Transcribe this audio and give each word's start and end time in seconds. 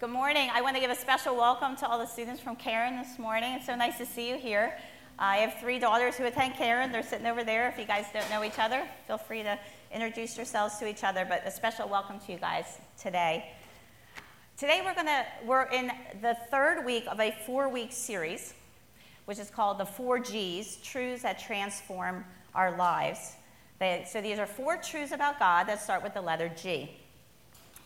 Good 0.00 0.10
morning. 0.10 0.48
I 0.54 0.60
want 0.60 0.76
to 0.76 0.80
give 0.80 0.92
a 0.92 0.94
special 0.94 1.34
welcome 1.34 1.74
to 1.74 1.88
all 1.88 1.98
the 1.98 2.06
students 2.06 2.40
from 2.40 2.54
Karen 2.54 2.96
this 2.96 3.18
morning. 3.18 3.54
It's 3.54 3.66
so 3.66 3.74
nice 3.74 3.98
to 3.98 4.06
see 4.06 4.28
you 4.28 4.36
here. 4.36 4.78
I 5.18 5.38
have 5.38 5.58
three 5.58 5.80
daughters 5.80 6.14
who 6.14 6.24
attend 6.24 6.54
Karen. 6.54 6.92
They're 6.92 7.02
sitting 7.02 7.26
over 7.26 7.42
there. 7.42 7.68
If 7.68 7.80
you 7.80 7.84
guys 7.84 8.06
don't 8.12 8.30
know 8.30 8.44
each 8.44 8.60
other, 8.60 8.86
feel 9.08 9.18
free 9.18 9.42
to 9.42 9.58
introduce 9.92 10.36
yourselves 10.36 10.78
to 10.78 10.88
each 10.88 11.02
other. 11.02 11.26
But 11.28 11.44
a 11.44 11.50
special 11.50 11.88
welcome 11.88 12.20
to 12.20 12.32
you 12.32 12.38
guys 12.38 12.78
today. 12.96 13.50
Today 14.56 14.82
we're 14.84 14.94
gonna 14.94 15.26
we're 15.44 15.64
in 15.64 15.90
the 16.22 16.36
third 16.48 16.86
week 16.86 17.04
of 17.10 17.18
a 17.18 17.36
four-week 17.44 17.90
series, 17.90 18.54
which 19.24 19.40
is 19.40 19.50
called 19.50 19.78
the 19.78 19.86
Four 19.86 20.20
G's: 20.20 20.76
Truths 20.76 21.22
that 21.22 21.40
Transform 21.40 22.24
Our 22.54 22.76
Lives. 22.76 23.32
They, 23.80 24.06
so 24.08 24.20
these 24.20 24.38
are 24.38 24.46
four 24.46 24.76
truths 24.76 25.10
about 25.10 25.40
God 25.40 25.66
that 25.66 25.82
start 25.82 26.04
with 26.04 26.14
the 26.14 26.22
letter 26.22 26.48
G. 26.56 26.88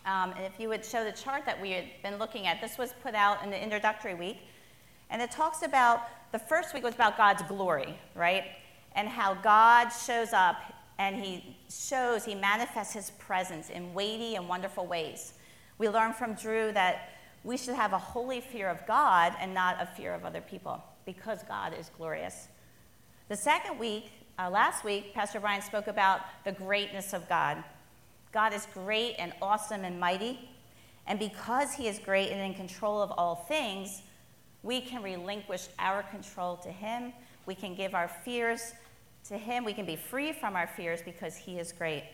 Um, 0.05 0.33
and 0.35 0.45
if 0.45 0.59
you 0.59 0.69
would 0.69 0.83
show 0.83 1.03
the 1.03 1.11
chart 1.11 1.45
that 1.45 1.61
we 1.61 1.71
had 1.71 1.85
been 2.01 2.17
looking 2.17 2.47
at, 2.47 2.59
this 2.61 2.77
was 2.77 2.93
put 3.01 3.15
out 3.15 3.43
in 3.43 3.49
the 3.49 3.61
introductory 3.61 4.13
week. 4.13 4.37
And 5.09 5.21
it 5.21 5.31
talks 5.31 5.63
about 5.63 6.07
the 6.31 6.39
first 6.39 6.73
week 6.73 6.83
was 6.83 6.95
about 6.95 7.17
God's 7.17 7.43
glory, 7.43 7.97
right? 8.15 8.45
And 8.95 9.07
how 9.07 9.33
God 9.35 9.89
shows 9.89 10.33
up 10.33 10.57
and 10.99 11.15
he 11.15 11.55
shows, 11.69 12.25
he 12.25 12.35
manifests 12.35 12.93
his 12.93 13.11
presence 13.11 13.69
in 13.69 13.93
weighty 13.93 14.35
and 14.35 14.47
wonderful 14.47 14.85
ways. 14.85 15.33
We 15.77 15.89
learned 15.89 16.15
from 16.15 16.33
Drew 16.35 16.71
that 16.73 17.09
we 17.43 17.57
should 17.57 17.75
have 17.75 17.93
a 17.93 17.97
holy 17.97 18.41
fear 18.41 18.69
of 18.69 18.85
God 18.85 19.33
and 19.39 19.53
not 19.53 19.81
a 19.81 19.85
fear 19.85 20.13
of 20.13 20.23
other 20.23 20.41
people 20.41 20.83
because 21.05 21.43
God 21.43 21.73
is 21.77 21.89
glorious. 21.97 22.47
The 23.29 23.35
second 23.35 23.79
week, 23.79 24.11
uh, 24.39 24.49
last 24.49 24.83
week, 24.83 25.13
Pastor 25.13 25.39
Brian 25.39 25.61
spoke 25.61 25.87
about 25.87 26.21
the 26.45 26.51
greatness 26.51 27.13
of 27.13 27.27
God. 27.27 27.63
God 28.33 28.53
is 28.53 28.67
great 28.73 29.15
and 29.19 29.31
awesome 29.41 29.85
and 29.85 29.99
mighty. 29.99 30.49
And 31.05 31.19
because 31.19 31.73
He 31.73 31.87
is 31.87 31.99
great 31.99 32.31
and 32.31 32.41
in 32.41 32.55
control 32.55 33.01
of 33.01 33.11
all 33.11 33.35
things, 33.35 34.01
we 34.63 34.81
can 34.81 35.03
relinquish 35.03 35.67
our 35.77 36.03
control 36.03 36.57
to 36.57 36.69
Him. 36.69 37.13
We 37.45 37.53
can 37.53 37.75
give 37.75 37.93
our 37.93 38.07
fears 38.07 38.73
to 39.27 39.37
Him. 39.37 39.63
We 39.63 39.73
can 39.73 39.85
be 39.85 39.95
free 39.95 40.33
from 40.33 40.55
our 40.55 40.67
fears 40.67 41.01
because 41.03 41.35
He 41.35 41.59
is 41.59 41.71
great. 41.71 42.05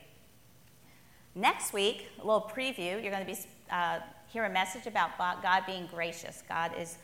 Next 1.36 1.72
week, 1.72 2.08
a 2.22 2.25
little 2.25 2.52
preview, 2.53 3.02
you're 3.02 3.12
going 3.12 3.25
to 3.25 3.31
be, 3.31 3.38
uh, 3.72 4.00
hear 4.28 4.44
a 4.44 4.50
message 4.50 4.88
about 4.88 5.17
God 5.17 5.64
being 5.66 5.88
gracious. 5.88 6.44
God 6.50 6.72
is 6.78 6.97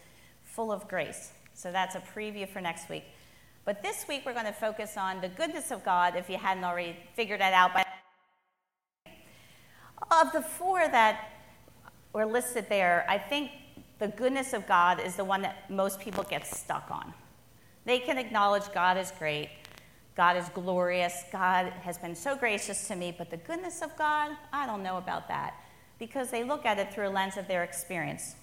full 0.43 0.71
of 0.71 0.87
grace. 0.87 1.31
So 1.53 1.71
that's 1.71 1.95
a 1.95 2.01
preview 2.01 2.49
for 2.49 2.59
next 2.59 2.89
week. 2.89 3.05
But 3.63 3.81
this 3.81 4.05
week, 4.09 4.23
we're 4.25 4.33
going 4.33 4.45
to 4.45 4.51
focus 4.51 4.97
on 4.97 5.21
the 5.21 5.29
goodness 5.29 5.71
of 5.71 5.85
God, 5.85 6.15
if 6.15 6.29
you 6.29 6.37
hadn't 6.37 6.63
already 6.63 6.97
figured 7.15 7.39
that 7.39 7.53
out 7.53 7.73
by 7.73 7.84
of 10.11 10.31
the 10.31 10.41
four 10.41 10.87
that 10.87 11.31
were 12.13 12.25
listed 12.25 12.67
there, 12.69 13.05
I 13.09 13.17
think 13.17 13.51
the 13.99 14.07
goodness 14.09 14.53
of 14.53 14.67
God 14.67 14.99
is 14.99 15.15
the 15.15 15.23
one 15.23 15.41
that 15.41 15.69
most 15.69 15.99
people 15.99 16.23
get 16.23 16.45
stuck 16.45 16.89
on. 16.91 17.13
They 17.85 17.99
can 17.99 18.17
acknowledge 18.17 18.63
God 18.73 18.97
is 18.97 19.11
great, 19.17 19.49
God 20.15 20.37
is 20.37 20.49
glorious, 20.49 21.23
God 21.31 21.71
has 21.81 21.97
been 21.97 22.15
so 22.15 22.35
gracious 22.35 22.87
to 22.87 22.95
me, 22.95 23.13
but 23.15 23.29
the 23.29 23.37
goodness 23.37 23.81
of 23.81 23.95
God, 23.97 24.31
I 24.51 24.65
don't 24.65 24.83
know 24.83 24.97
about 24.97 25.27
that 25.27 25.55
because 25.99 26.29
they 26.29 26.43
look 26.43 26.65
at 26.65 26.79
it 26.79 26.93
through 26.93 27.07
a 27.07 27.09
lens 27.09 27.37
of 27.37 27.47
their 27.47 27.63
experience. 27.63 28.35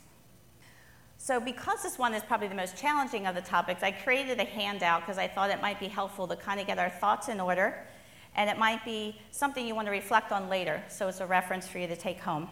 So, 1.18 1.38
because 1.38 1.82
this 1.82 1.98
one 1.98 2.14
is 2.14 2.22
probably 2.22 2.48
the 2.48 2.54
most 2.54 2.76
challenging 2.76 3.26
of 3.26 3.34
the 3.34 3.42
topics, 3.42 3.82
I 3.82 3.92
created 3.92 4.40
a 4.40 4.44
handout 4.44 5.02
because 5.02 5.18
I 5.18 5.28
thought 5.28 5.50
it 5.50 5.62
might 5.62 5.78
be 5.78 5.86
helpful 5.86 6.26
to 6.26 6.34
kind 6.34 6.58
of 6.60 6.66
get 6.66 6.78
our 6.78 6.90
thoughts 6.90 7.28
in 7.28 7.38
order 7.40 7.86
and 8.34 8.48
it 8.48 8.58
might 8.58 8.84
be 8.84 9.18
something 9.30 9.66
you 9.66 9.74
want 9.74 9.86
to 9.86 9.92
reflect 9.92 10.32
on 10.32 10.48
later, 10.48 10.82
so 10.88 11.08
it's 11.08 11.20
a 11.20 11.26
reference 11.26 11.68
for 11.68 11.78
you 11.78 11.86
to 11.86 11.96
take 11.96 12.20
home. 12.20 12.48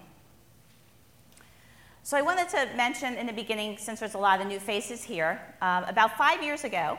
So, 2.02 2.16
I 2.16 2.22
wanted 2.22 2.48
to 2.50 2.68
mention 2.76 3.14
in 3.14 3.26
the 3.26 3.32
beginning, 3.32 3.76
since 3.78 4.00
there's 4.00 4.14
a 4.14 4.18
lot 4.18 4.40
of 4.40 4.46
new 4.46 4.58
faces 4.58 5.02
here, 5.04 5.40
um, 5.60 5.84
about 5.84 6.16
five 6.16 6.42
years 6.42 6.64
ago, 6.64 6.98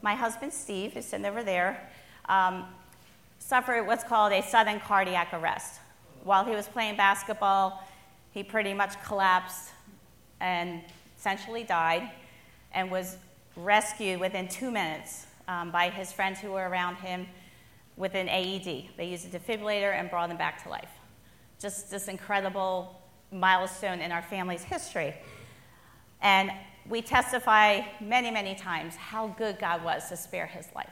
my 0.00 0.14
husband 0.14 0.52
Steve, 0.52 0.92
who's 0.92 1.04
sitting 1.04 1.26
over 1.26 1.42
there, 1.42 1.90
um, 2.28 2.64
suffered 3.38 3.86
what's 3.86 4.04
called 4.04 4.32
a 4.32 4.42
sudden 4.42 4.80
cardiac 4.80 5.32
arrest. 5.32 5.80
While 6.22 6.44
he 6.44 6.52
was 6.52 6.68
playing 6.68 6.96
basketball, 6.96 7.82
he 8.32 8.42
pretty 8.42 8.74
much 8.74 9.00
collapsed 9.02 9.70
and 10.40 10.82
essentially 11.18 11.64
died 11.64 12.08
and 12.72 12.90
was 12.90 13.16
rescued 13.56 14.20
within 14.20 14.46
two 14.48 14.70
minutes 14.70 15.26
um, 15.48 15.70
by 15.70 15.88
his 15.88 16.12
friends 16.12 16.38
who 16.38 16.52
were 16.52 16.68
around 16.68 16.96
him 16.96 17.26
with 17.98 18.14
an 18.14 18.28
AED. 18.28 18.90
They 18.96 19.06
used 19.06 19.34
a 19.34 19.38
defibrillator 19.38 19.92
and 19.92 20.08
brought 20.08 20.30
him 20.30 20.38
back 20.38 20.62
to 20.62 20.70
life. 20.70 20.90
Just 21.60 21.90
this 21.90 22.08
incredible 22.08 23.02
milestone 23.32 24.00
in 24.00 24.12
our 24.12 24.22
family's 24.22 24.62
history. 24.62 25.14
And 26.22 26.50
we 26.88 27.02
testify 27.02 27.82
many, 28.00 28.30
many 28.30 28.54
times 28.54 28.94
how 28.96 29.28
good 29.36 29.58
God 29.58 29.84
was 29.84 30.08
to 30.08 30.16
spare 30.16 30.46
his 30.46 30.66
life. 30.74 30.88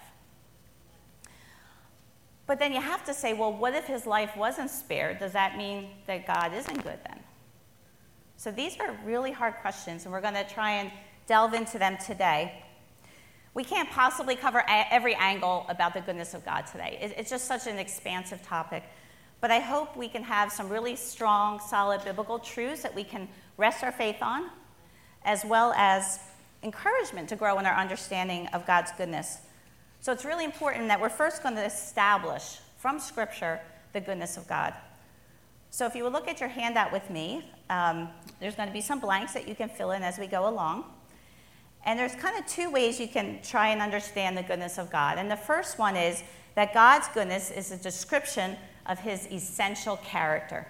But 2.46 2.58
then 2.58 2.72
you 2.72 2.80
have 2.80 3.04
to 3.06 3.14
say, 3.14 3.32
well, 3.32 3.52
what 3.52 3.74
if 3.74 3.86
his 3.86 4.06
life 4.06 4.36
wasn't 4.36 4.70
spared? 4.70 5.18
Does 5.18 5.32
that 5.32 5.56
mean 5.56 5.88
that 6.06 6.26
God 6.26 6.52
isn't 6.52 6.82
good 6.82 6.98
then? 7.08 7.20
So 8.36 8.50
these 8.50 8.78
are 8.78 8.96
really 9.04 9.32
hard 9.32 9.54
questions, 9.62 10.04
and 10.04 10.12
we're 10.12 10.20
going 10.20 10.34
to 10.34 10.44
try 10.44 10.72
and 10.72 10.90
delve 11.26 11.54
into 11.54 11.78
them 11.78 11.96
today. 12.04 12.62
We 13.56 13.64
can't 13.64 13.88
possibly 13.88 14.36
cover 14.36 14.62
every 14.68 15.14
angle 15.14 15.64
about 15.70 15.94
the 15.94 16.02
goodness 16.02 16.34
of 16.34 16.44
God 16.44 16.66
today. 16.66 16.98
It's 17.16 17.30
just 17.30 17.46
such 17.46 17.66
an 17.66 17.78
expansive 17.78 18.42
topic. 18.42 18.82
But 19.40 19.50
I 19.50 19.60
hope 19.60 19.96
we 19.96 20.08
can 20.08 20.22
have 20.24 20.52
some 20.52 20.68
really 20.68 20.94
strong, 20.94 21.58
solid 21.58 22.04
biblical 22.04 22.38
truths 22.38 22.82
that 22.82 22.94
we 22.94 23.02
can 23.02 23.26
rest 23.56 23.82
our 23.82 23.92
faith 23.92 24.18
on, 24.20 24.50
as 25.24 25.42
well 25.42 25.72
as 25.74 26.18
encouragement 26.62 27.30
to 27.30 27.36
grow 27.36 27.58
in 27.58 27.64
our 27.64 27.74
understanding 27.74 28.46
of 28.48 28.66
God's 28.66 28.92
goodness. 28.92 29.38
So 30.00 30.12
it's 30.12 30.26
really 30.26 30.44
important 30.44 30.88
that 30.88 31.00
we're 31.00 31.08
first 31.08 31.42
going 31.42 31.54
to 31.54 31.64
establish 31.64 32.58
from 32.76 33.00
Scripture 33.00 33.58
the 33.94 34.02
goodness 34.02 34.36
of 34.36 34.46
God. 34.46 34.74
So 35.70 35.86
if 35.86 35.94
you 35.94 36.04
will 36.04 36.10
look 36.10 36.28
at 36.28 36.40
your 36.40 36.50
handout 36.50 36.92
with 36.92 37.08
me, 37.08 37.50
um, 37.70 38.10
there's 38.38 38.54
going 38.54 38.68
to 38.68 38.74
be 38.74 38.82
some 38.82 39.00
blanks 39.00 39.32
that 39.32 39.48
you 39.48 39.54
can 39.54 39.70
fill 39.70 39.92
in 39.92 40.02
as 40.02 40.18
we 40.18 40.26
go 40.26 40.46
along. 40.46 40.84
And 41.86 41.98
there's 41.98 42.16
kind 42.16 42.36
of 42.36 42.44
two 42.46 42.68
ways 42.68 42.98
you 42.98 43.06
can 43.06 43.38
try 43.42 43.68
and 43.68 43.80
understand 43.80 44.36
the 44.36 44.42
goodness 44.42 44.76
of 44.76 44.90
God. 44.90 45.18
And 45.18 45.30
the 45.30 45.36
first 45.36 45.78
one 45.78 45.96
is 45.96 46.22
that 46.56 46.74
God's 46.74 47.06
goodness 47.14 47.50
is 47.52 47.70
a 47.70 47.76
description 47.76 48.56
of 48.86 48.98
his 48.98 49.26
essential 49.30 49.96
character. 49.98 50.66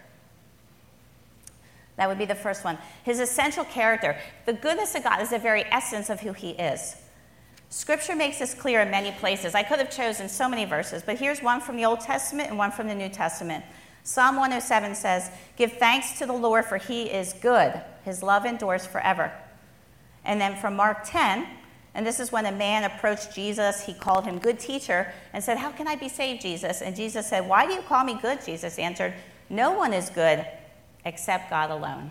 That 1.96 2.08
would 2.08 2.18
be 2.18 2.26
the 2.26 2.34
first 2.34 2.64
one. 2.64 2.76
His 3.04 3.18
essential 3.18 3.64
character. 3.64 4.18
The 4.44 4.52
goodness 4.52 4.94
of 4.94 5.04
God 5.04 5.22
is 5.22 5.30
the 5.30 5.38
very 5.38 5.64
essence 5.64 6.10
of 6.10 6.20
who 6.20 6.34
he 6.34 6.50
is. 6.50 6.96
Scripture 7.70 8.14
makes 8.14 8.38
this 8.38 8.52
clear 8.52 8.82
in 8.82 8.90
many 8.90 9.10
places. 9.12 9.54
I 9.54 9.62
could 9.62 9.78
have 9.78 9.90
chosen 9.90 10.28
so 10.28 10.48
many 10.48 10.66
verses, 10.66 11.02
but 11.04 11.18
here's 11.18 11.42
one 11.42 11.60
from 11.60 11.76
the 11.76 11.86
Old 11.86 12.00
Testament 12.00 12.50
and 12.50 12.58
one 12.58 12.70
from 12.70 12.88
the 12.88 12.94
New 12.94 13.08
Testament. 13.08 13.64
Psalm 14.04 14.36
107 14.36 14.94
says, 14.94 15.30
Give 15.56 15.72
thanks 15.72 16.18
to 16.18 16.26
the 16.26 16.32
Lord, 16.32 16.66
for 16.66 16.76
he 16.76 17.04
is 17.04 17.32
good. 17.32 17.80
His 18.04 18.22
love 18.22 18.44
endures 18.44 18.86
forever. 18.86 19.32
And 20.26 20.40
then 20.40 20.56
from 20.56 20.76
Mark 20.76 20.98
10, 21.04 21.46
and 21.96 22.06
this 22.06 22.20
is 22.20 22.30
when 22.30 22.44
a 22.44 22.52
man 22.52 22.84
approached 22.84 23.34
Jesus. 23.34 23.86
He 23.86 23.94
called 23.94 24.26
him 24.26 24.38
good 24.38 24.58
teacher 24.60 25.10
and 25.32 25.42
said, 25.42 25.56
How 25.56 25.70
can 25.70 25.88
I 25.88 25.96
be 25.96 26.10
saved, 26.10 26.42
Jesus? 26.42 26.82
And 26.82 26.94
Jesus 26.94 27.26
said, 27.26 27.48
Why 27.48 27.66
do 27.66 27.72
you 27.72 27.80
call 27.80 28.04
me 28.04 28.18
good? 28.20 28.44
Jesus 28.44 28.78
answered, 28.78 29.14
No 29.48 29.72
one 29.72 29.94
is 29.94 30.10
good 30.10 30.44
except 31.06 31.48
God 31.48 31.70
alone. 31.70 32.10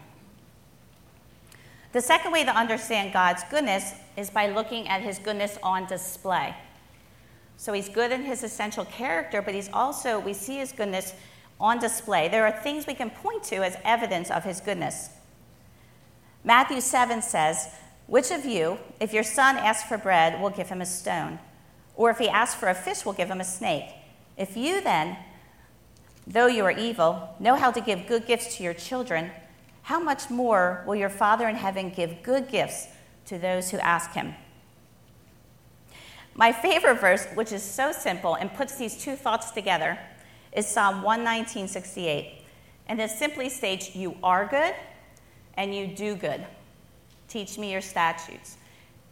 The 1.91 2.01
second 2.01 2.31
way 2.31 2.43
to 2.43 2.51
understand 2.51 3.13
God's 3.13 3.43
goodness 3.51 3.93
is 4.17 4.31
by 4.31 4.49
looking 4.49 4.87
at 4.87 5.01
his 5.01 5.19
goodness 5.19 5.59
on 5.61 5.85
display. 5.85 6.55
So 7.57 7.71
he's 7.71 7.87
good 7.87 8.11
in 8.11 8.23
his 8.23 8.43
essential 8.43 8.85
character, 8.85 9.41
but 9.41 9.53
he's 9.53 9.69
also, 9.71 10.19
we 10.19 10.33
see 10.33 10.57
his 10.57 10.71
goodness 10.71 11.13
on 11.59 11.79
display. 11.79 12.27
There 12.27 12.45
are 12.45 12.51
things 12.51 12.87
we 12.87 12.95
can 12.95 13.11
point 13.11 13.43
to 13.45 13.57
as 13.57 13.77
evidence 13.83 14.31
of 14.31 14.43
his 14.43 14.61
goodness. 14.61 15.09
Matthew 16.43 16.81
7 16.81 17.21
says, 17.21 17.69
which 18.07 18.31
of 18.31 18.45
you, 18.45 18.77
if 18.99 19.13
your 19.13 19.23
son 19.23 19.57
asks 19.57 19.87
for 19.87 19.97
bread, 19.97 20.41
will 20.41 20.49
give 20.49 20.69
him 20.69 20.81
a 20.81 20.85
stone? 20.85 21.39
Or 21.95 22.09
if 22.09 22.17
he 22.17 22.29
asks 22.29 22.59
for 22.59 22.69
a 22.69 22.75
fish, 22.75 23.05
will 23.05 23.13
give 23.13 23.29
him 23.29 23.41
a 23.41 23.45
snake? 23.45 23.89
If 24.37 24.55
you 24.55 24.81
then, 24.81 25.17
though 26.27 26.47
you 26.47 26.63
are 26.65 26.71
evil, 26.71 27.35
know 27.39 27.55
how 27.55 27.71
to 27.71 27.81
give 27.81 28.07
good 28.07 28.27
gifts 28.27 28.57
to 28.57 28.63
your 28.63 28.73
children, 28.73 29.31
how 29.83 29.99
much 29.99 30.29
more 30.29 30.83
will 30.85 30.95
your 30.95 31.09
Father 31.09 31.47
in 31.47 31.55
heaven 31.55 31.89
give 31.89 32.23
good 32.23 32.49
gifts 32.49 32.87
to 33.27 33.37
those 33.37 33.71
who 33.71 33.77
ask 33.79 34.11
him? 34.11 34.35
My 36.33 36.51
favorite 36.51 36.99
verse, 36.99 37.25
which 37.33 37.53
is 37.53 37.63
so 37.63 37.91
simple 37.91 38.35
and 38.35 38.53
puts 38.53 38.75
these 38.75 38.97
two 38.97 39.15
thoughts 39.15 39.51
together, 39.51 39.97
is 40.51 40.67
Psalm 40.67 41.01
119:68. 41.01 42.41
And 42.87 42.99
it 42.99 43.09
simply 43.09 43.49
states, 43.49 43.95
You 43.95 44.17
are 44.21 44.45
good 44.45 44.75
and 45.55 45.73
you 45.73 45.87
do 45.87 46.15
good. 46.15 46.45
Teach 47.27 47.57
me 47.57 47.71
your 47.71 47.81
statutes. 47.81 48.57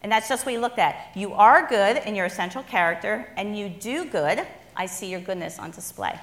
And 0.02 0.12
that's 0.12 0.28
just 0.28 0.44
what 0.44 0.52
we 0.52 0.58
looked 0.58 0.78
at. 0.78 1.10
You 1.14 1.32
are 1.32 1.66
good 1.66 1.96
in 2.06 2.14
your 2.14 2.26
essential 2.26 2.62
character, 2.62 3.32
and 3.36 3.56
you 3.58 3.68
do 3.68 4.04
good. 4.04 4.46
I 4.76 4.86
see 4.86 5.10
your 5.10 5.20
goodness 5.20 5.58
on 5.58 5.70
display. 5.70 6.18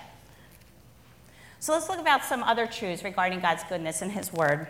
So 1.59 1.73
let's 1.73 1.89
look 1.89 1.99
about 1.99 2.23
some 2.23 2.43
other 2.43 2.67
truths 2.67 3.03
regarding 3.03 3.39
God's 3.39 3.63
goodness 3.63 4.01
and 4.01 4.11
His 4.11 4.31
Word. 4.31 4.67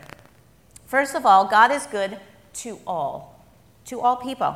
First 0.86 1.16
of 1.16 1.26
all, 1.26 1.46
God 1.46 1.72
is 1.72 1.86
good 1.88 2.18
to 2.54 2.80
all, 2.86 3.46
to 3.86 4.02
all 4.02 4.18
people. 4.18 4.56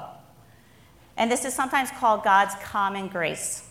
And 1.17 1.31
this 1.31 1.45
is 1.45 1.53
sometimes 1.53 1.91
called 1.91 2.23
God's 2.23 2.56
common 2.62 3.07
grace. 3.07 3.69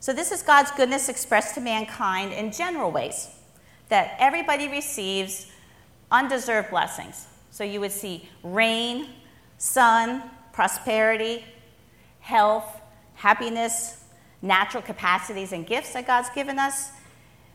So, 0.00 0.12
this 0.12 0.30
is 0.30 0.42
God's 0.42 0.70
goodness 0.72 1.08
expressed 1.08 1.54
to 1.54 1.62
mankind 1.62 2.32
in 2.32 2.52
general 2.52 2.90
ways 2.90 3.30
that 3.88 4.16
everybody 4.18 4.68
receives 4.68 5.50
undeserved 6.10 6.68
blessings. 6.70 7.26
So, 7.54 7.62
you 7.62 7.78
would 7.78 7.92
see 7.92 8.28
rain, 8.42 9.06
sun, 9.58 10.24
prosperity, 10.52 11.44
health, 12.18 12.80
happiness, 13.14 14.02
natural 14.42 14.82
capacities 14.82 15.52
and 15.52 15.64
gifts 15.64 15.92
that 15.92 16.04
God's 16.04 16.30
given 16.30 16.58
us, 16.58 16.90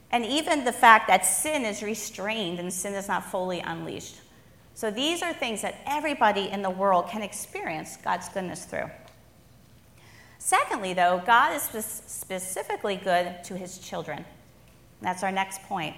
and 0.09 0.25
even 0.25 0.63
the 0.63 0.71
fact 0.71 1.09
that 1.09 1.25
sin 1.25 1.65
is 1.65 1.83
restrained 1.83 2.59
and 2.61 2.71
sin 2.71 2.93
is 2.93 3.09
not 3.09 3.25
fully 3.25 3.59
unleashed. 3.59 4.15
So 4.73 4.89
these 4.89 5.21
are 5.21 5.33
things 5.33 5.61
that 5.63 5.81
everybody 5.85 6.47
in 6.47 6.61
the 6.61 6.69
world 6.69 7.09
can 7.09 7.21
experience 7.21 7.97
God's 7.97 8.29
goodness 8.29 8.63
through. 8.63 8.89
Secondly, 10.37 10.93
though, 10.93 11.21
God 11.25 11.57
is 11.57 11.63
specifically 11.63 12.95
good 12.95 13.43
to 13.43 13.57
his 13.57 13.79
children. 13.79 14.23
That's 15.01 15.23
our 15.23 15.31
next 15.33 15.61
point. 15.63 15.97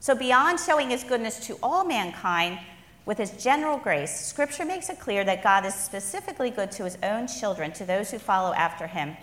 So, 0.00 0.14
beyond 0.14 0.58
showing 0.58 0.88
his 0.88 1.04
goodness 1.04 1.46
to 1.48 1.58
all 1.62 1.84
mankind 1.84 2.60
with 3.06 3.18
his 3.18 3.42
general 3.42 3.78
grace, 3.78 4.26
Scripture 4.26 4.64
makes 4.64 4.90
it 4.90 5.00
clear 5.00 5.24
that 5.24 5.42
God 5.42 5.64
is 5.64 5.74
specifically 5.74 6.50
good 6.50 6.70
to 6.72 6.84
his 6.84 6.98
own 7.02 7.28
children, 7.28 7.72
to 7.72 7.84
those 7.84 8.10
who 8.10 8.18
follow 8.18 8.52
after 8.52 8.88
him. 8.88 9.16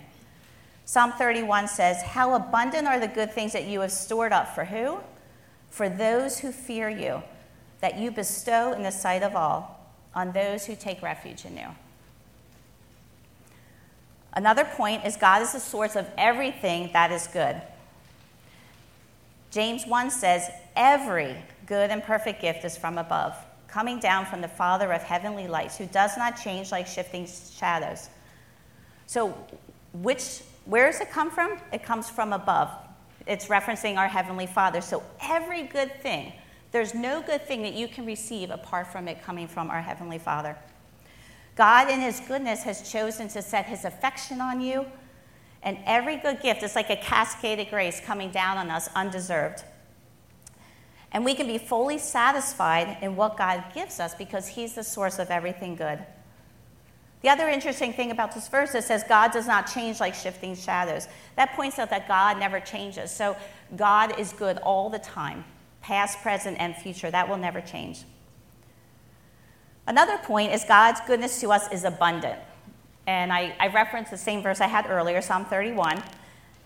Psalm 0.85 1.11
31 1.13 1.67
says, 1.67 2.01
How 2.01 2.33
abundant 2.33 2.87
are 2.87 2.99
the 2.99 3.07
good 3.07 3.31
things 3.31 3.53
that 3.53 3.65
you 3.65 3.81
have 3.81 3.91
stored 3.91 4.33
up 4.33 4.55
for 4.55 4.65
who? 4.65 4.97
For 5.69 5.89
those 5.89 6.39
who 6.39 6.51
fear 6.51 6.89
you, 6.89 7.21
that 7.81 7.97
you 7.97 8.09
bestow 8.09 8.71
in 8.71 8.83
the 8.83 8.91
sight 8.91 9.21
of 9.21 9.35
all 9.35 9.79
on 10.15 10.31
those 10.31 10.65
who 10.65 10.75
take 10.75 11.01
refuge 11.01 11.45
in 11.45 11.57
you. 11.57 11.67
Another 14.33 14.65
point 14.65 15.05
is 15.05 15.17
God 15.17 15.41
is 15.41 15.51
the 15.51 15.59
source 15.59 15.95
of 15.95 16.07
everything 16.17 16.89
that 16.93 17.11
is 17.11 17.27
good. 17.27 17.61
James 19.51 19.85
1 19.85 20.09
says, 20.09 20.49
Every 20.75 21.35
good 21.67 21.91
and 21.91 22.01
perfect 22.01 22.41
gift 22.41 22.65
is 22.65 22.75
from 22.75 22.97
above, 22.97 23.35
coming 23.73 23.99
down 23.99 24.23
from 24.23 24.39
the 24.39 24.47
Father 24.47 24.93
of 24.93 25.01
heavenly 25.01 25.47
lights, 25.47 25.77
who 25.77 25.87
does 25.87 26.15
not 26.15 26.39
change 26.39 26.71
like 26.71 26.85
shifting 26.85 27.27
shadows. 27.57 28.09
So, 29.07 29.35
which 29.93 30.41
where 30.65 30.89
does 30.89 31.01
it 31.01 31.09
come 31.09 31.31
from? 31.31 31.57
It 31.73 31.83
comes 31.83 32.09
from 32.09 32.33
above. 32.33 32.69
It's 33.25 33.47
referencing 33.47 33.97
our 33.97 34.07
Heavenly 34.07 34.47
Father. 34.47 34.79
So 34.79 35.03
every 35.21 35.63
good 35.63 36.01
thing, 36.01 36.33
there's 36.71 36.93
no 36.93 37.21
good 37.21 37.45
thing 37.47 37.63
that 37.63 37.73
you 37.73 37.87
can 37.87 38.05
receive 38.05 38.49
apart 38.49 38.87
from 38.87 39.07
it 39.07 39.23
coming 39.23 39.47
from 39.47 39.69
our 39.69 39.81
Heavenly 39.81 40.19
Father. 40.19 40.55
God, 41.55 41.89
in 41.89 41.99
His 41.99 42.19
goodness, 42.21 42.63
has 42.63 42.89
chosen 42.89 43.27
to 43.29 43.41
set 43.41 43.65
His 43.65 43.85
affection 43.85 44.39
on 44.39 44.61
you, 44.61 44.85
and 45.63 45.77
every 45.85 46.17
good 46.17 46.41
gift 46.41 46.63
is 46.63 46.75
like 46.75 46.89
a 46.89 46.97
cascaded 46.97 47.69
grace 47.69 47.99
coming 47.99 48.31
down 48.31 48.57
on 48.57 48.69
us 48.69 48.89
undeserved. 48.95 49.63
And 51.13 51.23
we 51.23 51.35
can 51.35 51.47
be 51.47 51.59
fully 51.59 51.99
satisfied 51.99 52.97
in 53.01 53.15
what 53.15 53.37
God 53.37 53.63
gives 53.73 53.99
us 53.99 54.15
because 54.15 54.47
He's 54.47 54.73
the 54.73 54.83
source 54.83 55.19
of 55.19 55.29
everything 55.29 55.75
good. 55.75 55.99
The 57.21 57.29
other 57.29 57.47
interesting 57.47 57.93
thing 57.93 58.11
about 58.11 58.33
this 58.33 58.49
verse 58.49 58.75
is 58.75 58.85
says 58.85 59.03
God 59.07 59.31
does 59.31 59.47
not 59.47 59.71
change 59.71 60.01
like 60.01 60.13
shifting 60.13 60.55
shadows. 60.55 61.07
That 61.37 61.53
points 61.53 61.79
out 61.79 61.89
that 61.91 62.07
God 62.07 62.37
never 62.37 62.59
changes. 62.59 63.11
So 63.11 63.37
God 63.77 64.19
is 64.19 64.33
good 64.33 64.57
all 64.57 64.89
the 64.89 64.99
time, 64.99 65.45
past, 65.81 66.19
present, 66.21 66.57
and 66.59 66.75
future. 66.75 67.09
That 67.09 67.29
will 67.29 67.37
never 67.37 67.61
change. 67.61 68.03
Another 69.87 70.17
point 70.17 70.51
is 70.51 70.65
God's 70.65 70.99
goodness 71.07 71.39
to 71.39 71.51
us 71.51 71.71
is 71.71 71.85
abundant. 71.85 72.39
And 73.07 73.31
I, 73.31 73.55
I 73.59 73.67
referenced 73.67 74.11
the 74.11 74.17
same 74.17 74.41
verse 74.41 74.59
I 74.59 74.67
had 74.67 74.89
earlier, 74.89 75.21
Psalm 75.21 75.45
31. 75.45 76.03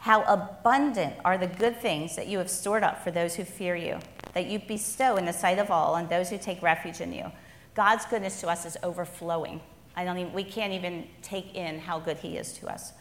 How 0.08 0.24
abundant 0.24 1.16
are 1.26 1.38
the 1.38 1.48
good 1.48 1.82
things 1.82 2.16
that 2.16 2.28
you 2.28 2.38
have 2.38 2.50
stored 2.50 2.82
up 2.82 3.04
for 3.04 3.12
those 3.12 3.36
who 3.36 3.44
fear 3.44 3.76
you, 3.76 4.00
that 4.36 4.46
you 4.46 4.58
bestow 4.58 5.18
in 5.18 5.26
the 5.26 5.34
sight 5.34 5.60
of 5.60 5.70
all 5.70 5.96
on 5.96 6.08
those 6.08 6.30
who 6.30 6.38
take 6.38 6.62
refuge 6.62 7.02
in 7.02 7.12
you. 7.12 7.30
God's 7.76 8.06
goodness 8.06 8.40
to 8.40 8.48
us 8.48 8.66
is 8.66 8.78
overflowing. 8.84 9.60
I 9.98 10.06
don't 10.06 10.18
even, 10.18 10.32
we 10.32 10.46
can't 10.46 10.72
even 10.72 11.10
take 11.22 11.56
in 11.56 11.80
how 11.80 12.00
good 12.00 12.20
He 12.20 12.38
is 12.38 12.54
to 12.60 12.68
us. 12.68 12.94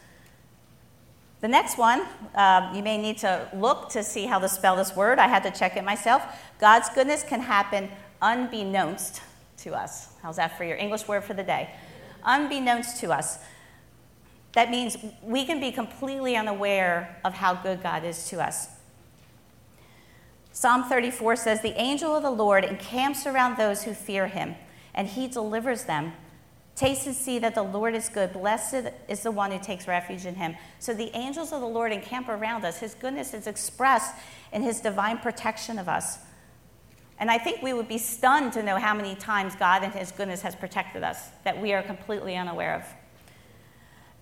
The 1.43 1.47
next 1.47 1.79
one, 1.79 2.03
um, 2.35 2.75
you 2.75 2.83
may 2.83 2.99
need 2.99 3.19
to 3.19 3.49
look 3.55 3.89
to 3.91 4.03
see 4.03 4.27
how 4.27 4.41
to 4.41 4.49
spell 4.49 4.75
this 4.75 4.97
word. 4.97 5.21
I 5.21 5.29
had 5.29 5.45
to 5.45 5.53
check 5.53 5.77
it 5.77 5.85
myself. 5.85 6.25
God's 6.59 6.89
goodness 6.89 7.23
can 7.23 7.41
happen 7.41 7.89
unbeknownst 8.21 9.23
to 9.59 9.77
us. 9.77 10.09
How's 10.23 10.39
that 10.39 10.59
for 10.59 10.65
your 10.65 10.77
English 10.77 11.07
word 11.07 11.23
for 11.23 11.35
the 11.35 11.45
day? 11.45 11.71
Unbeknownst 12.25 12.99
to 12.99 13.13
us. 13.13 13.39
That 14.57 14.71
means 14.71 14.97
we 15.23 15.45
can 15.45 15.61
be 15.61 15.71
completely 15.71 16.35
unaware 16.35 17.21
of 17.27 17.35
how 17.35 17.53
good 17.53 17.83
God 17.83 18.05
is 18.05 18.27
to 18.31 18.43
us. 18.43 18.69
Psalm 20.51 20.85
34 20.85 21.37
says, 21.37 21.61
The 21.61 21.79
angel 21.79 22.17
of 22.17 22.23
the 22.23 22.31
Lord 22.31 22.65
encamps 22.65 23.27
around 23.27 23.59
those 23.59 23.83
who 23.83 23.93
fear 23.93 24.29
him, 24.29 24.55
and 24.95 25.09
he 25.09 25.29
delivers 25.29 25.85
them. 25.85 26.15
Taste 26.75 27.07
and 27.07 27.15
see 27.15 27.39
that 27.39 27.55
the 27.55 27.63
Lord 27.63 27.95
is 27.95 28.09
good. 28.09 28.33
Blessed 28.33 28.93
is 29.09 29.23
the 29.23 29.31
one 29.31 29.51
who 29.51 29.59
takes 29.59 29.87
refuge 29.87 30.25
in 30.25 30.37
him. 30.37 30.57
So 30.79 30.95
the 30.95 31.15
angels 31.15 31.53
of 31.53 31.61
the 31.61 31.69
Lord 31.69 31.93
encamp 31.93 32.31
around 32.31 32.65
us. 32.65 32.79
His 32.79 32.95
goodness 32.95 33.35
is 33.35 33.47
expressed 33.47 34.15
in 34.55 34.63
his 34.63 34.81
divine 34.81 35.19
protection 35.19 35.79
of 35.79 35.87
us. 35.87 36.17
And 37.19 37.31
I 37.31 37.37
think 37.37 37.61
we 37.61 37.75
would 37.75 37.89
be 37.89 37.99
stunned 37.99 38.55
to 38.55 38.63
know 38.63 38.79
how 38.79 38.95
many 38.95 39.17
times 39.17 39.55
God 39.55 39.83
and 39.83 39.93
his 39.93 40.13
goodness 40.13 40.41
has 40.41 40.57
protected 40.57 41.03
us 41.03 41.29
that 41.45 41.61
we 41.61 41.75
are 41.75 41.83
completely 41.83 42.37
unaware 42.37 42.77
of. 42.77 43.06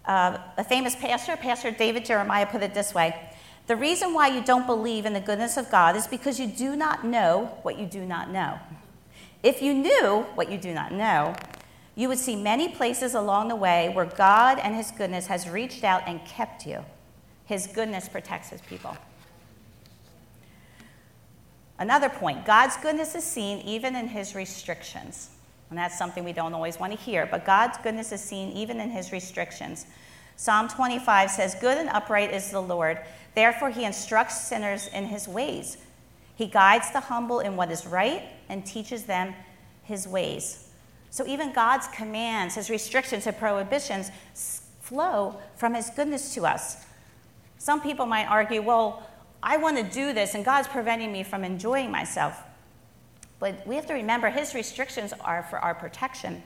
Uh, 0.07 0.39
a 0.59 0.65
famous 0.65 0.95
pastor, 0.95 1.37
Pastor 1.37 1.71
David 1.71 2.05
Jeremiah, 2.05 2.47
put 2.47 2.63
it 2.63 2.75
this 2.75 2.93
way 2.93 3.19
The 3.67 3.77
reason 3.77 4.13
why 4.13 4.29
you 4.29 4.43
don't 4.43 4.67
believe 4.67 5.07
in 5.07 5.13
the 5.13 5.21
goodness 5.21 5.57
of 5.57 5.71
God 5.71 5.97
is 5.97 6.07
because 6.07 6.39
you 6.39 6.47
do 6.47 6.77
not 6.77 7.05
know 7.05 7.59
what 7.63 7.79
you 7.79 7.87
do 7.87 8.05
not 8.05 8.31
know. 8.31 8.59
If 9.43 9.63
you 9.63 9.75
knew 9.75 10.27
what 10.35 10.51
you 10.51 10.59
do 10.59 10.73
not 10.73 10.93
know, 10.93 11.35
you 11.97 12.09
would 12.09 12.19
see 12.19 12.35
many 12.35 12.69
places 12.69 13.15
along 13.15 13.49
the 13.49 13.57
way 13.57 13.89
where 13.89 14.05
God 14.05 14.59
and 14.59 14.75
His 14.75 14.91
goodness 14.91 15.27
has 15.29 15.49
reached 15.49 15.85
out 15.85 16.03
and 16.07 16.25
kept 16.25 16.67
you. 16.67 16.85
His 17.47 17.67
goodness 17.67 18.09
protects 18.09 18.49
His 18.49 18.61
people. 18.63 18.97
Another 21.79 22.09
point 22.09 22.45
God's 22.45 22.77
goodness 22.77 23.15
is 23.15 23.25
seen 23.25 23.59
even 23.61 23.97
in 23.97 24.09
His 24.09 24.35
restrictions. 24.35 25.31
And 25.71 25.79
that's 25.79 25.99
something 25.99 26.25
we 26.25 26.33
don't 26.33 26.55
always 26.55 26.79
want 26.79 26.93
to 26.93 26.99
hear, 26.99 27.27
but 27.27 27.45
God's 27.45 27.79
goodness 27.79 28.13
is 28.13 28.21
seen 28.21 28.53
even 28.53 28.81
in 28.81 28.91
His 28.91 29.13
restrictions. 29.13 29.87
Psalm 30.37 30.69
25 30.69 31.31
says, 31.31 31.55
Good 31.55 31.79
and 31.79 31.89
upright 31.89 32.33
is 32.33 32.51
the 32.51 32.61
Lord. 32.61 32.99
Therefore, 33.35 33.71
He 33.71 33.85
instructs 33.85 34.41
sinners 34.41 34.89
in 34.89 35.07
His 35.07 35.27
ways. 35.27 35.79
He 36.37 36.47
guides 36.47 36.91
the 36.93 37.01
humble 37.01 37.41
in 37.41 37.57
what 37.57 37.71
is 37.71 37.87
right 37.87 38.23
and 38.49 38.65
teaches 38.65 39.05
them 39.05 39.35
His 39.83 40.07
ways. 40.07 40.65
So 41.15 41.25
even 41.29 41.53
God's 41.53 41.87
commands, 41.87 42.57
his 42.57 42.69
restrictions, 42.69 43.25
his 43.25 43.37
prohibitions 43.37 44.11
flow 44.81 45.37
from 45.55 45.75
his 45.75 45.89
goodness 45.91 46.35
to 46.35 46.45
us. 46.45 46.85
Some 47.57 47.81
people 47.81 48.05
might 48.05 48.25
argue, 48.27 48.61
well, 48.61 49.09
I 49.41 49.59
want 49.59 49.77
to 49.77 49.85
do 49.85 50.13
this 50.13 50.35
and 50.35 50.45
God's 50.45 50.67
preventing 50.67 51.13
me 51.13 51.23
from 51.23 51.45
enjoying 51.45 51.93
myself. 51.93 52.43
But 53.39 53.67
we 53.67 53.75
have 53.77 53.87
to 53.87 53.95
remember 53.95 54.29
his 54.31 54.55
restrictions 54.55 55.13
are 55.21 55.43
for 55.43 55.59
our 55.59 55.75
protection. 55.75 56.43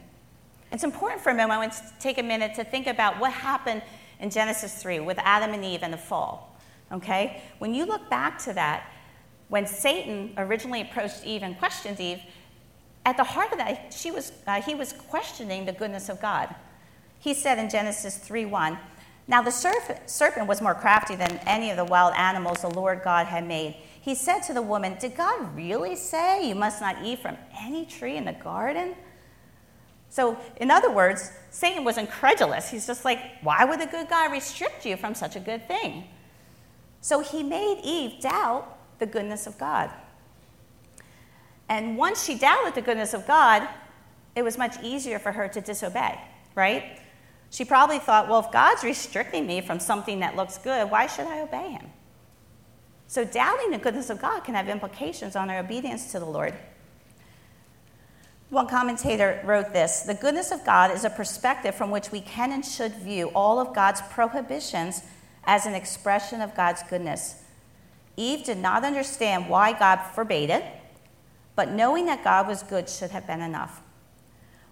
It's 0.72 0.84
important 0.84 1.22
for 1.22 1.30
a 1.30 1.34
moment, 1.34 1.72
to 1.72 1.82
take 1.98 2.18
a 2.18 2.22
minute 2.22 2.54
to 2.56 2.64
think 2.64 2.86
about 2.86 3.18
what 3.18 3.32
happened 3.32 3.82
in 4.20 4.30
Genesis 4.30 4.82
3 4.82 5.00
with 5.00 5.18
Adam 5.20 5.52
and 5.54 5.64
Eve 5.64 5.82
and 5.82 5.92
the 5.92 5.98
fall. 5.98 6.56
Okay? 6.92 7.42
When 7.58 7.74
you 7.74 7.84
look 7.86 8.08
back 8.10 8.38
to 8.40 8.52
that, 8.54 8.90
when 9.48 9.66
Satan 9.66 10.34
originally 10.36 10.82
approached 10.82 11.24
Eve 11.24 11.42
and 11.42 11.58
questioned 11.58 11.98
Eve, 12.00 12.20
at 13.06 13.16
the 13.16 13.24
heart 13.24 13.52
of 13.52 13.58
that, 13.58 13.94
she 13.94 14.10
was, 14.10 14.32
uh, 14.46 14.60
he 14.60 14.74
was 14.74 14.92
questioning 14.92 15.64
the 15.64 15.72
goodness 15.72 16.10
of 16.10 16.20
God. 16.20 16.54
He 17.18 17.32
said 17.32 17.58
in 17.58 17.70
Genesis 17.70 18.18
3 18.18 18.44
1, 18.44 18.78
Now 19.26 19.40
the 19.40 19.50
serpent 19.50 20.46
was 20.46 20.60
more 20.60 20.74
crafty 20.74 21.16
than 21.16 21.40
any 21.46 21.70
of 21.70 21.78
the 21.78 21.84
wild 21.84 22.14
animals 22.14 22.60
the 22.60 22.68
Lord 22.68 23.00
God 23.02 23.26
had 23.26 23.46
made. 23.46 23.76
He 24.08 24.14
said 24.14 24.38
to 24.44 24.54
the 24.54 24.62
woman, 24.62 24.96
Did 24.98 25.18
God 25.18 25.54
really 25.54 25.94
say 25.94 26.48
you 26.48 26.54
must 26.54 26.80
not 26.80 27.04
eat 27.04 27.18
from 27.18 27.36
any 27.60 27.84
tree 27.84 28.16
in 28.16 28.24
the 28.24 28.32
garden? 28.32 28.94
So, 30.08 30.38
in 30.56 30.70
other 30.70 30.90
words, 30.90 31.30
Satan 31.50 31.84
was 31.84 31.98
incredulous. 31.98 32.70
He's 32.70 32.86
just 32.86 33.04
like, 33.04 33.18
Why 33.42 33.66
would 33.66 33.82
a 33.82 33.86
good 33.86 34.08
God 34.08 34.32
restrict 34.32 34.86
you 34.86 34.96
from 34.96 35.14
such 35.14 35.36
a 35.36 35.40
good 35.40 35.68
thing? 35.68 36.04
So 37.02 37.20
he 37.20 37.42
made 37.42 37.82
Eve 37.84 38.22
doubt 38.22 38.78
the 38.98 39.04
goodness 39.04 39.46
of 39.46 39.58
God. 39.58 39.90
And 41.68 41.98
once 41.98 42.24
she 42.24 42.34
doubted 42.34 42.74
the 42.74 42.80
goodness 42.80 43.12
of 43.12 43.26
God, 43.26 43.68
it 44.34 44.42
was 44.42 44.56
much 44.56 44.82
easier 44.82 45.18
for 45.18 45.32
her 45.32 45.48
to 45.48 45.60
disobey, 45.60 46.18
right? 46.54 46.98
She 47.50 47.62
probably 47.62 47.98
thought, 47.98 48.26
well, 48.26 48.40
if 48.40 48.50
God's 48.52 48.84
restricting 48.84 49.46
me 49.46 49.60
from 49.60 49.78
something 49.78 50.20
that 50.20 50.34
looks 50.34 50.56
good, 50.56 50.90
why 50.90 51.08
should 51.08 51.26
I 51.26 51.40
obey 51.42 51.72
him? 51.72 51.90
So, 53.08 53.24
doubting 53.24 53.70
the 53.70 53.78
goodness 53.78 54.10
of 54.10 54.20
God 54.20 54.44
can 54.44 54.54
have 54.54 54.68
implications 54.68 55.34
on 55.34 55.48
our 55.48 55.58
obedience 55.58 56.12
to 56.12 56.20
the 56.20 56.26
Lord. 56.26 56.54
One 58.50 58.66
commentator 58.66 59.40
wrote 59.44 59.72
this 59.72 60.00
The 60.02 60.14
goodness 60.14 60.52
of 60.52 60.64
God 60.64 60.90
is 60.90 61.04
a 61.04 61.10
perspective 61.10 61.74
from 61.74 61.90
which 61.90 62.12
we 62.12 62.20
can 62.20 62.52
and 62.52 62.64
should 62.64 62.94
view 62.96 63.28
all 63.34 63.58
of 63.58 63.74
God's 63.74 64.02
prohibitions 64.10 65.02
as 65.44 65.64
an 65.64 65.74
expression 65.74 66.42
of 66.42 66.54
God's 66.54 66.82
goodness. 66.82 67.42
Eve 68.18 68.44
did 68.44 68.58
not 68.58 68.84
understand 68.84 69.48
why 69.48 69.72
God 69.72 69.96
forbade 70.14 70.50
it, 70.50 70.64
but 71.56 71.70
knowing 71.70 72.04
that 72.06 72.22
God 72.22 72.46
was 72.46 72.62
good 72.62 72.90
should 72.90 73.10
have 73.10 73.26
been 73.26 73.40
enough. 73.40 73.80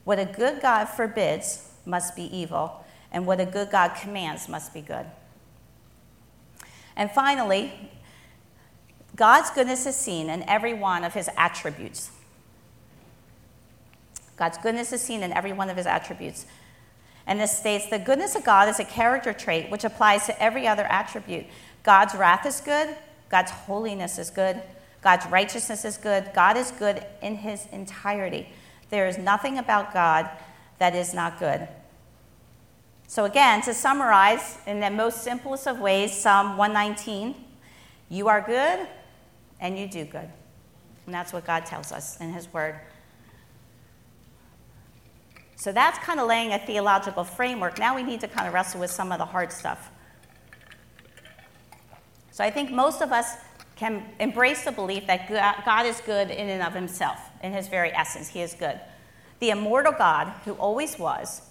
What 0.04 0.18
a 0.18 0.26
good 0.26 0.60
God 0.60 0.86
forbids 0.86 1.70
must 1.86 2.14
be 2.14 2.24
evil, 2.36 2.84
and 3.10 3.26
what 3.26 3.40
a 3.40 3.46
good 3.46 3.70
God 3.70 3.94
commands 3.94 4.46
must 4.46 4.74
be 4.74 4.82
good. 4.82 5.06
And 6.96 7.10
finally, 7.10 7.90
God's 9.16 9.50
goodness 9.50 9.86
is 9.86 9.96
seen 9.96 10.28
in 10.28 10.42
every 10.48 10.74
one 10.74 11.02
of 11.02 11.14
his 11.14 11.28
attributes. 11.36 12.10
God's 14.36 14.58
goodness 14.58 14.92
is 14.92 15.00
seen 15.00 15.22
in 15.22 15.32
every 15.32 15.54
one 15.54 15.70
of 15.70 15.76
his 15.76 15.86
attributes. 15.86 16.44
And 17.26 17.40
this 17.40 17.56
states 17.56 17.86
the 17.86 17.98
goodness 17.98 18.36
of 18.36 18.44
God 18.44 18.68
is 18.68 18.78
a 18.78 18.84
character 18.84 19.32
trait 19.32 19.70
which 19.70 19.84
applies 19.84 20.26
to 20.26 20.42
every 20.42 20.68
other 20.68 20.84
attribute. 20.84 21.46
God's 21.82 22.14
wrath 22.14 22.44
is 22.44 22.60
good, 22.60 22.94
God's 23.30 23.50
holiness 23.50 24.18
is 24.18 24.30
good, 24.30 24.62
God's 25.02 25.26
righteousness 25.26 25.84
is 25.84 25.96
good. 25.96 26.30
God 26.34 26.56
is 26.56 26.72
good 26.72 27.04
in 27.22 27.36
his 27.36 27.66
entirety. 27.72 28.48
There 28.90 29.06
is 29.06 29.16
nothing 29.16 29.56
about 29.58 29.94
God 29.94 30.28
that 30.78 30.94
is 30.94 31.14
not 31.14 31.38
good. 31.38 31.68
So, 33.06 33.24
again, 33.24 33.62
to 33.62 33.72
summarize 33.72 34.58
in 34.66 34.80
the 34.80 34.90
most 34.90 35.22
simplest 35.22 35.68
of 35.68 35.78
ways, 35.78 36.12
Psalm 36.12 36.56
119 36.56 37.36
you 38.08 38.28
are 38.28 38.40
good 38.40 38.86
and 39.60 39.78
you 39.78 39.88
do 39.88 40.04
good. 40.04 40.28
And 41.06 41.14
that's 41.14 41.32
what 41.32 41.46
God 41.46 41.66
tells 41.66 41.92
us 41.92 42.20
in 42.20 42.32
his 42.32 42.52
word. 42.52 42.80
So 45.54 45.72
that's 45.72 45.98
kind 46.00 46.20
of 46.20 46.26
laying 46.26 46.52
a 46.52 46.58
theological 46.58 47.24
framework. 47.24 47.78
Now 47.78 47.96
we 47.96 48.02
need 48.02 48.20
to 48.20 48.28
kind 48.28 48.46
of 48.46 48.54
wrestle 48.54 48.80
with 48.80 48.90
some 48.90 49.10
of 49.12 49.18
the 49.18 49.24
hard 49.24 49.52
stuff. 49.52 49.90
So 52.30 52.44
I 52.44 52.50
think 52.50 52.70
most 52.70 53.00
of 53.00 53.12
us 53.12 53.36
can 53.76 54.04
embrace 54.20 54.64
the 54.64 54.72
belief 54.72 55.06
that 55.06 55.28
God 55.64 55.86
is 55.86 56.00
good 56.02 56.30
in 56.30 56.48
and 56.48 56.62
of 56.62 56.74
himself, 56.74 57.18
in 57.42 57.52
his 57.52 57.68
very 57.68 57.90
essence. 57.92 58.28
He 58.28 58.42
is 58.42 58.54
good. 58.54 58.78
The 59.40 59.50
immortal 59.50 59.92
God 59.92 60.28
who 60.44 60.52
always 60.52 60.98
was, 60.98 61.42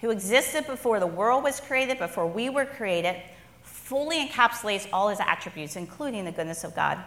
who 0.00 0.10
existed 0.10 0.66
before 0.66 1.00
the 1.00 1.06
world 1.06 1.44
was 1.44 1.60
created, 1.60 1.98
before 1.98 2.26
we 2.26 2.50
were 2.50 2.66
created, 2.66 3.16
fully 3.62 4.26
encapsulates 4.26 4.86
all 4.92 5.08
his 5.08 5.20
attributes, 5.20 5.76
including 5.76 6.24
the 6.24 6.32
goodness 6.32 6.64
of 6.64 6.74
God. 6.74 6.98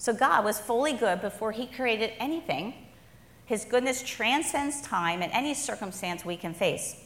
So 0.00 0.14
God 0.14 0.46
was 0.46 0.58
fully 0.58 0.94
good 0.94 1.20
before 1.20 1.52
he 1.52 1.66
created 1.66 2.12
anything 2.18 2.72
his 3.50 3.64
goodness 3.64 4.02
transcends 4.04 4.80
time 4.80 5.22
and 5.22 5.32
any 5.32 5.54
circumstance 5.54 6.24
we 6.24 6.36
can 6.36 6.54
face. 6.54 7.04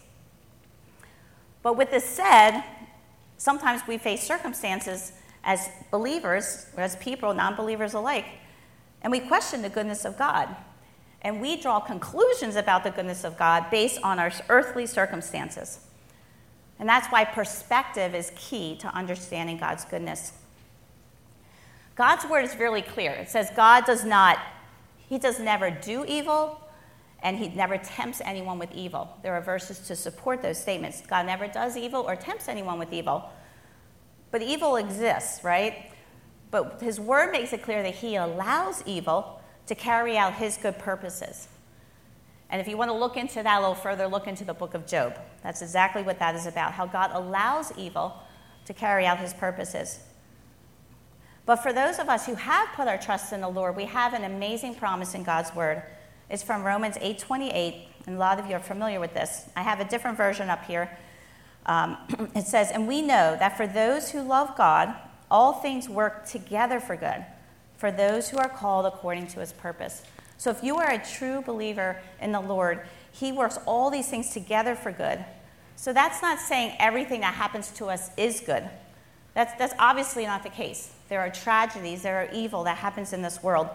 But 1.63 1.75
with 1.75 1.91
this 1.91 2.05
said, 2.05 2.63
sometimes 3.39 3.81
we 3.89 3.97
face 3.97 4.23
circumstances 4.23 5.13
as 5.43 5.71
believers, 5.91 6.67
or 6.77 6.83
as 6.83 6.97
people, 6.97 7.33
non 7.33 7.57
believers 7.57 7.95
alike, 7.95 8.27
and 9.01 9.11
we 9.11 9.21
question 9.21 9.63
the 9.63 9.71
goodness 9.71 10.05
of 10.05 10.19
God. 10.19 10.55
And 11.23 11.41
we 11.41 11.57
draw 11.57 11.81
conclusions 11.81 12.57
about 12.57 12.85
the 12.85 12.91
goodness 12.91 13.25
of 13.25 13.39
God 13.39 13.71
based 13.71 13.99
on 14.03 14.19
our 14.19 14.31
earthly 14.51 14.85
circumstances. 14.85 15.81
And 16.79 16.87
that's 16.87 17.09
why 17.09 17.25
perspective 17.25 18.15
is 18.15 18.31
key 18.37 18.77
to 18.81 18.89
understanding 18.89 19.57
God's 19.57 19.87
goodness. 19.87 20.35
God's 21.95 22.25
word 22.27 22.45
is 22.45 22.57
really 22.57 22.83
clear. 22.83 23.13
It 23.13 23.29
says 23.29 23.51
God 23.55 23.85
does 23.85 24.05
not 24.05 24.39
he 25.09 25.19
does 25.19 25.39
never 25.39 25.71
do 25.71 26.05
evil, 26.07 26.61
and 27.23 27.39
he 27.39 27.49
never 27.49 27.79
tempts 27.79 28.21
anyone 28.25 28.59
with 28.59 28.73
evil. 28.73 29.17
There 29.23 29.35
are 29.35 29.41
verses 29.41 29.79
to 29.87 29.97
support 29.97 30.43
those 30.43 30.61
statements. 30.61 31.03
God 31.07 31.27
never 31.27 31.47
does 31.47 31.77
evil 31.77 32.03
or 32.03 32.17
tempts 32.17 32.49
anyone 32.49 32.79
with 32.79 32.93
evil. 32.93 33.31
But 34.31 34.43
evil 34.43 34.77
exists, 34.77 35.45
right? 35.45 35.91
But 36.51 36.81
his 36.83 36.99
word 36.99 37.33
makes 37.33 37.53
it 37.53 37.63
clear 37.63 37.83
that 37.83 37.95
he 37.95 38.17
allows 38.17 38.83
evil 38.87 39.41
to 39.67 39.75
carry 39.75 40.17
out 40.17 40.35
his 40.35 40.57
good 40.57 40.79
purposes. 40.79 41.49
And 42.51 42.61
if 42.61 42.69
you 42.69 42.77
want 42.77 42.91
to 42.91 42.97
look 42.97 43.17
into 43.17 43.43
that 43.43 43.59
a 43.59 43.61
little 43.61 43.75
further, 43.75 44.07
look 44.07 44.27
into 44.27 44.45
the 44.45 44.55
book 44.55 44.75
of 44.75 44.87
Job. 44.87 45.19
That's 45.43 45.63
exactly 45.63 46.03
what 46.03 46.19
that 46.19 46.35
is 46.35 46.47
about 46.47 46.73
how 46.73 46.87
God 46.87 47.11
allows 47.13 47.73
evil 47.79 48.21
to 48.67 48.75
carry 48.75 49.07
out 49.07 49.19
his 49.19 49.33
purposes. 49.33 50.01
But 51.47 51.57
for 51.57 51.73
those 51.73 51.99
of 51.99 52.09
us 52.09 52.27
who 52.27 52.35
have 52.35 52.69
put 52.75 52.89
our 52.89 52.99
trust 52.99 53.33
in 53.33 53.41
the 53.41 53.49
Lord, 53.49 53.77
we 53.77 53.85
have 53.85 54.15
an 54.15 54.25
amazing 54.25 54.75
promise 54.75 55.15
in 55.15 55.25
God's 55.25 55.55
word. 55.55 55.83
It's 56.31 56.43
from 56.43 56.65
Romans 56.65 56.97
8:28, 57.01 57.89
and 58.07 58.17
a 58.17 58.19
lot 58.19 58.39
of 58.39 58.49
you 58.49 58.57
are 58.57 58.61
familiar 58.61 58.99
with 58.99 59.15
this. 59.15 59.47
I 59.55 59.63
have 59.63 59.81
a 59.81 59.85
different 59.85 60.17
version 60.17 60.49
up 60.49 60.65
here. 60.65 60.91
Um, 61.67 61.99
it 62.35 62.47
says, 62.47 62.71
"And 62.71 62.89
we 62.89 63.03
know 63.03 63.37
that 63.37 63.57
for 63.57 63.67
those 63.67 64.11
who 64.11 64.23
love 64.23 64.57
God, 64.57 64.95
all 65.31 65.55
things 65.55 65.89
work 65.89 66.27
together 66.27 66.81
for 66.81 66.97
good, 66.97 67.25
for 67.77 67.91
those 67.91 68.31
who 68.31 68.39
are 68.39 68.49
called 68.49 68.87
according 68.87 69.27
to 69.29 69.41
His 69.41 69.53
purpose." 69.53 70.03
So, 70.39 70.51
if 70.51 70.65
you 70.65 70.77
are 70.77 70.91
a 70.91 71.05
true 71.05 71.43
believer 71.43 72.01
in 72.21 72.33
the 72.33 72.41
Lord, 72.41 72.81
He 73.13 73.33
works 73.33 73.59
all 73.67 73.91
these 73.91 74.09
things 74.09 74.31
together 74.31 74.75
for 74.75 74.93
good. 74.93 75.25
So 75.77 75.93
that's 75.93 76.23
not 76.23 76.39
saying 76.39 76.77
everything 76.79 77.21
that 77.21 77.35
happens 77.35 77.71
to 77.73 77.87
us 77.87 78.11
is 78.17 78.41
good. 78.41 78.69
That's, 79.35 79.53
that's 79.59 79.75
obviously 79.79 80.25
not 80.25 80.43
the 80.43 80.51
case. 80.51 80.93
There 81.15 81.21
are 81.21 81.31
tragedies, 81.31 82.03
there 82.03 82.23
are 82.23 82.29
evil 82.33 82.65
that 82.65 82.79
happens 82.79 83.13
in 83.13 83.23
this 83.23 83.41
world. 83.41 83.69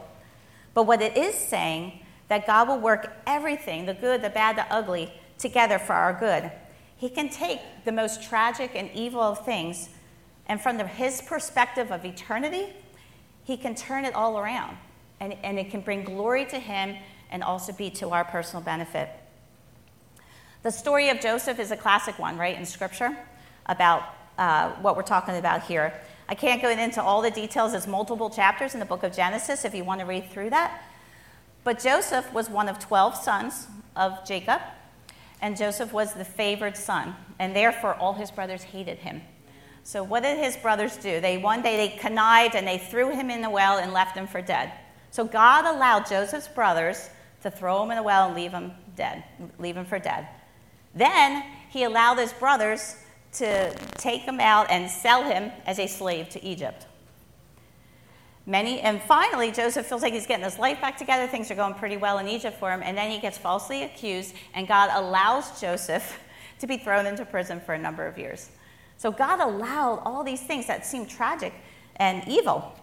But 0.73 0.83
what 0.83 1.01
it 1.01 1.15
is 1.15 1.35
saying, 1.35 2.01
that 2.27 2.45
God 2.45 2.67
will 2.67 2.81
work 2.81 3.13
everything, 3.25 3.85
the 3.85 3.93
good, 3.93 4.21
the 4.21 4.29
bad, 4.29 4.57
the 4.57 4.69
ugly, 4.69 5.13
together 5.37 5.79
for 5.79 5.93
our 5.93 6.11
good. 6.11 6.51
He 6.97 7.09
can 7.09 7.29
take 7.29 7.61
the 7.85 7.93
most 7.93 8.21
tragic 8.21 8.71
and 8.75 8.91
evil 8.93 9.21
of 9.21 9.45
things, 9.45 9.87
and 10.47 10.59
from 10.59 10.75
the, 10.75 10.85
his 10.85 11.21
perspective 11.21 11.93
of 11.93 12.03
eternity, 12.03 12.73
he 13.45 13.55
can 13.55 13.73
turn 13.73 14.03
it 14.03 14.13
all 14.15 14.37
around. 14.37 14.75
And, 15.21 15.37
and 15.41 15.57
it 15.57 15.71
can 15.71 15.79
bring 15.79 16.03
glory 16.03 16.43
to 16.47 16.59
him 16.59 16.97
and 17.31 17.41
also 17.41 17.71
be 17.71 17.89
to 17.91 18.09
our 18.09 18.25
personal 18.25 18.61
benefit. 18.61 19.11
The 20.63 20.71
story 20.71 21.07
of 21.07 21.21
Joseph 21.21 21.57
is 21.57 21.71
a 21.71 21.77
classic 21.77 22.19
one, 22.19 22.37
right, 22.37 22.57
in 22.57 22.65
Scripture, 22.65 23.17
about 23.65 24.03
uh, 24.37 24.71
what 24.81 24.97
we're 24.97 25.03
talking 25.03 25.37
about 25.37 25.63
here. 25.63 25.93
I 26.29 26.35
can't 26.35 26.61
go 26.61 26.69
into 26.69 27.01
all 27.01 27.23
the 27.23 27.31
details. 27.31 27.71
There's 27.71 27.87
multiple 27.87 28.29
chapters 28.29 28.75
in 28.75 28.79
the 28.79 28.85
book 28.85 29.01
of 29.01 29.15
Genesis 29.15 29.65
if 29.65 29.73
you 29.73 29.83
want 29.83 29.99
to 29.99 30.05
read 30.05 30.29
through 30.29 30.51
that. 30.51 30.83
But 31.63 31.79
Joseph 31.79 32.31
was 32.31 32.51
one 32.51 32.69
of 32.69 32.77
12 32.77 33.15
sons 33.15 33.67
of 33.95 34.23
Jacob, 34.27 34.61
and 35.41 35.57
Joseph 35.57 35.91
was 35.91 36.13
the 36.13 36.23
favored 36.23 36.77
son, 36.77 37.15
and 37.39 37.55
therefore 37.55 37.95
all 37.95 38.13
his 38.13 38.29
brothers 38.29 38.61
hated 38.61 38.99
him. 38.99 39.23
So 39.81 40.03
what 40.03 40.21
did 40.21 40.37
his 40.37 40.55
brothers 40.55 40.97
do? 40.97 41.19
They 41.19 41.39
one 41.39 41.63
day 41.63 41.77
they 41.77 41.97
connived 41.97 42.53
and 42.53 42.67
they 42.67 42.77
threw 42.77 43.09
him 43.09 43.31
in 43.31 43.41
the 43.41 43.49
well 43.49 43.79
and 43.79 43.91
left 43.91 44.15
him 44.15 44.27
for 44.27 44.39
dead. 44.39 44.71
So 45.09 45.25
God 45.25 45.65
allowed 45.65 46.07
Joseph's 46.07 46.47
brothers 46.47 47.09
to 47.41 47.49
throw 47.49 47.81
him 47.81 47.89
in 47.89 47.97
the 47.97 48.03
well 48.03 48.27
and 48.27 48.35
leave 48.35 48.51
him 48.51 48.73
dead, 48.95 49.23
leave 49.57 49.75
him 49.75 49.85
for 49.85 49.97
dead. 49.97 50.27
Then 50.93 51.43
he 51.69 51.85
allowed 51.85 52.19
his 52.19 52.33
brothers 52.33 52.97
to 53.33 53.73
take 53.95 54.21
him 54.21 54.39
out 54.39 54.69
and 54.69 54.89
sell 54.89 55.23
him 55.23 55.51
as 55.65 55.79
a 55.79 55.87
slave 55.87 56.29
to 56.29 56.43
Egypt. 56.43 56.85
Many, 58.45 58.79
and 58.79 58.99
finally, 59.01 59.51
Joseph 59.51 59.85
feels 59.85 60.01
like 60.01 60.13
he's 60.13 60.25
getting 60.25 60.43
his 60.43 60.57
life 60.57 60.81
back 60.81 60.97
together. 60.97 61.27
Things 61.27 61.51
are 61.51 61.55
going 61.55 61.75
pretty 61.75 61.97
well 61.97 62.17
in 62.17 62.27
Egypt 62.27 62.57
for 62.59 62.71
him. 62.71 62.81
And 62.83 62.97
then 62.97 63.11
he 63.11 63.19
gets 63.19 63.37
falsely 63.37 63.83
accused, 63.83 64.33
and 64.55 64.67
God 64.67 64.89
allows 64.93 65.61
Joseph 65.61 66.19
to 66.59 66.65
be 66.65 66.77
thrown 66.77 67.05
into 67.05 67.25
prison 67.25 67.61
for 67.63 67.75
a 67.75 67.79
number 67.79 68.07
of 68.07 68.17
years. 68.17 68.49
So 68.97 69.11
God 69.11 69.39
allowed 69.39 70.01
all 70.03 70.23
these 70.23 70.41
things 70.41 70.65
that 70.67 70.85
seem 70.85 71.05
tragic 71.05 71.53
and 71.97 72.27
evil. 72.27 72.73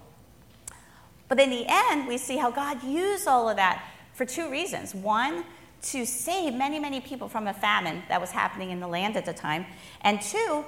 But 1.29 1.41
in 1.41 1.51
the 1.51 1.65
end, 1.69 2.07
we 2.07 2.17
see 2.17 2.37
how 2.37 2.51
God 2.51 2.83
used 2.85 3.27
all 3.27 3.49
of 3.49 3.57
that 3.57 3.85
for 4.15 4.25
two 4.25 4.51
reasons. 4.51 4.95
One, 4.95 5.45
to 5.87 6.05
save 6.05 6.55
many, 6.55 6.79
many 6.79 7.01
people 7.01 7.29
from 7.29 7.47
a 7.47 7.55
famine 7.55 8.03
that 8.09 8.21
was 8.21 8.31
happening 8.31 8.71
in 8.71 8.81
the 8.81 8.89
land 8.89 9.17
at 9.17 9.25
the 9.25 9.33
time, 9.33 9.67
and 10.01 10.21
two, 10.21 10.65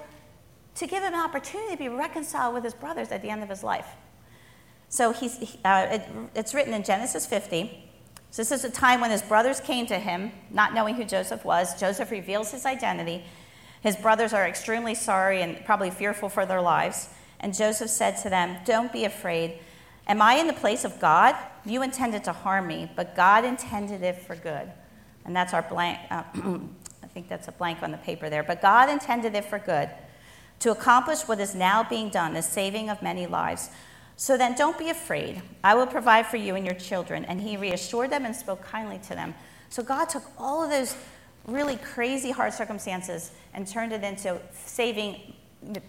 to 0.77 0.87
give 0.87 1.03
him 1.03 1.13
an 1.13 1.21
opportunity 1.21 1.73
to 1.73 1.77
be 1.77 1.89
reconciled 1.89 2.55
with 2.55 2.63
his 2.63 2.75
brothers 2.75 3.11
at 3.11 3.21
the 3.21 3.29
end 3.29 3.43
of 3.43 3.49
his 3.49 3.65
life. 3.65 3.89
So 4.89 5.13
he's, 5.13 5.57
uh, 5.65 5.89
it, 5.91 6.03
it's 6.35 6.55
written 6.55 6.73
in 6.73 6.85
Genesis 6.85 7.27
50. 7.27 7.85
So 8.31 8.43
this 8.43 8.53
is 8.53 8.65
a 8.65 8.71
time 8.71 9.01
when 9.01 9.11
his 9.11 9.23
brothers 9.23 9.61
came 9.61 9.87
to 9.87 9.99
him, 9.99 10.31
not 10.51 10.73
knowing 10.73 10.95
who 10.95 11.05
Joseph 11.05 11.45
was. 11.45 11.79
Joseph 11.81 12.11
reveals 12.11 12.53
his 12.53 12.65
identity. 12.65 13.25
His 13.81 13.97
brothers 13.97 14.33
are 14.33 14.47
extremely 14.47 14.95
sorry 14.95 15.43
and 15.43 15.65
probably 15.65 15.91
fearful 15.91 16.29
for 16.29 16.47
their 16.47 16.61
lives. 16.63 17.09
And 17.41 17.57
Joseph 17.57 17.91
said 17.91 18.19
to 18.23 18.31
them, 18.31 18.59
Don't 18.65 18.93
be 18.93 19.05
afraid. 19.05 19.59
Am 20.07 20.23
I 20.23 20.35
in 20.35 20.47
the 20.47 20.53
place 20.53 20.85
of 20.85 21.01
God? 21.01 21.35
You 21.65 21.83
intended 21.83 22.25
to 22.25 22.33
harm 22.33 22.67
me, 22.67 22.91
but 22.95 23.17
God 23.17 23.45
intended 23.45 24.03
it 24.03 24.17
for 24.23 24.37
good 24.37 24.71
and 25.29 25.37
that's 25.37 25.53
our 25.53 25.61
blank. 25.61 25.99
Uh, 26.11 26.23
I 27.03 27.07
think 27.07 27.29
that's 27.29 27.49
a 27.49 27.53
blank 27.53 27.83
on 27.83 27.93
the 27.93 27.99
paper 27.99 28.31
there. 28.31 28.43
But 28.43 28.63
God 28.63 28.89
intended 28.89 29.35
it 29.35 29.45
for 29.45 29.59
good, 29.59 29.91
to 30.61 30.71
accomplish 30.71 31.21
what 31.29 31.39
is 31.39 31.55
now 31.55 31.85
being 31.85 32.09
done, 32.09 32.33
the 32.33 32.41
saving 32.41 32.89
of 32.89 33.03
many 33.03 33.27
lives. 33.27 33.69
So 34.17 34.39
then 34.39 34.57
don't 34.57 34.79
be 34.79 34.89
afraid. 34.89 35.43
I 35.63 35.75
will 35.75 35.87
provide 35.87 36.27
for 36.27 36.39
you 36.39 36.57
and 36.57 36.65
your 36.65 36.75
children. 36.75 37.27
And 37.27 37.43
he 37.43 37.59
reassured 37.59 38.09
them 38.09 38.25
and 38.25 38.35
spoke 38.35 38.63
kindly 38.63 38.99
to 39.01 39.11
them. 39.11 39.35
So 39.69 39.83
God 39.83 40.09
took 40.09 40.23
all 40.39 40.65
of 40.65 40.71
those 40.71 40.97
really 41.47 41.77
crazy 41.77 42.31
hard 42.31 42.55
circumstances 42.55 43.33
and 43.53 43.69
turned 43.69 43.93
it 43.93 44.03
into 44.03 44.41
saving 44.53 45.35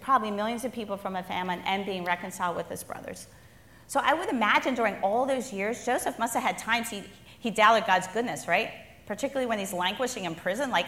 probably 0.02 0.30
millions 0.30 0.66
of 0.66 0.72
people 0.72 0.98
from 0.98 1.16
a 1.16 1.22
famine 1.22 1.62
and 1.64 1.86
being 1.86 2.04
reconciled 2.04 2.56
with 2.56 2.68
his 2.68 2.84
brothers. 2.84 3.26
So 3.86 4.00
I 4.04 4.12
would 4.12 4.28
imagine 4.28 4.74
during 4.74 4.96
all 4.96 5.24
those 5.24 5.50
years, 5.50 5.86
Joseph 5.86 6.18
must 6.18 6.34
have 6.34 6.42
had 6.42 6.58
times 6.58 6.90
he, 6.90 7.04
he 7.38 7.50
doubted 7.50 7.86
God's 7.86 8.06
goodness, 8.08 8.46
right? 8.46 8.70
Particularly 9.10 9.48
when 9.48 9.58
he's 9.58 9.72
languishing 9.72 10.24
in 10.24 10.36
prison. 10.36 10.70
Like, 10.70 10.86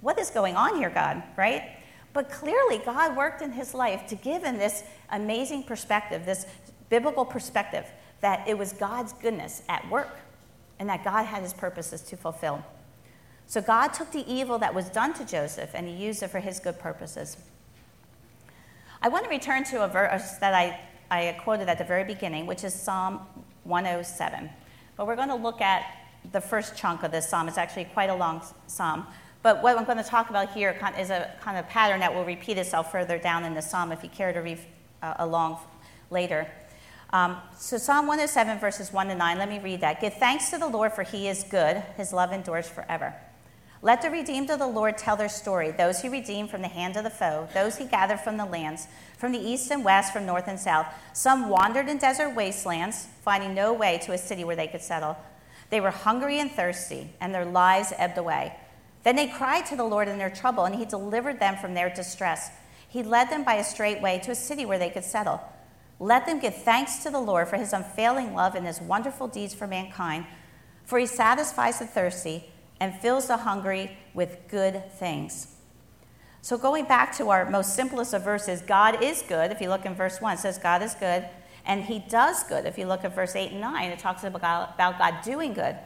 what 0.00 0.18
is 0.18 0.28
going 0.28 0.56
on 0.56 0.76
here, 0.76 0.90
God, 0.90 1.22
right? 1.36 1.76
But 2.12 2.28
clearly, 2.28 2.78
God 2.78 3.16
worked 3.16 3.42
in 3.42 3.52
his 3.52 3.74
life 3.74 4.08
to 4.08 4.16
give 4.16 4.42
him 4.42 4.58
this 4.58 4.82
amazing 5.10 5.62
perspective, 5.62 6.26
this 6.26 6.46
biblical 6.88 7.24
perspective, 7.24 7.86
that 8.22 8.48
it 8.48 8.58
was 8.58 8.72
God's 8.72 9.12
goodness 9.12 9.62
at 9.68 9.88
work 9.88 10.18
and 10.80 10.88
that 10.88 11.04
God 11.04 11.26
had 11.26 11.44
his 11.44 11.54
purposes 11.54 12.00
to 12.00 12.16
fulfill. 12.16 12.60
So 13.46 13.60
God 13.60 13.94
took 13.94 14.10
the 14.10 14.28
evil 14.28 14.58
that 14.58 14.74
was 14.74 14.88
done 14.88 15.14
to 15.14 15.24
Joseph 15.24 15.70
and 15.74 15.86
he 15.86 15.94
used 15.94 16.24
it 16.24 16.30
for 16.30 16.40
his 16.40 16.58
good 16.58 16.80
purposes. 16.80 17.36
I 19.00 19.06
want 19.06 19.26
to 19.26 19.30
return 19.30 19.62
to 19.66 19.84
a 19.84 19.86
verse 19.86 20.32
that 20.40 20.54
I, 20.54 20.80
I 21.08 21.38
quoted 21.44 21.68
at 21.68 21.78
the 21.78 21.84
very 21.84 22.02
beginning, 22.02 22.46
which 22.46 22.64
is 22.64 22.74
Psalm 22.74 23.20
107. 23.62 24.50
But 24.96 25.06
we're 25.06 25.14
going 25.14 25.28
to 25.28 25.36
look 25.36 25.60
at 25.60 25.84
the 26.32 26.40
first 26.40 26.76
chunk 26.76 27.02
of 27.02 27.10
this 27.10 27.28
psalm. 27.28 27.48
It's 27.48 27.58
actually 27.58 27.84
quite 27.86 28.10
a 28.10 28.14
long 28.14 28.42
psalm. 28.66 29.06
But 29.42 29.62
what 29.62 29.76
I'm 29.76 29.84
going 29.84 29.98
to 29.98 30.04
talk 30.04 30.30
about 30.30 30.52
here 30.52 30.74
is 30.98 31.10
a 31.10 31.30
kind 31.40 31.58
of 31.58 31.68
pattern 31.68 32.00
that 32.00 32.14
will 32.14 32.24
repeat 32.24 32.56
itself 32.56 32.90
further 32.90 33.18
down 33.18 33.44
in 33.44 33.54
the 33.54 33.60
psalm 33.60 33.92
if 33.92 34.02
you 34.02 34.08
care 34.08 34.32
to 34.32 34.40
read 34.40 34.58
uh, 35.02 35.14
along 35.18 35.58
later. 36.10 36.48
Um, 37.12 37.36
so, 37.56 37.76
Psalm 37.76 38.06
107, 38.06 38.58
verses 38.58 38.92
1 38.92 39.08
to 39.08 39.14
9, 39.14 39.38
let 39.38 39.48
me 39.48 39.60
read 39.60 39.82
that. 39.82 40.00
Give 40.00 40.12
thanks 40.14 40.50
to 40.50 40.58
the 40.58 40.66
Lord, 40.66 40.92
for 40.92 41.02
he 41.02 41.28
is 41.28 41.44
good, 41.44 41.76
his 41.96 42.12
love 42.12 42.32
endures 42.32 42.66
forever. 42.66 43.14
Let 43.82 44.00
the 44.00 44.10
redeemed 44.10 44.48
of 44.48 44.58
the 44.58 44.66
Lord 44.66 44.96
tell 44.96 45.14
their 45.14 45.28
story, 45.28 45.70
those 45.70 46.00
he 46.00 46.08
redeemed 46.08 46.50
from 46.50 46.62
the 46.62 46.68
hand 46.68 46.96
of 46.96 47.04
the 47.04 47.10
foe, 47.10 47.46
those 47.52 47.76
he 47.76 47.84
gathered 47.84 48.20
from 48.20 48.38
the 48.38 48.46
lands, 48.46 48.88
from 49.18 49.30
the 49.30 49.38
east 49.38 49.70
and 49.70 49.84
west, 49.84 50.12
from 50.12 50.24
north 50.24 50.48
and 50.48 50.58
south. 50.58 50.86
Some 51.12 51.50
wandered 51.50 51.88
in 51.88 51.98
desert 51.98 52.30
wastelands, 52.30 53.08
finding 53.22 53.54
no 53.54 53.74
way 53.74 54.00
to 54.04 54.12
a 54.12 54.18
city 54.18 54.42
where 54.42 54.56
they 54.56 54.68
could 54.68 54.82
settle. 54.82 55.18
They 55.74 55.80
were 55.80 55.90
hungry 55.90 56.38
and 56.38 56.52
thirsty, 56.52 57.10
and 57.20 57.34
their 57.34 57.44
lives 57.44 57.92
ebbed 57.98 58.16
away. 58.16 58.56
Then 59.02 59.16
they 59.16 59.26
cried 59.26 59.66
to 59.66 59.74
the 59.74 59.82
Lord 59.82 60.06
in 60.06 60.18
their 60.18 60.30
trouble, 60.30 60.66
and 60.66 60.76
he 60.76 60.84
delivered 60.84 61.40
them 61.40 61.56
from 61.56 61.74
their 61.74 61.90
distress. 61.90 62.48
He 62.88 63.02
led 63.02 63.28
them 63.28 63.42
by 63.42 63.54
a 63.54 63.64
straight 63.64 64.00
way 64.00 64.20
to 64.20 64.30
a 64.30 64.36
city 64.36 64.64
where 64.64 64.78
they 64.78 64.88
could 64.88 65.02
settle. 65.02 65.40
Let 65.98 66.26
them 66.26 66.38
give 66.38 66.54
thanks 66.54 67.02
to 67.02 67.10
the 67.10 67.18
Lord 67.18 67.48
for 67.48 67.56
his 67.56 67.72
unfailing 67.72 68.34
love 68.34 68.54
and 68.54 68.64
his 68.64 68.80
wonderful 68.80 69.26
deeds 69.26 69.52
for 69.52 69.66
mankind, 69.66 70.26
for 70.84 70.96
he 70.96 71.06
satisfies 71.06 71.80
the 71.80 71.88
thirsty 71.88 72.52
and 72.78 72.94
fills 73.00 73.26
the 73.26 73.38
hungry 73.38 73.98
with 74.14 74.46
good 74.46 74.92
things. 74.92 75.56
So, 76.40 76.56
going 76.56 76.84
back 76.84 77.16
to 77.16 77.30
our 77.30 77.50
most 77.50 77.74
simplest 77.74 78.14
of 78.14 78.22
verses, 78.22 78.62
God 78.62 79.02
is 79.02 79.24
good. 79.26 79.50
If 79.50 79.60
you 79.60 79.70
look 79.70 79.86
in 79.86 79.96
verse 79.96 80.20
1, 80.20 80.34
it 80.34 80.38
says 80.38 80.56
God 80.56 80.84
is 80.84 80.94
good, 80.94 81.28
and 81.66 81.84
He 81.84 81.98
does 81.98 82.42
good. 82.44 82.66
If 82.66 82.78
you 82.78 82.86
look 82.86 83.04
at 83.04 83.14
verse 83.14 83.36
8 83.36 83.52
and 83.52 83.60
9, 83.60 83.90
it 83.90 83.98
talks 83.98 84.24
about, 84.24 84.74
about 84.74 84.98
God 84.98 85.16
doing 85.22 85.54
good. 85.54 85.76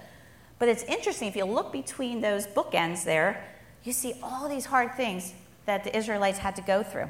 But 0.58 0.68
it's 0.68 0.82
interesting, 0.84 1.28
if 1.28 1.36
you 1.36 1.44
look 1.44 1.72
between 1.72 2.20
those 2.20 2.46
bookends 2.46 3.04
there, 3.04 3.44
you 3.84 3.92
see 3.92 4.14
all 4.22 4.48
these 4.48 4.66
hard 4.66 4.94
things 4.96 5.34
that 5.66 5.84
the 5.84 5.96
Israelites 5.96 6.38
had 6.38 6.56
to 6.56 6.62
go 6.62 6.82
through. 6.82 7.08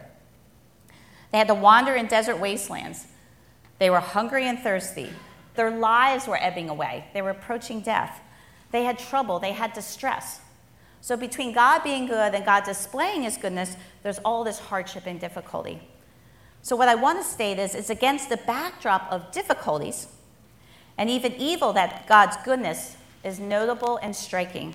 They 1.32 1.38
had 1.38 1.48
to 1.48 1.54
wander 1.54 1.94
in 1.94 2.06
desert 2.06 2.36
wastelands. 2.36 3.06
They 3.78 3.90
were 3.90 4.00
hungry 4.00 4.46
and 4.46 4.58
thirsty. 4.58 5.10
Their 5.54 5.70
lives 5.70 6.26
were 6.26 6.38
ebbing 6.40 6.68
away. 6.68 7.06
They 7.14 7.22
were 7.22 7.30
approaching 7.30 7.80
death. 7.80 8.20
They 8.70 8.84
had 8.84 8.98
trouble, 8.98 9.38
they 9.38 9.52
had 9.52 9.72
distress. 9.72 10.40
So, 11.00 11.16
between 11.16 11.52
God 11.52 11.82
being 11.84 12.06
good 12.06 12.34
and 12.34 12.44
God 12.44 12.64
displaying 12.64 13.22
his 13.22 13.36
goodness, 13.36 13.76
there's 14.02 14.18
all 14.18 14.44
this 14.44 14.58
hardship 14.58 15.04
and 15.06 15.18
difficulty. 15.18 15.80
So, 16.62 16.76
what 16.76 16.88
I 16.88 16.94
want 16.94 17.18
to 17.18 17.24
state 17.24 17.58
is 17.58 17.74
it's 17.74 17.90
against 17.90 18.28
the 18.28 18.36
backdrop 18.36 19.10
of 19.10 19.30
difficulties 19.32 20.08
and 20.96 21.08
even 21.08 21.34
evil 21.34 21.72
that 21.74 22.06
God's 22.06 22.36
goodness 22.44 22.96
is 23.24 23.38
notable 23.38 23.98
and 23.98 24.14
striking. 24.14 24.74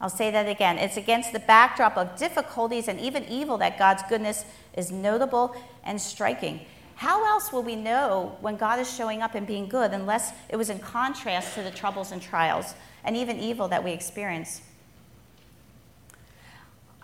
I'll 0.00 0.10
say 0.10 0.30
that 0.30 0.48
again. 0.48 0.78
It's 0.78 0.96
against 0.96 1.32
the 1.32 1.38
backdrop 1.40 1.96
of 1.96 2.16
difficulties 2.16 2.88
and 2.88 3.00
even 3.00 3.24
evil 3.24 3.58
that 3.58 3.78
God's 3.78 4.02
goodness 4.08 4.44
is 4.74 4.90
notable 4.90 5.56
and 5.82 6.00
striking. 6.00 6.60
How 6.96 7.26
else 7.26 7.52
will 7.52 7.62
we 7.62 7.74
know 7.76 8.36
when 8.40 8.56
God 8.56 8.78
is 8.78 8.92
showing 8.92 9.22
up 9.22 9.34
and 9.34 9.46
being 9.46 9.68
good 9.68 9.92
unless 9.92 10.32
it 10.48 10.56
was 10.56 10.70
in 10.70 10.78
contrast 10.78 11.54
to 11.54 11.62
the 11.62 11.70
troubles 11.70 12.12
and 12.12 12.22
trials 12.22 12.74
and 13.04 13.16
even 13.16 13.38
evil 13.38 13.66
that 13.68 13.82
we 13.82 13.92
experience? 13.92 14.60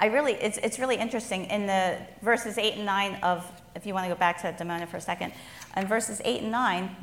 I 0.01 0.07
really, 0.07 0.33
it's, 0.33 0.57
it's 0.59 0.79
really 0.79 0.97
interesting 0.97 1.45
in 1.45 1.67
the 1.67 1.99
verses 2.23 2.57
8 2.57 2.75
and 2.75 2.87
9 2.87 3.15
of, 3.23 3.47
if 3.77 3.87
you 3.87 3.93
want 3.93 4.07
to 4.07 4.09
go 4.09 4.19
back 4.19 4.41
to 4.43 4.53
Demona 4.53 4.89
for 4.89 4.97
a 4.97 5.01
second, 5.01 5.33
in 5.77 5.87
verses 5.87 6.23
8 6.25 6.43
and 6.43 6.51
9, 6.51 6.97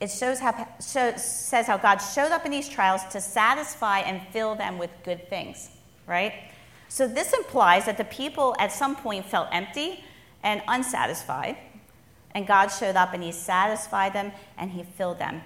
it 0.00 0.10
shows 0.10 0.38
how, 0.38 0.68
shows, 0.80 1.24
says 1.24 1.66
how 1.66 1.76
God 1.76 1.98
showed 1.98 2.32
up 2.32 2.44
in 2.46 2.52
these 2.52 2.68
trials 2.68 3.04
to 3.10 3.20
satisfy 3.20 4.00
and 4.00 4.22
fill 4.28 4.54
them 4.54 4.78
with 4.78 4.90
good 5.04 5.28
things, 5.28 5.70
right? 6.06 6.32
So 6.88 7.08
this 7.08 7.32
implies 7.32 7.86
that 7.86 7.98
the 7.98 8.04
people 8.04 8.54
at 8.58 8.70
some 8.70 8.94
point 8.94 9.26
felt 9.26 9.48
empty 9.50 10.04
and 10.42 10.62
unsatisfied 10.68 11.56
and 12.34 12.46
God 12.46 12.68
showed 12.68 12.96
up 12.96 13.14
and 13.14 13.22
He 13.22 13.32
satisfied 13.32 14.12
them 14.12 14.32
and 14.58 14.70
He 14.70 14.82
filled 14.82 15.18
them. 15.18 15.42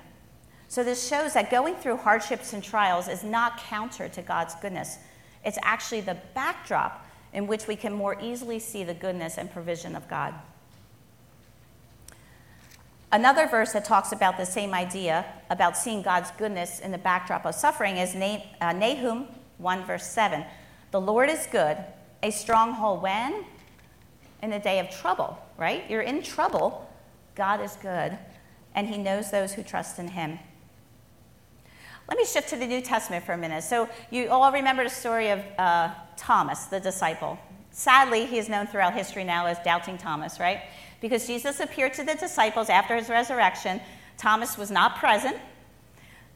So 0.69 0.83
this 0.83 1.09
shows 1.09 1.35
that 1.35 1.51
going 1.51 1.77
through 1.77 1.99
hardships 1.99 2.53
and 2.53 2.63
trials 2.63 3.09
is 3.09 3.23
not 3.23 3.59
counter 3.59 4.09
to 4.09 4.23
God's 4.23 4.55
goodness. 4.57 4.99
It's 5.47 5.59
actually 5.63 6.03
the 6.03 6.19
backdrop 6.35 7.07
in 7.33 7.47
which 7.47 7.67
we 7.67 7.77
can 7.77 7.95
more 7.95 8.21
easily 8.21 8.59
see 8.59 8.85
the 8.85 8.93
goodness 8.93 9.39
and 9.39 9.51
provision 9.51 9.97
of 9.97 10.07
God. 10.09 10.35
Another 13.11 13.47
verse 13.47 13.73
that 13.73 13.87
talks 13.87 14.13
about 14.13 14.37
the 14.37 14.45
same 14.45 14.75
idea 14.75 15.25
about 15.49 15.79
seeing 15.79 16.03
God's 16.03 16.31
goodness 16.33 16.81
in 16.81 16.93
the 16.93 16.99
backdrop 16.99 17.47
of 17.47 17.55
suffering 17.55 17.97
is 17.97 18.15
uh, 18.15 18.73
Nahum 18.73 19.29
1, 19.57 19.85
verse 19.87 20.07
7. 20.07 20.45
The 20.91 21.01
Lord 21.01 21.31
is 21.31 21.47
good, 21.51 21.79
a 22.23 22.31
stronghold 22.31 23.01
when? 23.01 23.47
In 24.43 24.51
the 24.51 24.59
day 24.59 24.81
of 24.81 24.91
trouble 24.91 25.39
right? 25.57 25.85
You're 25.89 26.03
in 26.03 26.23
trouble. 26.23 26.91
God 27.35 27.61
is 27.61 27.77
good, 27.77 28.17
and 28.75 28.89
He 28.89 28.99
knows 28.99 29.31
those 29.31 29.53
who 29.53 29.63
trust 29.63 29.99
in 29.99 30.09
Him. 30.09 30.39
Let 32.09 32.19
me 32.19 32.25
shift 32.25 32.49
to 32.51 32.57
the 32.57 32.67
New 32.67 32.81
Testament 32.81 33.25
for 33.25 33.33
a 33.33 33.39
minute. 33.39 33.65
So, 33.65 33.89
you 34.11 34.29
all 34.29 34.53
remember 34.53 34.85
the 34.85 34.91
story 34.91 35.31
of 35.31 35.41
uh, 35.59 35.93
Thomas, 36.17 36.67
the 36.67 36.79
disciple. 36.79 37.39
Sadly, 37.71 38.27
he 38.27 38.39
is 38.39 38.49
known 38.49 38.67
throughout 38.67 38.95
history 38.95 39.25
now 39.25 39.47
as 39.47 39.59
Doubting 39.61 39.99
Thomas, 39.99 40.39
right? 40.39 40.63
Because 41.01 41.27
Jesus 41.27 41.61
appeared 41.61 41.95
to 41.95 42.05
the 42.05 42.15
disciples 42.15 42.69
after 42.69 42.97
his 42.97 43.09
resurrection. 43.09 43.81
Thomas 44.17 44.57
was 44.57 44.71
not 44.71 44.97
present. 44.97 45.37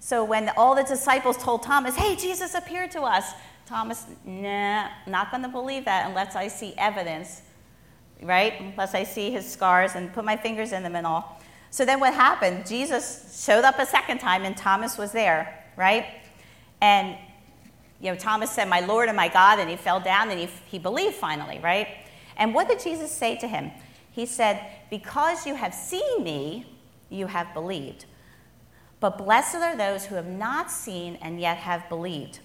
So, 0.01 0.25
when 0.25 0.51
all 0.57 0.75
the 0.75 0.85
disciples 0.85 1.37
told 1.37 1.63
Thomas, 1.63 1.95
Hey, 1.95 2.17
Jesus 2.17 2.55
appeared 2.55 2.91
to 2.93 3.03
us, 3.03 3.33
Thomas, 3.67 4.07
nah, 4.25 4.89
not 5.07 5.31
going 5.31 5.45
to 5.45 5.49
believe 5.49 5.85
that 5.85 6.09
unless 6.09 6.35
I 6.35 6.49
see 6.49 6.75
evidence 6.77 7.43
right? 8.23 8.61
Unless 8.61 8.95
I 8.95 9.05
see 9.05 9.31
his 9.31 9.51
scars 9.51 9.95
and 9.95 10.13
put 10.13 10.25
my 10.25 10.37
fingers 10.37 10.73
in 10.73 10.83
them 10.83 10.97
and 10.97 11.07
all. 11.07 11.41
So 11.71 11.85
then 11.85 12.01
what 12.01 12.15
happened? 12.15 12.67
Jesus 12.67 13.45
showed 13.45 13.65
up 13.65 13.79
a 13.79 13.87
second 13.87 14.19
time 14.19 14.45
and 14.45 14.57
Thomas 14.57 14.99
was 14.99 15.13
there, 15.13 15.60
right? 15.77 16.07
And 16.81 17.17
you 18.01 18.11
know, 18.11 18.17
Thomas 18.17 18.51
said, 18.51 18.69
My 18.69 18.81
Lord 18.81 19.09
and 19.09 19.17
my 19.17 19.29
God, 19.29 19.59
and 19.59 19.69
he 19.69 19.77
fell 19.77 20.01
down 20.01 20.31
and 20.31 20.41
he, 20.41 20.49
he 20.67 20.79
believed 20.79 21.15
finally, 21.15 21.59
right? 21.63 21.89
And 22.37 22.55
what 22.55 22.69
did 22.69 22.81
Jesus 22.81 23.13
say 23.13 23.37
to 23.37 23.49
him? 23.49 23.71
He 24.11 24.27
said, 24.27 24.65
Because 24.89 25.47
you 25.47 25.55
have 25.55 25.75
seen 25.75 26.25
me, 26.25 26.67
you 27.11 27.27
have 27.27 27.53
believed. 27.53 28.07
But 29.01 29.19
blessed 29.19 29.57
are 29.57 29.77
those 29.77 30.07
who 30.07 30.15
have 30.15 30.27
not 30.27 30.71
seen 30.71 31.19
and 31.23 31.41
yet 31.41 31.59
have 31.59 31.89
believed. 31.89 32.41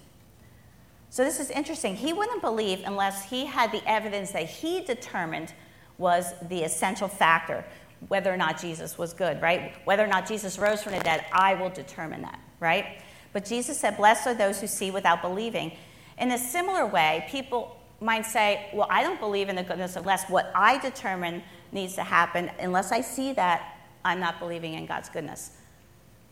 So 1.09 1.23
this 1.23 1.39
is 1.39 1.49
interesting. 1.49 1.95
He 1.95 2.11
wouldn't 2.11 2.41
believe 2.41 2.81
unless 2.85 3.29
he 3.29 3.45
had 3.45 3.71
the 3.71 3.81
evidence 3.89 4.31
that 4.31 4.49
he 4.49 4.81
determined 4.81 5.53
was 5.97 6.33
the 6.49 6.63
essential 6.63 7.07
factor, 7.07 7.63
whether 8.09 8.33
or 8.33 8.37
not 8.37 8.59
Jesus 8.59 8.97
was 8.97 9.13
good, 9.13 9.41
right? 9.41 9.73
Whether 9.85 10.03
or 10.03 10.07
not 10.07 10.27
Jesus 10.27 10.57
rose 10.59 10.83
from 10.83 10.93
the 10.93 10.99
dead, 10.99 11.25
I 11.31 11.53
will 11.55 11.69
determine 11.69 12.21
that, 12.23 12.39
right? 12.59 13.01
But 13.35 13.43
Jesus 13.43 13.77
said, 13.77 13.97
Blessed 13.97 14.27
are 14.27 14.33
those 14.33 14.61
who 14.61 14.67
see 14.67 14.91
without 14.91 15.21
believing. 15.21 15.73
In 16.17 16.31
a 16.31 16.37
similar 16.37 16.85
way, 16.85 17.27
people 17.29 17.75
might 17.99 18.25
say, 18.25 18.69
Well, 18.73 18.87
I 18.89 19.03
don't 19.03 19.19
believe 19.19 19.49
in 19.49 19.57
the 19.57 19.63
goodness 19.63 19.97
of 19.97 20.05
less. 20.05 20.29
What 20.29 20.53
I 20.55 20.77
determine 20.77 21.43
needs 21.73 21.95
to 21.95 22.03
happen, 22.03 22.49
unless 22.61 22.93
I 22.93 23.01
see 23.01 23.33
that, 23.33 23.77
I'm 24.05 24.21
not 24.21 24.39
believing 24.39 24.75
in 24.75 24.85
God's 24.85 25.09
goodness. 25.09 25.51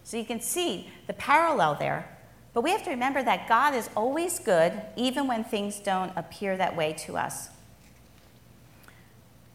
So 0.05 0.15
you 0.15 0.23
can 0.23 0.39
see 0.39 0.89
the 1.07 1.11
parallel 1.11 1.75
there. 1.75 2.07
But 2.53 2.61
we 2.61 2.71
have 2.71 2.85
to 2.85 2.91
remember 2.91 3.21
that 3.21 3.49
God 3.49 3.75
is 3.75 3.89
always 3.97 4.39
good, 4.39 4.71
even 4.95 5.27
when 5.27 5.43
things 5.43 5.81
don't 5.81 6.13
appear 6.15 6.55
that 6.55 6.73
way 6.73 6.93
to 7.05 7.17
us. 7.17 7.49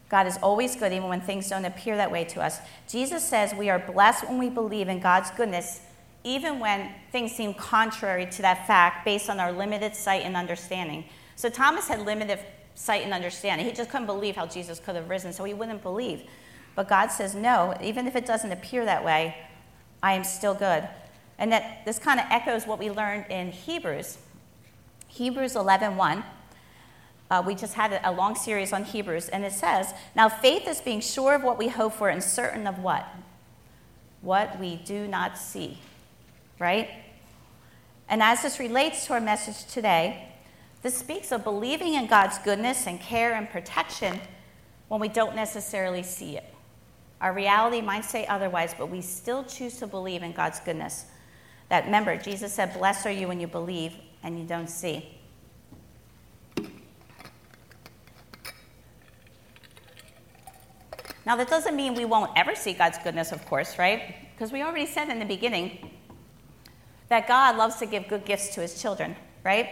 God 0.07 0.27
is 0.27 0.37
always 0.43 0.75
good, 0.75 0.93
even 0.93 1.09
when 1.09 1.21
things 1.21 1.49
don't 1.49 1.65
appear 1.65 1.97
that 1.97 2.11
way 2.11 2.25
to 2.25 2.43
us. 2.43 2.59
Jesus 2.87 3.27
says 3.27 3.55
we 3.55 3.71
are 3.71 3.79
blessed 3.79 4.29
when 4.29 4.37
we 4.37 4.51
believe 4.51 4.87
in 4.87 4.99
God's 4.99 5.31
goodness, 5.31 5.81
even 6.23 6.59
when 6.59 6.93
things 7.11 7.31
seem 7.31 7.53
contrary 7.53 8.25
to 8.25 8.41
that 8.41 8.67
fact 8.67 9.05
based 9.05 9.29
on 9.29 9.39
our 9.39 9.51
limited 9.51 9.95
sight 9.95 10.23
and 10.23 10.35
understanding. 10.35 11.05
So 11.35 11.49
Thomas 11.49 11.87
had 11.87 12.05
limited 12.05 12.39
sight 12.75 13.03
and 13.03 13.13
understanding. 13.13 13.65
He 13.65 13.71
just 13.71 13.89
couldn't 13.89 14.05
believe 14.05 14.35
how 14.35 14.45
Jesus 14.45 14.79
could 14.79 14.95
have 14.95 15.09
risen, 15.09 15.33
so 15.33 15.43
he 15.43 15.53
wouldn't 15.53 15.81
believe. 15.81 16.23
But 16.75 16.87
God 16.87 17.07
says, 17.07 17.35
no, 17.35 17.75
even 17.81 18.07
if 18.07 18.15
it 18.15 18.25
doesn't 18.25 18.51
appear 18.51 18.85
that 18.85 19.03
way, 19.03 19.35
I 20.01 20.13
am 20.13 20.23
still 20.23 20.53
good. 20.53 20.87
And 21.37 21.51
that 21.51 21.85
this 21.85 21.99
kind 21.99 22.19
of 22.19 22.25
echoes 22.29 22.67
what 22.67 22.79
we 22.79 22.89
learned 22.89 23.25
in 23.29 23.51
Hebrews. 23.51 24.17
Hebrews 25.07 25.55
11 25.55 25.97
1. 25.97 26.23
Uh, 27.31 27.43
we 27.45 27.53
just 27.53 27.75
had 27.75 27.99
a 28.03 28.11
long 28.11 28.35
series 28.35 28.73
on 28.73 28.83
Hebrews, 28.83 29.29
and 29.29 29.45
it 29.45 29.53
says, 29.53 29.93
Now 30.15 30.29
faith 30.29 30.67
is 30.67 30.81
being 30.81 30.99
sure 30.99 31.35
of 31.35 31.43
what 31.43 31.57
we 31.57 31.67
hope 31.67 31.93
for 31.93 32.09
and 32.09 32.23
certain 32.23 32.65
of 32.65 32.79
what? 32.79 33.07
What 34.21 34.59
we 34.59 34.77
do 34.77 35.07
not 35.07 35.37
see, 35.37 35.77
right? 36.59 36.89
And 38.09 38.21
as 38.21 38.41
this 38.41 38.59
relates 38.59 39.05
to 39.07 39.13
our 39.13 39.21
message 39.21 39.71
today, 39.71 40.29
this 40.81 40.97
speaks 40.97 41.31
of 41.31 41.43
believing 41.43 41.95
in 41.95 42.07
God's 42.07 42.37
goodness 42.39 42.87
and 42.87 42.99
care 42.99 43.33
and 43.33 43.49
protection 43.49 44.19
when 44.87 44.99
we 44.99 45.07
don't 45.07 45.35
necessarily 45.35 46.03
see 46.03 46.37
it. 46.37 46.45
Our 47.21 47.33
reality 47.33 47.81
might 47.81 48.05
say 48.05 48.25
otherwise, 48.27 48.73
but 48.77 48.89
we 48.89 49.01
still 49.01 49.43
choose 49.43 49.77
to 49.77 49.87
believe 49.87 50.23
in 50.23 50.31
God's 50.31 50.59
goodness. 50.61 51.05
That 51.67 51.85
remember, 51.85 52.17
Jesus 52.17 52.53
said, 52.53 52.73
Blessed 52.73 53.05
are 53.07 53.11
you 53.11 53.27
when 53.27 53.39
you 53.39 53.47
believe 53.47 53.93
and 54.23 54.39
you 54.39 54.45
don't 54.45 54.69
see. 54.69 55.17
Now, 61.25 61.35
that 61.35 61.49
doesn't 61.49 61.75
mean 61.75 61.93
we 61.93 62.05
won't 62.05 62.31
ever 62.35 62.55
see 62.55 62.73
God's 62.73 62.97
goodness, 62.97 63.31
of 63.31 63.45
course, 63.45 63.77
right? 63.77 64.15
Because 64.33 64.51
we 64.51 64.63
already 64.63 64.87
said 64.87 65.09
in 65.09 65.19
the 65.19 65.25
beginning 65.25 65.91
that 67.09 67.27
God 67.27 67.57
loves 67.57 67.75
to 67.77 67.85
give 67.85 68.07
good 68.07 68.25
gifts 68.25 68.53
to 68.55 68.61
his 68.61 68.81
children, 68.81 69.15
right? 69.43 69.69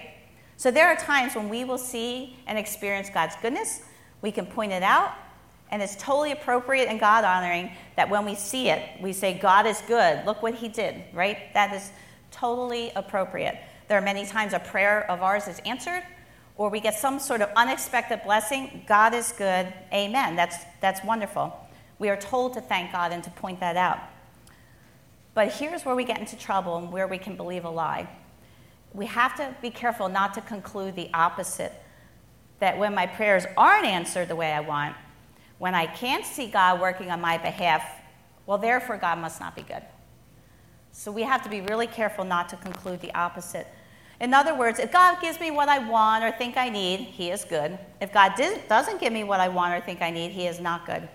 So 0.57 0.71
there 0.71 0.87
are 0.87 0.95
times 0.95 1.35
when 1.35 1.49
we 1.49 1.63
will 1.63 1.77
see 1.77 2.35
and 2.47 2.57
experience 2.57 3.09
God's 3.13 3.35
goodness. 3.41 3.81
We 4.21 4.31
can 4.31 4.47
point 4.47 4.71
it 4.71 4.81
out, 4.81 5.13
and 5.69 5.81
it's 5.81 5.95
totally 5.95 6.31
appropriate 6.31 6.87
and 6.87 6.99
God 6.99 7.23
honoring 7.23 7.71
that 7.95 8.09
when 8.09 8.25
we 8.25 8.33
see 8.33 8.69
it, 8.69 8.99
we 9.01 9.13
say, 9.13 9.37
God 9.37 9.67
is 9.67 9.81
good. 9.87 10.25
Look 10.25 10.41
what 10.41 10.55
he 10.55 10.67
did, 10.67 11.03
right? 11.13 11.53
That 11.53 11.73
is 11.73 11.91
totally 12.31 12.91
appropriate. 12.95 13.59
There 13.87 13.97
are 13.97 14.01
many 14.01 14.25
times 14.25 14.53
a 14.53 14.59
prayer 14.59 15.09
of 15.09 15.21
ours 15.21 15.47
is 15.47 15.59
answered, 15.65 16.03
or 16.55 16.69
we 16.69 16.79
get 16.79 16.95
some 16.95 17.19
sort 17.19 17.41
of 17.41 17.49
unexpected 17.55 18.21
blessing. 18.25 18.83
God 18.87 19.13
is 19.13 19.31
good. 19.37 19.71
Amen. 19.93 20.35
That's, 20.35 20.57
that's 20.81 21.03
wonderful. 21.03 21.55
We 21.99 22.09
are 22.09 22.17
told 22.17 22.53
to 22.55 22.61
thank 22.61 22.91
God 22.91 23.11
and 23.11 23.23
to 23.23 23.29
point 23.29 23.59
that 23.59 23.77
out. 23.77 23.99
But 25.37 25.53
here's 25.53 25.85
where 25.85 25.93
we 25.93 26.03
get 26.03 26.17
into 26.17 26.35
trouble 26.35 26.77
and 26.77 26.91
where 26.91 27.05
we 27.05 27.19
can 27.19 27.35
believe 27.35 27.63
a 27.63 27.69
lie. 27.69 28.09
We 28.91 29.05
have 29.05 29.35
to 29.35 29.55
be 29.61 29.69
careful 29.69 30.09
not 30.09 30.33
to 30.33 30.41
conclude 30.41 30.95
the 30.95 31.11
opposite 31.13 31.73
that 32.57 32.79
when 32.79 32.95
my 32.95 33.05
prayers 33.05 33.45
aren't 33.55 33.85
answered 33.85 34.29
the 34.29 34.35
way 34.35 34.51
I 34.51 34.61
want, 34.61 34.95
when 35.59 35.75
I 35.75 35.85
can't 35.85 36.25
see 36.25 36.47
God 36.47 36.81
working 36.81 37.11
on 37.11 37.21
my 37.21 37.37
behalf, 37.37 37.87
well, 38.47 38.57
therefore, 38.57 38.97
God 38.97 39.19
must 39.19 39.39
not 39.39 39.55
be 39.55 39.61
good. 39.61 39.83
So 40.91 41.11
we 41.11 41.21
have 41.21 41.43
to 41.43 41.49
be 41.49 41.61
really 41.61 41.85
careful 41.85 42.25
not 42.25 42.49
to 42.49 42.55
conclude 42.55 42.99
the 43.01 43.13
opposite. 43.13 43.67
In 44.19 44.33
other 44.33 44.55
words, 44.57 44.79
if 44.79 44.91
God 44.91 45.21
gives 45.21 45.39
me 45.39 45.51
what 45.51 45.69
I 45.69 45.77
want 45.77 46.23
or 46.23 46.31
think 46.31 46.57
I 46.57 46.67
need, 46.69 47.01
He 47.01 47.29
is 47.29 47.45
good. 47.45 47.77
If 48.01 48.11
God 48.11 48.33
doesn't 48.67 48.99
give 48.99 49.13
me 49.13 49.23
what 49.23 49.39
I 49.39 49.49
want 49.49 49.75
or 49.75 49.85
think 49.85 50.01
I 50.01 50.09
need, 50.09 50.31
He 50.31 50.47
is 50.47 50.59
not 50.59 50.87
good. 50.87 51.07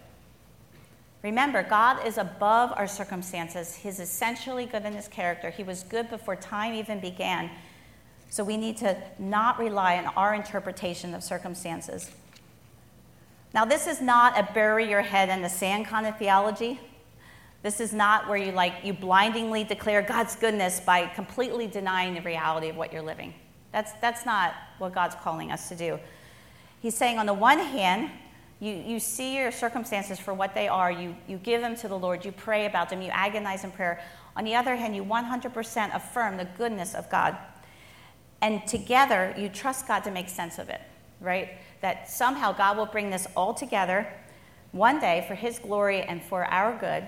Remember, 1.22 1.62
God 1.62 2.04
is 2.06 2.18
above 2.18 2.72
our 2.76 2.88
circumstances. 2.88 3.76
He's 3.76 4.00
essentially 4.00 4.66
good 4.66 4.84
in 4.84 4.92
His 4.92 5.06
character. 5.06 5.50
He 5.50 5.62
was 5.62 5.84
good 5.84 6.10
before 6.10 6.34
time 6.34 6.74
even 6.74 7.00
began. 7.00 7.50
So 8.28 8.42
we 8.42 8.56
need 8.56 8.76
to 8.78 8.96
not 9.18 9.58
rely 9.58 9.98
on 9.98 10.06
our 10.16 10.34
interpretation 10.34 11.14
of 11.14 11.22
circumstances. 11.22 12.10
Now, 13.54 13.64
this 13.64 13.86
is 13.86 14.00
not 14.00 14.38
a 14.38 14.52
bury 14.52 14.88
your 14.88 15.02
head 15.02 15.28
in 15.28 15.42
the 15.42 15.48
sand 15.48 15.86
kind 15.86 16.06
of 16.06 16.18
theology. 16.18 16.80
This 17.62 17.78
is 17.78 17.92
not 17.92 18.28
where 18.28 18.38
you 18.38 18.50
like 18.50 18.74
you 18.82 18.92
blindingly 18.92 19.62
declare 19.62 20.02
God's 20.02 20.34
goodness 20.34 20.80
by 20.80 21.06
completely 21.06 21.68
denying 21.68 22.14
the 22.14 22.22
reality 22.22 22.70
of 22.70 22.76
what 22.76 22.92
you're 22.92 23.02
living. 23.02 23.34
That's, 23.70 23.92
that's 24.00 24.26
not 24.26 24.54
what 24.78 24.92
God's 24.92 25.14
calling 25.16 25.52
us 25.52 25.68
to 25.68 25.76
do. 25.76 25.98
He's 26.80 26.96
saying, 26.96 27.18
on 27.18 27.26
the 27.26 27.34
one 27.34 27.58
hand, 27.58 28.10
you, 28.62 28.74
you 28.74 29.00
see 29.00 29.36
your 29.36 29.50
circumstances 29.50 30.18
for 30.18 30.32
what 30.32 30.54
they 30.54 30.68
are, 30.68 30.90
you, 30.90 31.14
you 31.26 31.36
give 31.36 31.60
them 31.60 31.76
to 31.76 31.88
the 31.88 31.98
Lord, 31.98 32.24
you 32.24 32.32
pray 32.32 32.66
about 32.66 32.88
them, 32.88 33.02
you 33.02 33.10
agonize 33.12 33.64
in 33.64 33.70
prayer. 33.72 34.00
On 34.36 34.44
the 34.44 34.54
other 34.54 34.76
hand, 34.76 34.96
you 34.96 35.04
100% 35.04 35.94
affirm 35.94 36.36
the 36.38 36.46
goodness 36.56 36.94
of 36.94 37.10
God. 37.10 37.36
And 38.40 38.66
together, 38.66 39.34
you 39.36 39.48
trust 39.48 39.86
God 39.86 40.04
to 40.04 40.10
make 40.10 40.28
sense 40.28 40.58
of 40.58 40.68
it, 40.70 40.80
right? 41.20 41.50
that 41.82 42.08
somehow 42.08 42.52
God 42.52 42.78
will 42.78 42.86
bring 42.86 43.10
this 43.10 43.26
all 43.36 43.52
together 43.52 44.08
one 44.70 44.98
day 44.98 45.24
for 45.28 45.34
His 45.34 45.58
glory 45.58 46.00
and 46.00 46.22
for 46.22 46.44
our 46.46 46.78
good, 46.78 47.04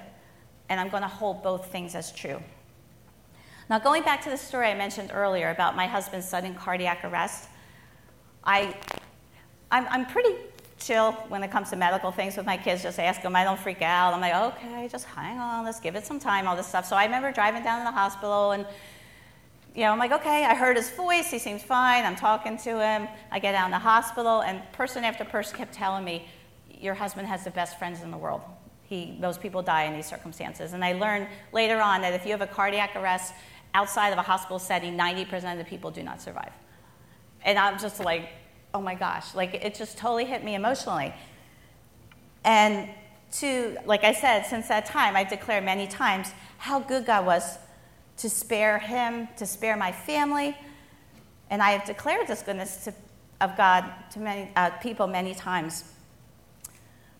and 0.69 0.79
I'm 0.79 0.91
going 0.91 1.03
to 1.03 1.09
hold 1.09 1.43
both 1.43 1.73
things 1.73 1.95
as 1.95 2.13
true. 2.13 2.43
Now, 3.71 3.79
going 3.79 4.03
back 4.03 4.23
to 4.25 4.31
the 4.31 4.37
story 4.37 4.67
I 4.67 4.75
mentioned 4.75 5.11
earlier 5.15 5.49
about 5.49 5.75
my 5.75 5.87
husband's 5.87 6.29
sudden 6.29 6.55
cardiac 6.55 7.03
arrest, 7.05 7.49
I, 8.43 8.77
I'm, 9.71 9.87
I'm 9.89 10.07
pretty 10.07 10.35
chill 10.79 11.13
when 11.29 11.43
it 11.43 11.51
comes 11.51 11.71
to 11.71 11.77
medical 11.77 12.11
things 12.11 12.37
with 12.37 12.47
my 12.47 12.57
kids. 12.57 12.83
Just 12.83 12.99
ask 12.99 13.23
them, 13.23 13.37
I 13.37 13.45
don't 13.45 13.59
freak 13.59 13.83
out. 13.83 14.13
I'm 14.13 14.21
like, 14.21 14.35
okay, 14.35 14.89
just 14.91 15.05
hang 15.07 15.39
on, 15.39 15.65
let's 15.65 15.81
give 15.81 15.97
it 15.97 16.05
some 16.05 16.19
time, 16.19 16.47
all 16.47 16.57
this 16.57 16.67
stuff. 16.67 16.87
So 16.87 16.97
I 16.97 17.05
remember 17.05 17.33
driving 17.33 17.63
down 17.63 17.79
to 17.81 17.85
the 17.85 17.97
hospital 17.97 18.53
and 18.53 18.67
you 19.75 19.81
know, 19.83 19.91
I'm 19.91 19.99
like, 19.99 20.13
okay, 20.13 20.45
I 20.45 20.55
heard 20.55 20.77
his 20.77 20.91
voice. 20.91 21.31
He 21.31 21.39
seems 21.41 21.63
fine. 21.63 22.05
I'm 22.05 22.15
talking 22.15 22.57
to 22.59 22.79
him. 22.79 23.09
I 23.33 23.41
get 23.41 23.57
out 23.57 23.65
in 23.65 23.73
the 23.73 23.79
hospital, 23.79 24.43
and 24.43 24.63
person 24.73 25.03
after 25.03 25.25
person 25.25 25.57
kept 25.57 25.75
telling 25.75 26.05
me, 26.05 26.29
your 26.71 26.95
husband 26.95 27.27
has 27.27 27.43
the 27.43 27.51
best 27.51 27.77
friends 27.77 28.03
in 28.03 28.13
the 28.13 28.17
world. 28.17 28.43
He, 28.85 29.17
those 29.21 29.37
people 29.37 29.63
die 29.63 29.85
in 29.85 29.95
these 29.95 30.07
circumstances. 30.07 30.75
And 30.75 30.85
I 30.85 30.93
learned 30.93 31.27
later 31.53 31.81
on 31.81 32.03
that 32.03 32.13
if 32.13 32.25
you 32.25 32.31
have 32.31 32.41
a 32.41 32.47
cardiac 32.47 32.95
arrest 32.95 33.35
outside 33.73 34.11
of 34.11 34.19
a 34.19 34.23
hospital 34.23 34.61
setting, 34.61 34.97
90% 34.97 35.53
of 35.53 35.59
the 35.59 35.65
people 35.65 35.91
do 35.91 36.05
not 36.05 36.23
survive. 36.23 36.53
And 37.45 37.59
I'm 37.59 37.79
just 37.79 37.99
like, 37.99 38.29
oh 38.75 38.81
my 38.81 38.97
gosh, 38.97 39.35
like 39.35 39.55
it 39.55 39.75
just 39.75 39.97
totally 39.97 40.25
hit 40.25 40.45
me 40.45 40.57
emotionally. 40.57 41.15
And 42.45 42.91
to, 43.39 43.79
like 43.87 44.05
I 44.05 44.13
said, 44.13 44.43
since 44.43 44.69
that 44.69 44.85
time, 44.85 45.17
I've 45.17 45.31
declared 45.31 45.65
many 45.65 45.87
times 45.87 46.33
how 46.59 46.81
good 46.81 47.07
God 47.07 47.25
was 47.25 47.59
to 48.19 48.29
spare 48.29 48.79
him, 48.79 49.29
to 49.37 49.47
spare 49.47 49.77
my 49.77 49.93
family. 49.93 50.57
And 51.51 51.63
I 51.63 51.71
have 51.71 51.85
declared 51.85 52.27
this 52.27 52.43
goodness 52.43 52.85
to, 52.85 52.95
of 53.41 53.57
God 53.57 53.91
to 54.13 54.19
many 54.19 54.51
uh, 54.57 54.71
people 54.71 55.07
many 55.07 55.35
times. 55.35 55.85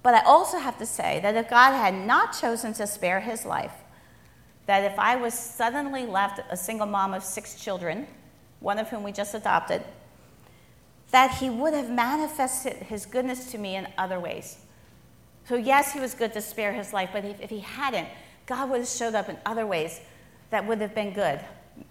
But 0.03 0.15
I 0.15 0.21
also 0.21 0.59
have 0.59 0.77
to 0.79 0.87
say 0.87 1.21
that 1.23 1.35
if 1.35 1.49
God 1.49 1.73
had 1.73 1.95
not 1.95 2.37
chosen 2.39 2.75
to 2.75 2.87
spare 2.87 3.21
his 3.21 3.45
life, 3.45 3.73
that 4.67 4.85
if 4.85 4.99
I 4.99 5.17
was 5.17 5.35
suddenly 5.35 6.05
left 6.05 6.41
a 6.51 6.57
single 6.57 6.87
mom 6.87 7.15
of 7.15 7.25
six 7.25 7.63
children, 7.63 8.07
one 8.61 8.79
of 8.79 8.89
whom 8.89 9.03
we 9.03 9.13
just 9.13 9.35
adopted, 9.35 9.83
that 11.11 11.37
he 11.39 11.51
would 11.51 11.75
have 11.75 11.91
manifested 11.91 12.75
his 12.75 13.07
goodness 13.07 13.51
to 13.53 13.59
me 13.59 13.77
in 13.77 13.87
other 13.97 14.19
ways. 14.19 14.59
So, 15.47 15.57
yes, 15.57 15.93
he 15.93 16.01
was 16.01 16.15
good 16.15 16.33
to 16.33 16.41
spare 16.41 16.73
his 16.73 16.93
life, 16.93 17.11
but 17.13 17.25
if, 17.25 17.41
if 17.41 17.51
he 17.51 17.61
hadn't, 17.61 18.09
God 18.47 18.71
would 18.71 18.81
have 18.81 18.89
showed 18.89 19.15
up 19.15 19.29
in 19.29 19.37
other 19.45 19.67
ways 19.67 20.01
that 20.51 20.67
would 20.67 20.81
have 20.81 20.95
been 20.95 21.13
good. 21.13 21.41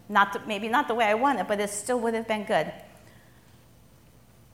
Not 0.09 0.33
the, 0.33 0.41
maybe 0.47 0.67
not 0.69 0.87
the 0.87 0.95
way 0.95 1.05
I 1.05 1.13
want 1.13 1.39
it, 1.39 1.47
but 1.47 1.59
it 1.59 1.69
still 1.69 1.99
would 1.99 2.13
have 2.13 2.27
been 2.27 2.45
good. 2.45 2.71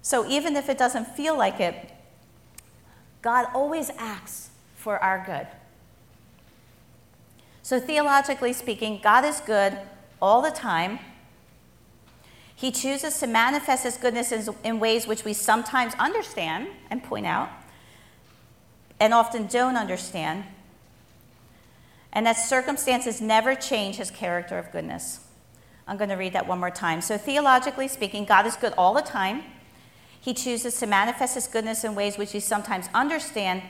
So 0.01 0.27
even 0.27 0.55
if 0.55 0.69
it 0.69 0.77
doesn't 0.77 1.05
feel 1.15 1.37
like 1.37 1.59
it, 1.59 1.91
God 3.21 3.47
always 3.53 3.91
acts 3.97 4.49
for 4.75 4.97
our 4.99 5.23
good. 5.25 5.47
So, 7.61 7.79
theologically 7.79 8.53
speaking, 8.53 8.99
God 9.03 9.25
is 9.25 9.41
good 9.41 9.77
all 10.21 10.41
the 10.41 10.49
time. 10.49 10.99
He 12.59 12.71
chooses 12.71 13.19
to 13.19 13.27
manifest 13.27 13.83
His 13.83 13.97
goodness 13.97 14.31
in 14.63 14.79
ways 14.79 15.07
which 15.07 15.23
we 15.23 15.33
sometimes 15.33 15.93
understand 15.95 16.67
and 16.91 17.03
point 17.03 17.25
out, 17.25 17.49
and 18.99 19.13
often 19.13 19.47
don't 19.47 19.77
understand 19.77 20.43
and 22.11 22.25
that 22.25 22.33
circumstances 22.33 23.21
never 23.21 23.55
change 23.55 23.97
his 23.97 24.11
character 24.11 24.57
of 24.57 24.71
goodness. 24.71 25.25
I'm 25.87 25.97
going 25.97 26.09
to 26.09 26.15
read 26.15 26.33
that 26.33 26.47
one 26.47 26.59
more 26.59 26.71
time. 26.71 27.01
So, 27.01 27.17
theologically 27.17 27.87
speaking, 27.87 28.25
God 28.25 28.45
is 28.45 28.55
good 28.55 28.73
all 28.77 28.93
the 28.93 29.01
time. 29.01 29.43
He 30.21 30.33
chooses 30.33 30.77
to 30.79 30.87
manifest 30.87 31.35
his 31.35 31.47
goodness 31.47 31.83
in 31.83 31.95
ways 31.95 32.17
which 32.17 32.33
we 32.33 32.39
sometimes 32.39 32.89
understand 32.93 33.63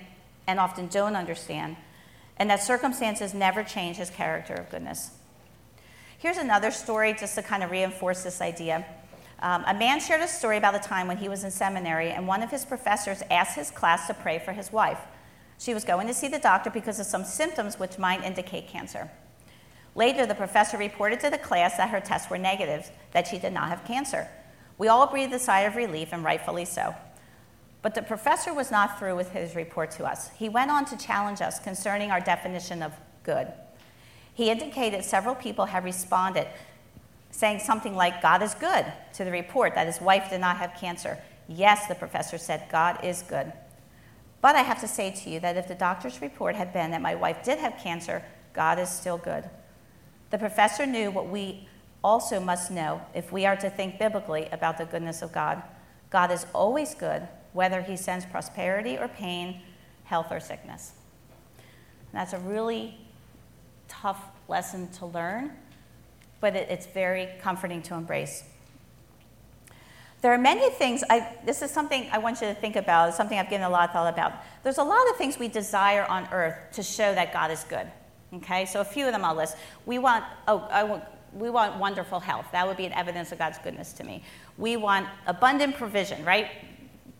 and 0.47 0.59
often 0.59 0.87
don't 0.87 1.15
understand, 1.15 1.75
and 2.37 2.49
that 2.49 2.63
circumstances 2.63 3.33
never 3.33 3.63
change 3.63 3.97
his 3.97 4.09
character 4.09 4.55
of 4.55 4.69
goodness. 4.69 5.11
Here's 6.19 6.35
another 6.35 6.69
story 6.69 7.13
just 7.13 7.35
to 7.35 7.41
kind 7.41 7.63
of 7.63 7.71
reinforce 7.71 8.23
this 8.23 8.41
idea. 8.41 8.85
Um, 9.41 9.63
a 9.65 9.73
man 9.73 10.01
shared 10.01 10.19
a 10.19 10.27
story 10.27 10.57
about 10.57 10.75
a 10.75 10.79
time 10.79 11.07
when 11.07 11.15
he 11.15 11.29
was 11.29 11.45
in 11.45 11.51
seminary, 11.51 12.09
and 12.09 12.27
one 12.27 12.43
of 12.43 12.51
his 12.51 12.65
professors 12.65 13.23
asked 13.31 13.55
his 13.55 13.71
class 13.71 14.05
to 14.07 14.13
pray 14.13 14.37
for 14.37 14.51
his 14.51 14.69
wife. 14.69 14.99
She 15.59 15.73
was 15.73 15.85
going 15.85 16.07
to 16.07 16.13
see 16.13 16.27
the 16.27 16.37
doctor 16.37 16.69
because 16.69 16.99
of 16.99 17.05
some 17.05 17.23
symptoms 17.23 17.79
which 17.79 17.97
might 17.97 18.25
indicate 18.25 18.67
cancer. 18.67 19.09
Later, 19.95 20.25
the 20.25 20.35
professor 20.35 20.77
reported 20.77 21.21
to 21.21 21.29
the 21.29 21.37
class 21.37 21.77
that 21.77 21.89
her 21.89 22.01
tests 22.01 22.29
were 22.29 22.37
negative, 22.37 22.91
that 23.11 23.25
she 23.25 23.39
did 23.39 23.53
not 23.53 23.69
have 23.69 23.85
cancer. 23.85 24.27
We 24.77 24.89
all 24.89 25.07
breathed 25.07 25.31
a 25.31 25.39
sigh 25.39 25.61
of 25.61 25.77
relief, 25.77 26.09
and 26.11 26.21
rightfully 26.21 26.65
so. 26.65 26.93
But 27.81 27.95
the 27.95 28.01
professor 28.01 28.53
was 28.53 28.71
not 28.71 28.99
through 28.99 29.15
with 29.15 29.31
his 29.31 29.55
report 29.55 29.91
to 29.91 30.03
us. 30.03 30.31
He 30.31 30.49
went 30.49 30.69
on 30.69 30.83
to 30.87 30.97
challenge 30.97 31.39
us 31.39 31.59
concerning 31.59 32.11
our 32.11 32.19
definition 32.19 32.83
of 32.83 32.91
good. 33.23 33.53
He 34.39 34.49
indicated 34.49 35.03
several 35.03 35.35
people 35.35 35.65
had 35.65 35.83
responded, 35.83 36.47
saying 37.29 37.59
something 37.59 37.93
like, 37.93 38.21
God 38.21 38.41
is 38.41 38.53
good, 38.53 38.85
to 39.15 39.25
the 39.25 39.31
report 39.31 39.75
that 39.75 39.85
his 39.85 39.99
wife 39.99 40.29
did 40.29 40.39
not 40.39 40.55
have 40.55 40.79
cancer. 40.79 41.17
Yes, 41.49 41.87
the 41.87 41.95
professor 41.95 42.37
said, 42.37 42.63
God 42.71 43.03
is 43.03 43.21
good. 43.21 43.51
But 44.39 44.55
I 44.55 44.61
have 44.61 44.79
to 44.79 44.87
say 44.87 45.11
to 45.11 45.29
you 45.29 45.41
that 45.41 45.57
if 45.57 45.67
the 45.67 45.75
doctor's 45.75 46.21
report 46.21 46.55
had 46.55 46.71
been 46.71 46.91
that 46.91 47.01
my 47.01 47.15
wife 47.15 47.43
did 47.43 47.59
have 47.59 47.79
cancer, 47.79 48.23
God 48.53 48.79
is 48.79 48.87
still 48.87 49.17
good. 49.17 49.43
The 50.29 50.37
professor 50.37 50.85
knew 50.85 51.11
what 51.11 51.27
we 51.27 51.67
also 52.01 52.39
must 52.39 52.71
know 52.71 53.01
if 53.13 53.33
we 53.33 53.45
are 53.45 53.57
to 53.57 53.69
think 53.69 53.99
biblically 53.99 54.47
about 54.53 54.77
the 54.77 54.85
goodness 54.85 55.21
of 55.21 55.33
God. 55.33 55.61
God 56.11 56.31
is 56.31 56.45
always 56.55 56.95
good, 56.95 57.27
whether 57.51 57.81
he 57.81 57.97
sends 57.97 58.25
prosperity 58.25 58.97
or 58.97 59.09
pain, 59.09 59.59
health 60.05 60.31
or 60.31 60.39
sickness. 60.39 60.93
And 61.57 62.21
that's 62.21 62.31
a 62.31 62.39
really 62.39 62.97
tough 63.89 64.23
lesson 64.47 64.89
to 64.93 65.05
learn, 65.05 65.51
but 66.39 66.55
it, 66.55 66.69
it's 66.69 66.85
very 66.85 67.27
comforting 67.41 67.81
to 67.81 67.95
embrace. 67.95 68.43
There 70.21 70.33
are 70.33 70.37
many 70.37 70.69
things, 70.71 71.03
I, 71.09 71.35
this 71.45 71.61
is 71.61 71.71
something 71.71 72.09
I 72.11 72.17
want 72.17 72.41
you 72.41 72.47
to 72.47 72.53
think 72.53 72.75
about, 72.75 73.13
something 73.13 73.37
I've 73.37 73.49
given 73.49 73.65
a 73.65 73.69
lot 73.69 73.89
of 73.89 73.93
thought 73.93 74.13
about. 74.13 74.33
There's 74.63 74.77
a 74.77 74.83
lot 74.83 75.09
of 75.09 75.15
things 75.15 75.39
we 75.39 75.47
desire 75.47 76.05
on 76.05 76.27
earth 76.31 76.55
to 76.73 76.83
show 76.83 77.13
that 77.13 77.31
God 77.31 77.51
is 77.51 77.63
good. 77.63 77.87
Okay, 78.33 78.65
so 78.65 78.81
a 78.81 78.85
few 78.85 79.05
of 79.05 79.13
them 79.13 79.23
I'll 79.23 79.33
list. 79.35 79.55
We 79.85 79.97
want, 79.97 80.23
oh, 80.47 80.67
I 80.71 80.83
want, 80.83 81.03
we 81.33 81.49
want 81.49 81.77
wonderful 81.77 82.19
health. 82.19 82.47
That 82.51 82.67
would 82.67 82.77
be 82.77 82.85
an 82.85 82.93
evidence 82.93 83.31
of 83.31 83.39
God's 83.39 83.57
goodness 83.59 83.93
to 83.93 84.03
me. 84.03 84.23
We 84.57 84.75
want 84.77 85.07
abundant 85.25 85.77
provision, 85.77 86.23
right? 86.25 86.47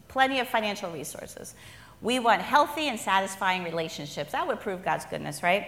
Plenty 0.08 0.40
of 0.40 0.48
financial 0.50 0.92
resources. 0.92 1.56
We 2.02 2.20
want 2.20 2.42
healthy 2.42 2.90
and 2.90 3.00
satisfying 3.00 3.64
relationships. 3.64 4.34
That 4.34 4.46
would 4.46 4.60
prove 4.60 4.84
God's 4.84 5.06
goodness, 5.06 5.42
right? 5.42 5.68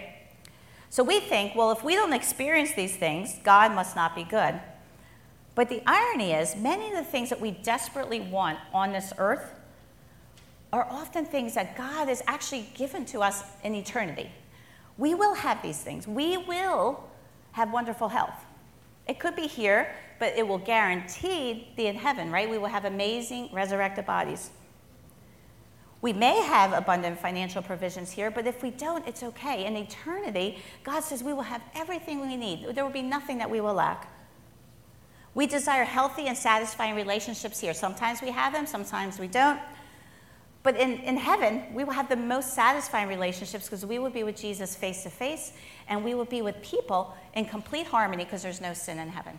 So 0.92 1.02
we 1.02 1.20
think, 1.20 1.54
well, 1.54 1.70
if 1.70 1.82
we 1.82 1.94
don't 1.94 2.12
experience 2.12 2.72
these 2.72 2.94
things, 2.94 3.38
God 3.42 3.72
must 3.72 3.96
not 3.96 4.14
be 4.14 4.24
good. 4.24 4.60
But 5.54 5.70
the 5.70 5.82
irony 5.86 6.32
is, 6.32 6.54
many 6.54 6.90
of 6.90 6.92
the 6.92 7.02
things 7.02 7.30
that 7.30 7.40
we 7.40 7.52
desperately 7.52 8.20
want 8.20 8.58
on 8.74 8.92
this 8.92 9.10
earth 9.16 9.54
are 10.70 10.86
often 10.90 11.24
things 11.24 11.54
that 11.54 11.78
God 11.78 12.08
has 12.08 12.22
actually 12.26 12.68
given 12.74 13.06
to 13.06 13.22
us 13.22 13.42
in 13.64 13.74
eternity. 13.74 14.30
We 14.98 15.14
will 15.14 15.32
have 15.32 15.62
these 15.62 15.78
things. 15.78 16.06
We 16.06 16.36
will 16.36 17.02
have 17.52 17.72
wonderful 17.72 18.10
health. 18.10 18.44
It 19.08 19.18
could 19.18 19.34
be 19.34 19.46
here, 19.46 19.94
but 20.18 20.36
it 20.36 20.46
will 20.46 20.58
guarantee 20.58 21.72
the 21.76 21.86
in 21.86 21.96
heaven, 21.96 22.30
right? 22.30 22.50
We 22.50 22.58
will 22.58 22.68
have 22.68 22.84
amazing 22.84 23.48
resurrected 23.50 24.04
bodies. 24.04 24.50
We 26.02 26.12
may 26.12 26.42
have 26.42 26.72
abundant 26.72 27.20
financial 27.20 27.62
provisions 27.62 28.10
here, 28.10 28.28
but 28.30 28.44
if 28.44 28.60
we 28.60 28.70
don't, 28.70 29.06
it's 29.06 29.22
okay. 29.22 29.64
In 29.64 29.76
eternity, 29.76 30.58
God 30.82 31.04
says 31.04 31.22
we 31.22 31.32
will 31.32 31.42
have 31.42 31.62
everything 31.76 32.20
we 32.20 32.36
need. 32.36 32.74
There 32.74 32.84
will 32.84 32.92
be 32.92 33.02
nothing 33.02 33.38
that 33.38 33.48
we 33.48 33.60
will 33.60 33.74
lack. 33.74 34.12
We 35.34 35.46
desire 35.46 35.84
healthy 35.84 36.26
and 36.26 36.36
satisfying 36.36 36.96
relationships 36.96 37.60
here. 37.60 37.72
Sometimes 37.72 38.20
we 38.20 38.30
have 38.30 38.52
them, 38.52 38.66
sometimes 38.66 39.20
we 39.20 39.28
don't. 39.28 39.60
But 40.64 40.76
in, 40.76 40.98
in 40.98 41.16
heaven, 41.16 41.72
we 41.72 41.84
will 41.84 41.92
have 41.92 42.08
the 42.08 42.16
most 42.16 42.52
satisfying 42.52 43.08
relationships 43.08 43.66
because 43.66 43.86
we 43.86 44.00
will 44.00 44.10
be 44.10 44.24
with 44.24 44.36
Jesus 44.36 44.74
face 44.74 45.04
to 45.04 45.10
face 45.10 45.52
and 45.88 46.04
we 46.04 46.14
will 46.14 46.24
be 46.24 46.42
with 46.42 46.60
people 46.62 47.16
in 47.34 47.44
complete 47.44 47.86
harmony 47.86 48.24
because 48.24 48.42
there's 48.42 48.60
no 48.60 48.74
sin 48.74 48.98
in 48.98 49.08
heaven. 49.08 49.38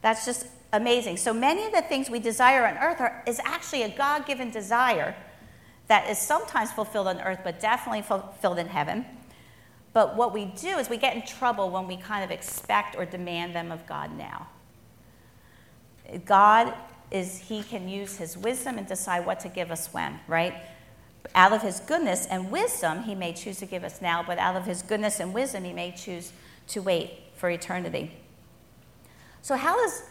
That's 0.00 0.24
just 0.24 0.48
amazing. 0.72 1.18
So 1.18 1.32
many 1.32 1.64
of 1.64 1.72
the 1.72 1.82
things 1.82 2.10
we 2.10 2.18
desire 2.18 2.66
on 2.66 2.76
earth 2.78 3.00
are, 3.00 3.22
is 3.26 3.40
actually 3.44 3.84
a 3.84 3.88
God 3.88 4.26
given 4.26 4.50
desire 4.50 5.14
that 5.92 6.08
is 6.08 6.16
sometimes 6.16 6.72
fulfilled 6.72 7.06
on 7.06 7.20
earth, 7.20 7.40
but 7.44 7.60
definitely 7.60 8.00
fulfilled 8.00 8.58
in 8.58 8.66
heaven. 8.66 9.04
But 9.92 10.16
what 10.16 10.32
we 10.32 10.46
do 10.46 10.78
is 10.78 10.88
we 10.88 10.96
get 10.96 11.14
in 11.14 11.20
trouble 11.20 11.68
when 11.68 11.86
we 11.86 11.98
kind 11.98 12.24
of 12.24 12.30
expect 12.30 12.96
or 12.96 13.04
demand 13.04 13.54
them 13.54 13.70
of 13.70 13.86
God 13.86 14.16
now. 14.16 14.48
God 16.24 16.72
is 17.10 17.40
he 17.40 17.62
can 17.62 17.90
use 17.90 18.16
his 18.16 18.38
wisdom 18.38 18.78
and 18.78 18.86
decide 18.86 19.26
what 19.26 19.38
to 19.40 19.50
give 19.50 19.70
us 19.70 19.92
when, 19.92 20.18
right? 20.26 20.54
Out 21.34 21.52
of 21.52 21.60
his 21.60 21.80
goodness 21.80 22.24
and 22.24 22.50
wisdom, 22.50 23.02
he 23.02 23.14
may 23.14 23.34
choose 23.34 23.58
to 23.58 23.66
give 23.66 23.84
us 23.84 24.00
now, 24.00 24.22
but 24.26 24.38
out 24.38 24.56
of 24.56 24.64
his 24.64 24.80
goodness 24.80 25.20
and 25.20 25.34
wisdom, 25.34 25.62
he 25.62 25.74
may 25.74 25.90
choose 25.90 26.32
to 26.68 26.80
wait 26.80 27.18
for 27.36 27.50
eternity. 27.50 28.16
So, 29.42 29.56
how 29.56 29.76
does 29.76 30.04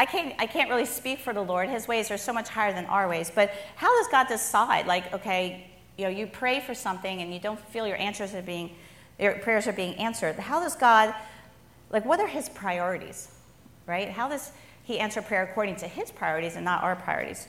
I 0.00 0.06
can't, 0.06 0.34
I 0.38 0.46
can't 0.46 0.70
really 0.70 0.86
speak 0.86 1.18
for 1.18 1.32
the 1.32 1.42
Lord. 1.42 1.68
His 1.68 1.86
ways 1.86 2.10
are 2.10 2.16
so 2.16 2.32
much 2.32 2.48
higher 2.48 2.72
than 2.72 2.86
our 2.86 3.08
ways. 3.08 3.30
But 3.34 3.52
how 3.76 3.94
does 3.98 4.10
God 4.10 4.28
decide? 4.28 4.86
Like, 4.86 5.12
okay, 5.12 5.70
you 5.98 6.04
know, 6.04 6.10
you 6.10 6.26
pray 6.26 6.60
for 6.60 6.74
something 6.74 7.20
and 7.20 7.32
you 7.32 7.38
don't 7.38 7.60
feel 7.68 7.86
your 7.86 7.98
answers 7.98 8.34
are 8.34 8.42
being, 8.42 8.70
your 9.18 9.34
prayers 9.40 9.66
are 9.66 9.72
being 9.72 9.94
answered. 9.96 10.36
How 10.36 10.60
does 10.60 10.74
God, 10.74 11.14
like, 11.90 12.04
what 12.04 12.18
are 12.18 12.26
His 12.26 12.48
priorities, 12.48 13.28
right? 13.86 14.08
How 14.08 14.28
does 14.28 14.52
he 14.90 14.98
answer 14.98 15.22
prayer 15.22 15.44
according 15.44 15.76
to 15.76 15.86
his 15.86 16.10
priorities 16.10 16.56
and 16.56 16.64
not 16.64 16.82
our 16.82 16.96
priorities. 16.96 17.46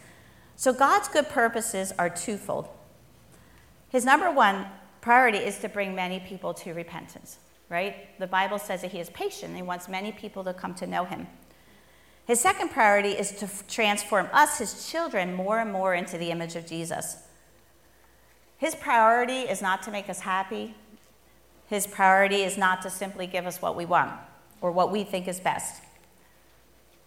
So 0.55 0.71
God's 0.71 1.07
good 1.07 1.27
purposes 1.29 1.91
are 1.97 2.09
twofold. 2.09 2.67
His 3.89 4.05
number 4.05 4.31
one 4.31 4.67
priority 5.01 5.39
is 5.39 5.57
to 5.59 5.69
bring 5.69 5.95
many 5.95 6.19
people 6.19 6.53
to 6.53 6.73
repentance, 6.73 7.39
right? 7.67 8.17
The 8.19 8.27
Bible 8.27 8.59
says 8.59 8.81
that 8.83 8.91
he 8.91 8.99
is 8.99 9.09
patient 9.09 9.49
and 9.49 9.55
he 9.55 9.63
wants 9.63 9.89
many 9.89 10.11
people 10.11 10.43
to 10.43 10.53
come 10.53 10.75
to 10.75 10.85
know 10.85 11.03
him. 11.03 11.25
His 12.27 12.39
second 12.39 12.69
priority 12.69 13.09
is 13.09 13.31
to 13.33 13.49
transform 13.67 14.27
us, 14.31 14.59
his 14.59 14.89
children, 14.89 15.33
more 15.33 15.59
and 15.59 15.71
more 15.71 15.93
into 15.93 16.17
the 16.17 16.31
image 16.31 16.55
of 16.55 16.65
Jesus. 16.65 17.17
His 18.57 18.75
priority 18.75 19.41
is 19.41 19.61
not 19.61 19.81
to 19.83 19.91
make 19.91 20.09
us 20.09 20.19
happy. 20.19 20.75
His 21.67 21.87
priority 21.87 22.43
is 22.43 22.57
not 22.57 22.81
to 22.83 22.89
simply 22.89 23.25
give 23.25 23.47
us 23.47 23.61
what 23.61 23.75
we 23.75 23.85
want 23.85 24.11
or 24.61 24.71
what 24.71 24.91
we 24.91 25.03
think 25.03 25.27
is 25.27 25.39
best. 25.39 25.81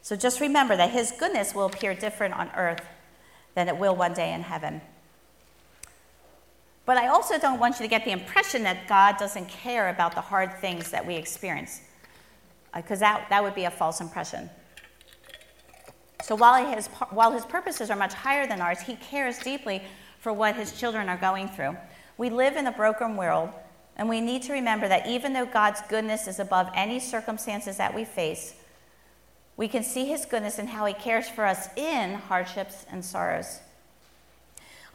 So 0.03 0.17
just 0.17 0.41
remember 0.41 0.77
that 0.77 0.91
His 0.91 1.13
goodness 1.13 1.55
will 1.55 1.67
appear 1.67 1.95
different 1.95 2.35
on 2.35 2.51
earth 2.57 2.83
than 3.55 3.69
it 3.69 3.79
will 3.79 3.95
one 3.95 4.15
day 4.15 4.33
in 4.35 4.43
heaven. 4.43 4.81
But 6.87 6.99
I 6.99 7.09
also 7.09 7.39
don't 7.39 7.59
want 7.59 7.79
you 7.79 7.85
to 7.85 7.89
get 7.89 8.05
the 8.05 8.11
impression 8.11 8.65
that 8.65 8.89
God 8.89 9.17
doesn't 9.17 9.49
care 9.49 9.89
about 9.89 10.15
the 10.15 10.21
hard 10.21 10.59
things 10.61 10.91
that 10.91 11.07
we 11.07 11.15
experience, 11.15 11.81
because 12.75 13.01
uh, 13.01 13.07
that, 13.07 13.29
that 13.31 13.43
would 13.43 13.55
be 13.55 13.65
a 13.65 13.71
false 13.71 14.01
impression. 14.01 14.51
So 16.25 16.35
while 16.35 16.67
his, 16.75 16.87
while 17.11 17.33
his 17.33 17.45
purposes 17.45 17.91
are 17.91 17.97
much 17.97 18.15
higher 18.15 18.47
than 18.47 18.63
ours, 18.63 18.81
he 18.81 18.97
cares 18.97 19.39
deeply 19.39 19.83
for 20.21 20.33
what 20.33 20.57
his 20.57 20.73
children 20.73 21.11
are 21.11 21.19
going 21.19 21.49
through. 21.49 21.77
We 22.17 22.31
live 22.31 22.57
in 22.57 22.67
a 22.67 22.73
broken 22.73 23.19
world, 23.19 23.51
and 23.99 24.09
we 24.09 24.23
need 24.23 24.41
to 24.45 24.55
remember 24.55 24.89
that 24.89 25.07
even 25.07 25.35
though 25.35 25.45
God's 25.45 25.83
goodness 25.83 26.27
is 26.27 26.41
above 26.41 26.71
any 26.75 26.99
circumstances 26.99 27.77
that 27.77 27.95
we 27.95 28.07
face, 28.07 28.55
we 29.59 29.69
can 29.69 29.85
see 29.85 30.07
his 30.07 30.25
goodness 30.25 30.59
and 30.59 30.71
how 30.71 30.87
he 30.87 30.95
cares 30.95 31.29
for 31.29 31.45
us 31.45 31.69
in 31.77 32.15
hardships 32.15 32.87
and 32.91 33.05
sorrows. 33.05 33.61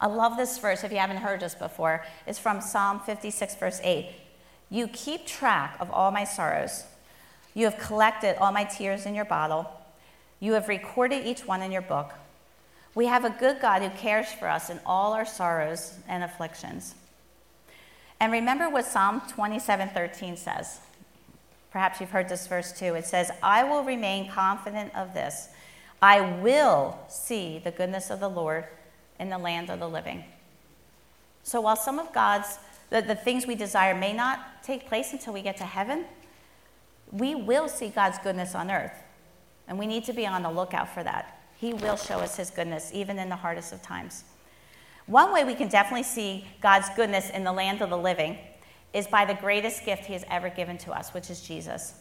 I 0.02 0.08
love 0.08 0.36
this 0.36 0.58
verse 0.58 0.84
if 0.84 0.92
you 0.92 0.98
haven't 0.98 1.18
heard 1.18 1.42
this 1.42 1.54
before. 1.54 2.04
It's 2.26 2.40
from 2.40 2.60
Psalm 2.60 3.02
56, 3.02 3.54
verse 3.54 3.80
8. 3.84 4.10
You 4.72 4.88
keep 4.88 5.28
track 5.28 5.78
of 5.80 5.92
all 5.92 6.10
my 6.10 6.24
sorrows. 6.24 6.86
You 7.54 7.66
have 7.66 7.78
collected 7.78 8.36
all 8.40 8.52
my 8.52 8.64
tears 8.64 9.06
in 9.06 9.14
your 9.14 9.26
bottle. 9.26 9.76
You 10.40 10.54
have 10.54 10.68
recorded 10.68 11.26
each 11.26 11.46
one 11.46 11.62
in 11.62 11.72
your 11.72 11.82
book. 11.82 12.14
We 12.96 13.06
have 13.06 13.26
a 13.26 13.30
good 13.30 13.60
God 13.62 13.82
who 13.82 13.90
cares 13.90 14.32
for 14.32 14.48
us 14.48 14.70
in 14.70 14.80
all 14.86 15.14
our 15.14 15.26
sorrows 15.26 15.98
and 16.08 16.24
afflictions. 16.24 16.96
And 18.20 18.32
remember 18.32 18.70
what 18.70 18.86
Psalm 18.86 19.22
27:13 19.22 20.38
says. 20.38 20.80
Perhaps 21.72 22.02
you've 22.02 22.10
heard 22.10 22.30
this 22.30 22.48
verse 22.48 22.72
too. 22.72 22.96
It 22.96 23.06
says, 23.06 23.32
I 23.44 23.64
will 23.64 23.84
remain 23.84 24.30
confident 24.30 24.96
of 24.96 25.14
this. 25.14 25.50
I 26.02 26.22
will 26.22 26.98
see 27.08 27.60
the 27.64 27.72
goodness 27.72 28.10
of 28.10 28.20
the 28.20 28.30
Lord 28.30 28.66
in 29.20 29.30
the 29.30 29.38
land 29.38 29.70
of 29.70 29.80
the 29.80 29.88
living. 29.88 30.24
So 31.44 31.62
while 31.62 31.76
some 31.76 32.00
of 32.00 32.12
God's, 32.14 32.58
the, 32.90 33.02
the 33.02 33.16
things 33.16 33.46
we 33.46 33.56
desire 33.56 33.94
may 33.94 34.14
not 34.14 34.64
take 34.64 34.88
place 34.88 35.14
until 35.14 35.34
we 35.34 35.42
get 35.42 35.58
to 35.58 35.66
heaven, 35.66 36.06
we 37.12 37.36
will 37.36 37.68
see 37.68 37.90
God's 37.90 38.18
goodness 38.20 38.56
on 38.56 38.72
earth. 38.72 39.04
And 39.70 39.80
we 39.80 39.88
need 39.88 40.04
to 40.06 40.14
be 40.14 40.28
on 40.28 40.44
the 40.44 40.52
lookout 40.52 40.94
for 40.94 41.04
that. 41.04 41.40
He 41.58 41.74
will 41.74 41.96
show 41.96 42.20
us 42.20 42.36
his 42.36 42.50
goodness, 42.50 42.92
even 42.94 43.20
in 43.20 43.30
the 43.30 43.36
hardest 43.36 43.72
of 43.72 43.82
times. 43.82 44.24
One 45.06 45.32
way 45.32 45.44
we 45.44 45.56
can 45.56 45.70
definitely 45.70 46.04
see 46.04 46.46
God's 46.62 46.90
goodness 46.96 47.30
in 47.30 47.44
the 47.44 47.52
land 47.54 47.82
of 47.82 47.90
the 47.90 47.98
living 47.98 48.38
is 48.94 49.08
by 49.08 49.26
the 49.26 49.36
greatest 49.36 49.86
gift 49.86 50.06
he 50.06 50.14
has 50.14 50.26
ever 50.30 50.50
given 50.50 50.78
to 50.80 50.92
us, 50.92 51.14
which 51.14 51.30
is 51.30 51.42
Jesus. 51.42 51.94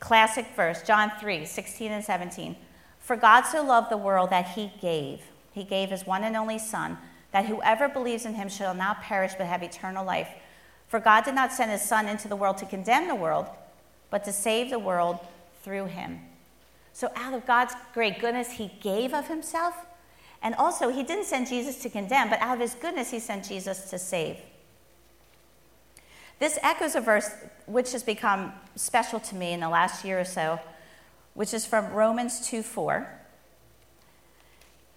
classic 0.00 0.46
verse, 0.56 0.82
John 0.82 1.12
3 1.20 1.44
16 1.44 1.92
and 1.92 2.04
17. 2.04 2.56
For 3.00 3.16
God 3.16 3.42
so 3.42 3.62
loved 3.62 3.90
the 3.90 3.96
world 3.96 4.30
that 4.30 4.48
he 4.50 4.72
gave. 4.80 5.22
He 5.52 5.64
gave 5.64 5.90
his 5.90 6.06
one 6.06 6.24
and 6.24 6.36
only 6.36 6.58
Son, 6.58 6.98
that 7.32 7.46
whoever 7.46 7.88
believes 7.88 8.24
in 8.24 8.34
him 8.34 8.48
shall 8.48 8.74
not 8.74 9.02
perish 9.02 9.32
but 9.36 9.46
have 9.46 9.62
eternal 9.62 10.04
life. 10.04 10.28
For 10.86 11.00
God 11.00 11.24
did 11.24 11.34
not 11.34 11.52
send 11.52 11.70
his 11.70 11.82
Son 11.82 12.06
into 12.06 12.28
the 12.28 12.36
world 12.36 12.58
to 12.58 12.66
condemn 12.66 13.08
the 13.08 13.14
world, 13.14 13.46
but 14.10 14.24
to 14.24 14.32
save 14.32 14.70
the 14.70 14.78
world 14.78 15.18
through 15.62 15.86
him. 15.86 16.20
So, 16.98 17.12
out 17.14 17.32
of 17.32 17.46
God's 17.46 17.74
great 17.94 18.18
goodness, 18.18 18.50
he 18.50 18.72
gave 18.80 19.14
of 19.14 19.28
himself. 19.28 19.86
And 20.42 20.52
also, 20.56 20.88
he 20.88 21.04
didn't 21.04 21.26
send 21.26 21.46
Jesus 21.46 21.76
to 21.82 21.88
condemn, 21.88 22.28
but 22.28 22.40
out 22.40 22.54
of 22.54 22.60
his 22.60 22.74
goodness, 22.74 23.12
he 23.12 23.20
sent 23.20 23.44
Jesus 23.44 23.88
to 23.90 24.00
save. 24.00 24.36
This 26.40 26.58
echoes 26.60 26.96
a 26.96 27.00
verse 27.00 27.30
which 27.66 27.92
has 27.92 28.02
become 28.02 28.52
special 28.74 29.20
to 29.20 29.36
me 29.36 29.52
in 29.52 29.60
the 29.60 29.68
last 29.68 30.04
year 30.04 30.18
or 30.18 30.24
so, 30.24 30.58
which 31.34 31.54
is 31.54 31.64
from 31.64 31.92
Romans 31.92 32.44
2 32.48 32.64
4. 32.64 33.06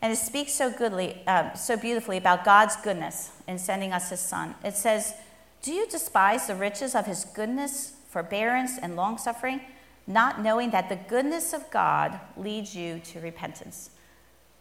And 0.02 0.12
it 0.12 0.18
speaks 0.18 0.54
so 0.54 0.72
goodly, 0.72 1.22
uh, 1.28 1.54
so 1.54 1.78
beautifully 1.78 2.18
about 2.18 2.44
God's 2.44 2.78
goodness 2.78 3.30
in 3.48 3.60
sending 3.60 3.94
us 3.94 4.10
his 4.10 4.22
son. 4.22 4.56
It 4.66 4.76
says, 4.76 5.14
Do 5.62 5.72
you 5.72 5.86
despise 5.88 6.48
the 6.48 6.56
riches 6.56 6.96
of 6.96 7.06
his 7.06 7.26
goodness, 7.26 7.94
forbearance, 8.10 8.80
and 8.82 8.96
long 8.96 9.20
suffering, 9.20 9.62
not 10.08 10.42
knowing 10.42 10.72
that 10.72 10.90
the 10.90 10.96
goodness 10.96 11.54
of 11.54 11.70
God 11.72 12.20
leads 12.36 12.76
you 12.76 13.00
to 13.06 13.20
repentance? 13.20 13.92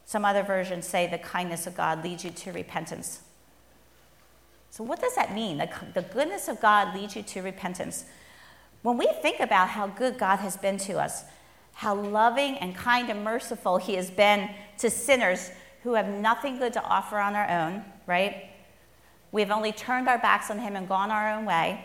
Some 0.05 0.25
other 0.25 0.43
versions 0.43 0.87
say 0.87 1.07
the 1.07 1.19
kindness 1.19 1.67
of 1.67 1.77
God 1.77 2.03
leads 2.03 2.25
you 2.25 2.31
to 2.31 2.53
repentance. 2.53 3.21
So, 4.71 4.85
what 4.85 5.01
does 5.01 5.15
that 5.17 5.35
mean? 5.35 5.59
The, 5.59 5.69
the 5.95 6.03
goodness 6.03 6.49
of 6.49 6.61
God 6.61 6.95
leads 6.95 7.17
you 7.17 7.23
to 7.23 7.43
repentance. 7.43 8.05
When 8.83 8.97
we 8.97 9.09
think 9.21 9.41
about 9.41 9.69
how 9.69 9.89
good 9.89 10.19
God 10.19 10.37
has 10.37 10.57
been 10.57 10.79
to 10.79 10.99
us, 10.99 11.25
how 11.75 11.95
loving 11.95 12.57
and 12.59 12.75
kind 12.75 13.11
and 13.11 13.25
merciful 13.25 13.79
He 13.79 13.95
has 13.95 14.11
been 14.11 14.51
to 14.79 14.91
sinners 14.91 15.51
who 15.83 15.95
have 15.95 16.09
nothing 16.09 16.59
good 16.59 16.73
to 16.75 16.83
offer 16.83 17.19
on 17.19 17.35
our 17.35 17.49
own, 17.49 17.85
right? 18.07 18.51
We've 19.33 19.51
only 19.51 19.73
turned 19.73 20.09
our 20.09 20.19
backs 20.19 20.51
on 20.51 20.59
Him 20.59 20.77
and 20.77 20.89
gone 20.89 21.11
our 21.11 21.33
own 21.35 21.45
way. 21.45 21.85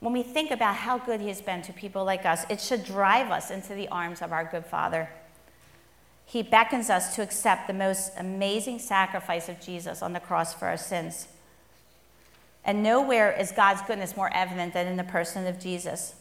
When 0.00 0.12
we 0.12 0.22
think 0.22 0.50
about 0.50 0.76
how 0.76 0.98
good 0.98 1.20
He 1.20 1.28
has 1.28 1.40
been 1.40 1.62
to 1.62 1.72
people 1.72 2.04
like 2.04 2.26
us, 2.26 2.44
it 2.50 2.60
should 2.60 2.84
drive 2.84 3.30
us 3.30 3.50
into 3.50 3.74
the 3.74 3.88
arms 3.88 4.20
of 4.22 4.32
our 4.32 4.44
good 4.44 4.66
Father. 4.66 5.08
He 6.26 6.42
beckons 6.42 6.90
us 6.90 7.14
to 7.14 7.22
accept 7.22 7.66
the 7.66 7.72
most 7.72 8.12
amazing 8.18 8.80
sacrifice 8.80 9.48
of 9.48 9.60
Jesus 9.60 10.02
on 10.02 10.12
the 10.12 10.20
cross 10.20 10.52
for 10.52 10.66
our 10.66 10.76
sins. 10.76 11.28
And 12.64 12.82
nowhere 12.82 13.32
is 13.32 13.52
God's 13.52 13.80
goodness 13.82 14.16
more 14.16 14.30
evident 14.34 14.74
than 14.74 14.88
in 14.88 14.96
the 14.96 15.04
person 15.04 15.46
of 15.46 15.60
Jesus. 15.60 16.16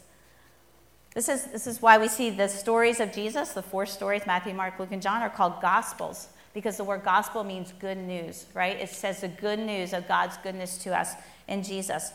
This 1.15 1.27
is, 1.27 1.45
this 1.45 1.65
is 1.65 1.81
why 1.81 1.97
we 1.97 2.07
see 2.07 2.29
the 2.29 2.47
stories 2.47 2.99
of 2.99 3.11
Jesus, 3.11 3.53
the 3.53 3.63
four 3.63 3.85
stories, 3.85 4.27
Matthew, 4.27 4.53
Mark, 4.53 4.77
Luke, 4.77 4.91
and 4.91 5.01
John, 5.01 5.21
are 5.21 5.29
called 5.29 5.61
gospels, 5.61 6.27
because 6.53 6.77
the 6.77 6.83
word 6.83 7.03
gospel 7.03 7.43
means 7.43 7.73
good 7.79 7.97
news, 7.97 8.45
right? 8.53 8.79
It 8.79 8.89
says 8.89 9.21
the 9.21 9.27
good 9.27 9.59
news 9.59 9.91
of 9.91 10.07
God's 10.07 10.37
goodness 10.37 10.77
to 10.79 10.95
us 10.95 11.13
in 11.47 11.63
Jesus. 11.63 12.11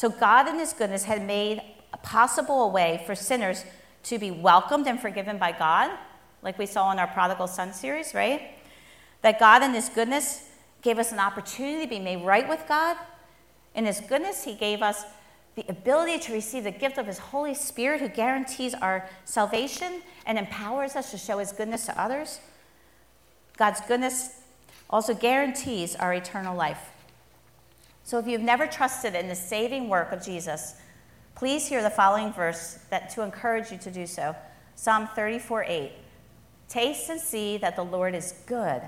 So 0.00 0.08
God 0.08 0.48
in 0.48 0.58
his 0.58 0.72
goodness 0.72 1.04
had 1.04 1.26
made 1.26 1.60
possible 2.02 2.62
a 2.62 2.68
way 2.68 3.02
for 3.04 3.14
sinners 3.14 3.66
to 4.04 4.18
be 4.18 4.30
welcomed 4.30 4.86
and 4.86 4.98
forgiven 4.98 5.36
by 5.36 5.52
God, 5.52 5.90
like 6.42 6.58
we 6.58 6.64
saw 6.64 6.90
in 6.90 6.98
our 6.98 7.08
prodigal 7.08 7.46
son 7.46 7.74
series, 7.74 8.14
right? 8.14 8.54
That 9.20 9.38
God 9.38 9.62
in 9.62 9.74
his 9.74 9.90
goodness 9.90 10.48
gave 10.80 10.98
us 10.98 11.12
an 11.12 11.18
opportunity 11.18 11.84
to 11.84 11.90
be 11.90 11.98
made 11.98 12.24
right 12.24 12.48
with 12.48 12.64
God 12.66 12.96
in 13.74 13.86
His 13.86 14.00
goodness, 14.00 14.44
He 14.44 14.54
gave 14.54 14.82
us 14.82 15.04
the 15.54 15.64
ability 15.68 16.18
to 16.20 16.32
receive 16.32 16.64
the 16.64 16.70
gift 16.70 16.98
of 16.98 17.06
His 17.06 17.18
Holy 17.18 17.54
Spirit, 17.54 18.00
who 18.00 18.08
guarantees 18.08 18.74
our 18.74 19.08
salvation 19.24 20.02
and 20.26 20.38
empowers 20.38 20.96
us 20.96 21.10
to 21.10 21.18
show 21.18 21.38
His 21.38 21.52
goodness 21.52 21.86
to 21.86 22.00
others. 22.00 22.40
God's 23.56 23.80
goodness 23.82 24.40
also 24.88 25.14
guarantees 25.14 25.94
our 25.94 26.14
eternal 26.14 26.56
life. 26.56 26.90
So, 28.10 28.18
if 28.18 28.26
you've 28.26 28.40
never 28.40 28.66
trusted 28.66 29.14
in 29.14 29.28
the 29.28 29.36
saving 29.36 29.88
work 29.88 30.10
of 30.10 30.20
Jesus, 30.20 30.74
please 31.36 31.68
hear 31.68 31.80
the 31.80 31.90
following 31.90 32.32
verse 32.32 32.80
that 32.90 33.08
to 33.10 33.22
encourage 33.22 33.70
you 33.70 33.78
to 33.78 33.88
do 33.88 34.04
so 34.04 34.34
Psalm 34.74 35.08
34 35.14 35.62
8. 35.68 35.92
Taste 36.68 37.08
and 37.08 37.20
see 37.20 37.56
that 37.58 37.76
the 37.76 37.84
Lord 37.84 38.16
is 38.16 38.34
good. 38.46 38.82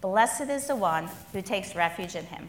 Blessed 0.00 0.48
is 0.48 0.68
the 0.68 0.74
one 0.74 1.10
who 1.34 1.42
takes 1.42 1.76
refuge 1.76 2.16
in 2.16 2.24
him. 2.24 2.48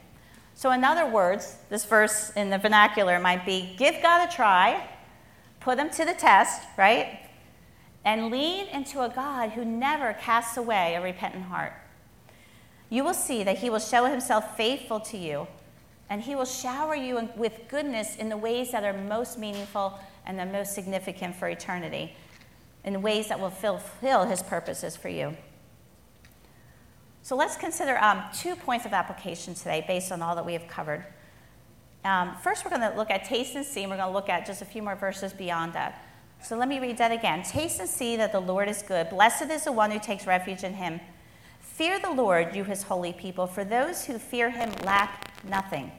So, 0.56 0.72
in 0.72 0.86
other 0.86 1.06
words, 1.06 1.58
this 1.70 1.84
verse 1.84 2.32
in 2.38 2.50
the 2.50 2.58
vernacular 2.58 3.20
might 3.20 3.46
be 3.46 3.76
give 3.78 4.02
God 4.02 4.26
a 4.26 4.32
try, 4.32 4.88
put 5.60 5.78
him 5.78 5.90
to 5.90 6.06
the 6.06 6.14
test, 6.14 6.62
right? 6.78 7.20
And 8.06 8.32
lean 8.32 8.68
into 8.70 9.02
a 9.02 9.10
God 9.10 9.50
who 9.50 9.66
never 9.66 10.14
casts 10.14 10.56
away 10.56 10.96
a 10.96 11.02
repentant 11.02 11.44
heart. 11.44 11.74
You 12.90 13.04
will 13.04 13.14
see 13.14 13.44
that 13.44 13.58
he 13.58 13.70
will 13.70 13.80
show 13.80 14.06
himself 14.06 14.56
faithful 14.56 15.02
to 15.02 15.18
you, 15.18 15.48
and 16.10 16.22
he 16.22 16.36
will 16.36 16.46
shower 16.46 16.96
you 16.96 17.30
with 17.36 17.68
goodness 17.68 18.16
in 18.16 18.30
the 18.30 18.38
ways 18.38 18.72
that 18.72 18.84
are 18.84 18.94
most 18.94 19.38
meaningful 19.38 20.00
and 20.26 20.38
the 20.38 20.46
most 20.46 20.74
significant 20.74 21.36
for 21.36 21.50
eternity, 21.50 22.16
in 22.84 23.02
ways 23.02 23.28
that 23.30 23.40
will 23.40 23.50
fulfill 23.50 24.26
his 24.26 24.44
purposes 24.44 24.96
for 24.96 25.10
you. 25.10 25.36
So 27.22 27.36
let's 27.38 27.56
consider 27.56 27.98
um, 28.00 28.24
two 28.34 28.56
points 28.56 28.86
of 28.86 28.94
application 28.94 29.54
today 29.54 29.84
based 29.88 30.12
on 30.12 30.22
all 30.22 30.36
that 30.36 30.46
we 30.46 30.54
have 30.54 30.68
covered. 30.68 31.06
Um, 32.04 32.36
first, 32.44 32.66
we're 32.66 32.78
going 32.78 32.90
to 32.92 32.98
look 32.98 33.10
at 33.10 33.24
taste 33.24 33.56
and 33.56 33.66
see, 33.66 33.84
and 33.84 33.90
we're 33.90 33.98
going 33.98 34.10
to 34.10 34.14
look 34.14 34.28
at 34.28 34.46
just 34.46 34.62
a 34.62 34.66
few 34.66 34.84
more 34.84 34.96
verses 34.96 35.32
beyond 35.32 35.72
that. 35.74 36.04
So 36.44 36.58
let 36.58 36.68
me 36.68 36.80
read 36.80 36.98
that 36.98 37.14
again. 37.14 37.42
Taste 37.44 37.80
and 37.80 37.88
see 37.88 38.18
that 38.18 38.34
the 38.34 38.42
Lord 38.42 38.68
is 38.68 38.82
good. 38.82 39.10
Blessed 39.10 39.50
is 39.50 39.64
the 39.64 39.72
one 39.72 39.90
who 39.90 40.00
takes 40.00 40.28
refuge 40.28 40.66
in 40.66 40.74
him. 40.74 41.00
Fear 41.74 41.98
the 41.98 42.12
Lord, 42.12 42.56
you 42.56 42.66
his 42.66 42.84
holy 42.84 43.14
people, 43.14 43.48
for 43.48 43.66
those 43.66 44.06
who 44.06 44.20
fear 44.20 44.52
him 44.52 44.72
lack 44.84 45.44
nothing. 45.44 45.92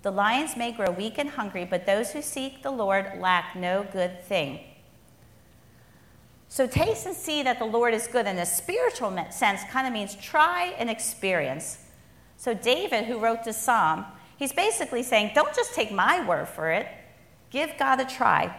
The 0.00 0.10
lions 0.10 0.56
may 0.56 0.72
grow 0.72 0.90
weak 0.90 1.18
and 1.18 1.28
hungry, 1.28 1.66
but 1.66 1.84
those 1.84 2.12
who 2.12 2.22
seek 2.22 2.62
the 2.62 2.70
Lord 2.70 3.18
lack 3.18 3.54
no 3.54 3.86
good 3.92 4.22
thing. 4.22 4.60
So 6.48 6.66
taste 6.66 7.04
and 7.04 7.14
see 7.14 7.42
that 7.42 7.58
the 7.58 7.66
Lord 7.66 7.92
is 7.92 8.06
good 8.06 8.26
in 8.26 8.38
a 8.38 8.46
spiritual 8.46 9.14
sense 9.30 9.60
kind 9.70 9.86
of 9.86 9.92
means 9.92 10.14
try 10.14 10.74
and 10.78 10.88
experience. 10.88 11.76
So 12.38 12.54
David, 12.54 13.04
who 13.04 13.18
wrote 13.18 13.44
this 13.44 13.58
psalm, 13.58 14.06
he's 14.38 14.54
basically 14.54 15.02
saying, 15.02 15.32
don't 15.34 15.54
just 15.54 15.74
take 15.74 15.92
my 15.92 16.26
word 16.26 16.48
for 16.48 16.70
it. 16.70 16.86
Give 17.50 17.70
God 17.78 18.00
a 18.00 18.06
try. 18.06 18.56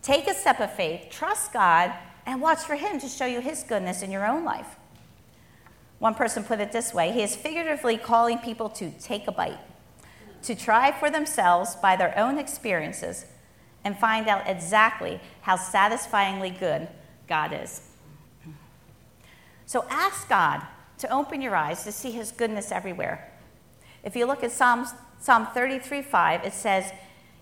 Take 0.00 0.28
a 0.28 0.34
step 0.34 0.60
of 0.60 0.72
faith, 0.72 1.08
trust 1.10 1.52
God, 1.52 1.92
and 2.24 2.40
watch 2.40 2.60
for 2.60 2.76
him 2.76 3.00
to 3.00 3.08
show 3.08 3.26
you 3.26 3.40
his 3.40 3.64
goodness 3.64 4.02
in 4.02 4.12
your 4.12 4.24
own 4.24 4.44
life. 4.44 4.76
One 6.02 6.16
person 6.16 6.42
put 6.42 6.58
it 6.58 6.72
this 6.72 6.92
way 6.92 7.12
He 7.12 7.22
is 7.22 7.36
figuratively 7.36 7.96
calling 7.96 8.38
people 8.38 8.68
to 8.70 8.90
take 8.90 9.28
a 9.28 9.32
bite, 9.32 9.60
to 10.42 10.56
try 10.56 10.90
for 10.90 11.08
themselves 11.08 11.76
by 11.76 11.94
their 11.94 12.18
own 12.18 12.38
experiences, 12.38 13.24
and 13.84 13.96
find 13.96 14.26
out 14.26 14.48
exactly 14.48 15.20
how 15.42 15.54
satisfyingly 15.54 16.50
good 16.50 16.88
God 17.28 17.52
is. 17.52 17.82
So 19.64 19.84
ask 19.90 20.28
God 20.28 20.62
to 20.98 21.08
open 21.08 21.40
your 21.40 21.54
eyes 21.54 21.84
to 21.84 21.92
see 21.92 22.10
his 22.10 22.32
goodness 22.32 22.72
everywhere. 22.72 23.32
If 24.02 24.16
you 24.16 24.26
look 24.26 24.42
at 24.42 24.50
Psalms, 24.50 24.94
Psalm 25.20 25.46
33 25.54 26.02
5, 26.02 26.44
it 26.44 26.52
says, 26.52 26.92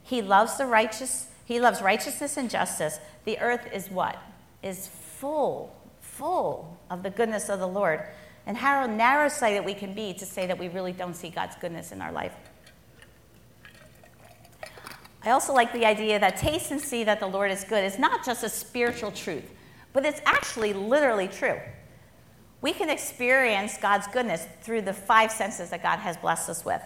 He 0.03 0.20
loves 0.20 0.59
the 0.59 0.66
righteous, 0.66 1.29
he 1.46 1.61
loves 1.61 1.81
righteousness 1.81 2.37
and 2.37 2.51
justice. 2.51 2.99
The 3.25 3.38
earth 3.38 3.66
is 3.73 3.90
what? 3.90 4.18
Is 4.62 4.87
full, 4.87 5.75
full 6.03 6.77
of 6.90 7.03
the 7.03 7.09
goodness 7.09 7.49
of 7.49 7.59
the 7.59 7.66
Lord. 7.66 8.03
And 8.46 8.57
how 8.57 8.87
narrow 8.87 9.29
sighted 9.29 9.64
we 9.64 9.74
can 9.74 9.94
be 9.94 10.14
to 10.14 10.26
say 10.26 10.46
that 10.46 10.59
we 10.59 10.68
really 10.68 10.92
don't 10.92 11.14
see 11.14 11.31
God's 11.31 11.57
goodness 11.57 11.92
in 11.92 12.00
our 12.00 12.12
life. 12.12 12.35
I 15.22 15.31
also 15.31 15.53
like 15.53 15.72
the 15.72 15.85
idea 15.85 16.18
that 16.18 16.37
taste 16.38 16.70
and 16.70 16.81
see 16.81 17.05
that 17.05 17.20
the 17.20 17.26
Lord 17.26 17.50
is 17.50 17.64
good 17.64 17.85
is 17.85 17.98
not 17.98 18.24
just 18.24 18.42
a 18.42 18.48
spiritual 18.48 19.12
truth. 19.12 19.44
But 19.92 20.05
it's 20.05 20.20
actually 20.24 20.72
literally 20.72 21.29
true. 21.29 21.59
We 22.62 22.72
can 22.72 22.90
experience 22.90 23.76
God's 23.79 24.07
goodness 24.07 24.46
through 24.62 24.83
the 24.83 24.92
five 24.92 25.33
senses 25.33 25.70
that 25.70 25.83
God 25.83 25.98
has 25.98 26.16
blessed 26.16 26.48
us 26.48 26.64
with. 26.64 26.83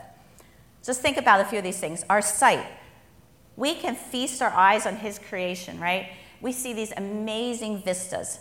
Just 0.83 1.01
think 1.01 1.16
about 1.16 1.41
a 1.41 1.45
few 1.45 1.59
of 1.59 1.64
these 1.64 1.81
things. 1.81 2.05
Our 2.09 2.22
sight. 2.22 2.66
We 3.57 3.74
can 3.74 3.95
feast 3.95 4.43
our 4.43 4.51
eyes 4.51 4.87
on 4.87 4.97
His 4.97 5.18
creation, 5.18 5.81
right? 5.81 6.11
We 6.41 6.53
see 6.53 6.72
these 6.72 6.93
amazing 6.97 7.83
vistas, 7.83 8.41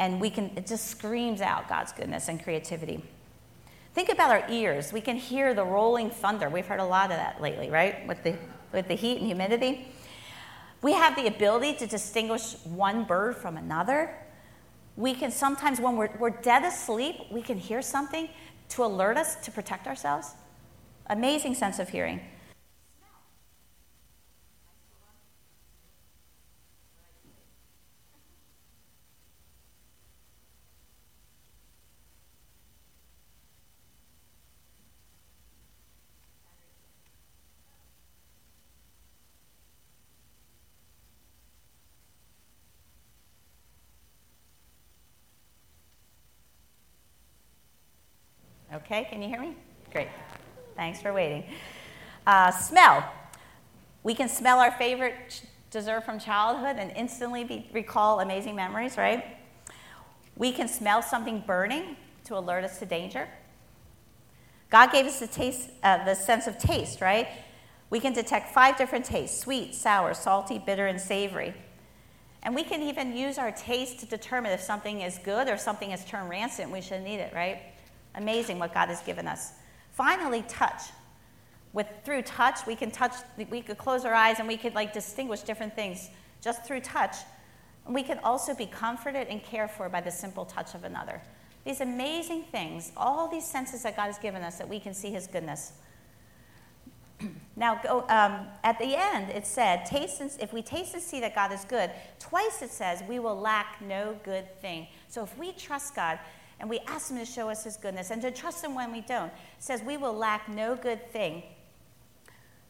and 0.00 0.18
we 0.18 0.30
can, 0.30 0.50
it 0.56 0.66
just 0.66 0.86
screams 0.86 1.42
out 1.42 1.68
God's 1.68 1.92
goodness 1.92 2.28
and 2.28 2.42
creativity. 2.42 3.04
Think 3.94 4.08
about 4.08 4.30
our 4.30 4.50
ears. 4.50 4.94
We 4.94 5.02
can 5.02 5.16
hear 5.16 5.52
the 5.52 5.64
rolling 5.64 6.10
thunder. 6.10 6.48
We've 6.48 6.66
heard 6.66 6.80
a 6.80 6.84
lot 6.84 7.10
of 7.10 7.18
that 7.18 7.40
lately, 7.42 7.68
right? 7.68 8.06
With 8.08 8.22
the, 8.22 8.34
with 8.72 8.88
the 8.88 8.94
heat 8.94 9.18
and 9.18 9.26
humidity. 9.26 9.88
We 10.80 10.94
have 10.94 11.16
the 11.16 11.26
ability 11.26 11.74
to 11.74 11.86
distinguish 11.86 12.54
one 12.64 13.04
bird 13.04 13.36
from 13.36 13.58
another. 13.58 14.14
We 14.96 15.12
can 15.12 15.30
sometimes, 15.30 15.80
when 15.80 15.96
we're, 15.96 16.10
we're 16.18 16.30
dead 16.30 16.64
asleep, 16.64 17.16
we 17.30 17.42
can 17.42 17.58
hear 17.58 17.82
something 17.82 18.30
to 18.70 18.84
alert 18.84 19.18
us 19.18 19.36
to 19.44 19.50
protect 19.50 19.86
ourselves. 19.86 20.32
Amazing 21.08 21.56
sense 21.56 21.78
of 21.78 21.90
hearing. 21.90 22.20
Okay, 48.90 49.06
can 49.08 49.22
you 49.22 49.28
hear 49.28 49.40
me? 49.40 49.54
Great. 49.92 50.08
Thanks 50.74 51.00
for 51.00 51.12
waiting. 51.12 51.44
Uh, 52.26 52.50
smell. 52.50 53.08
We 54.02 54.16
can 54.16 54.28
smell 54.28 54.58
our 54.58 54.72
favorite 54.72 55.42
dessert 55.70 56.04
from 56.04 56.18
childhood 56.18 56.74
and 56.76 56.90
instantly 56.96 57.44
be, 57.44 57.70
recall 57.72 58.18
amazing 58.18 58.56
memories, 58.56 58.96
right? 58.96 59.24
We 60.34 60.50
can 60.50 60.66
smell 60.66 61.02
something 61.02 61.44
burning 61.46 61.98
to 62.24 62.36
alert 62.36 62.64
us 62.64 62.80
to 62.80 62.84
danger. 62.84 63.28
God 64.70 64.90
gave 64.90 65.06
us 65.06 65.20
the 65.20 65.28
taste, 65.28 65.70
uh, 65.84 66.04
the 66.04 66.16
sense 66.16 66.48
of 66.48 66.58
taste, 66.58 67.00
right? 67.00 67.28
We 67.90 68.00
can 68.00 68.12
detect 68.12 68.52
five 68.52 68.76
different 68.76 69.04
tastes 69.04 69.40
sweet, 69.40 69.76
sour, 69.76 70.14
salty, 70.14 70.58
bitter, 70.58 70.88
and 70.88 71.00
savory. 71.00 71.54
And 72.42 72.56
we 72.56 72.64
can 72.64 72.82
even 72.82 73.16
use 73.16 73.38
our 73.38 73.52
taste 73.52 74.00
to 74.00 74.06
determine 74.06 74.50
if 74.50 74.60
something 74.60 75.02
is 75.02 75.16
good 75.18 75.48
or 75.48 75.58
something 75.58 75.90
has 75.90 76.04
turned 76.04 76.28
rancid 76.28 76.68
we 76.72 76.80
shouldn't 76.80 77.06
eat 77.06 77.20
it, 77.20 77.32
right? 77.32 77.69
Amazing 78.14 78.58
what 78.58 78.74
God 78.74 78.88
has 78.88 79.00
given 79.02 79.26
us. 79.26 79.52
Finally, 79.92 80.42
touch. 80.48 80.82
With 81.72 81.86
through 82.04 82.22
touch, 82.22 82.66
we 82.66 82.74
can 82.74 82.90
touch, 82.90 83.14
we 83.50 83.62
could 83.62 83.78
close 83.78 84.04
our 84.04 84.14
eyes 84.14 84.38
and 84.38 84.48
we 84.48 84.56
could 84.56 84.74
like 84.74 84.92
distinguish 84.92 85.40
different 85.40 85.74
things 85.74 86.10
just 86.40 86.64
through 86.64 86.80
touch. 86.80 87.16
And 87.86 87.94
we 87.94 88.02
can 88.02 88.18
also 88.20 88.54
be 88.54 88.66
comforted 88.66 89.28
and 89.28 89.42
cared 89.42 89.70
for 89.70 89.88
by 89.88 90.00
the 90.00 90.10
simple 90.10 90.44
touch 90.44 90.74
of 90.74 90.84
another. 90.84 91.20
These 91.64 91.80
amazing 91.80 92.44
things, 92.44 92.92
all 92.96 93.28
these 93.28 93.46
senses 93.46 93.82
that 93.82 93.96
God 93.96 94.06
has 94.06 94.18
given 94.18 94.42
us 94.42 94.56
that 94.58 94.68
we 94.68 94.80
can 94.80 94.94
see 94.94 95.10
his 95.10 95.26
goodness. 95.26 95.72
Now, 97.56 97.78
go, 97.82 98.06
um, 98.08 98.46
at 98.64 98.78
the 98.78 98.96
end, 98.96 99.28
it 99.28 99.46
said, 99.46 99.84
taste 99.84 100.22
and, 100.22 100.30
if 100.40 100.50
we 100.50 100.62
taste 100.62 100.94
and 100.94 101.02
see 101.02 101.20
that 101.20 101.34
God 101.34 101.52
is 101.52 101.66
good, 101.66 101.90
twice 102.18 102.62
it 102.62 102.70
says, 102.70 103.02
we 103.06 103.18
will 103.18 103.38
lack 103.38 103.82
no 103.82 104.16
good 104.22 104.58
thing. 104.62 104.86
So 105.08 105.22
if 105.22 105.36
we 105.36 105.52
trust 105.52 105.94
God 105.94 106.18
and 106.60 106.68
we 106.68 106.78
ask 106.80 107.10
Him 107.10 107.18
to 107.18 107.24
show 107.24 107.48
us 107.48 107.64
His 107.64 107.76
goodness 107.76 108.10
and 108.10 108.22
to 108.22 108.30
trust 108.30 108.62
Him 108.62 108.74
when 108.74 108.92
we 108.92 109.00
don't, 109.00 109.28
it 109.28 109.32
says 109.58 109.82
we 109.82 109.96
will 109.96 110.12
lack 110.12 110.48
no 110.48 110.76
good 110.76 111.10
thing. 111.10 111.42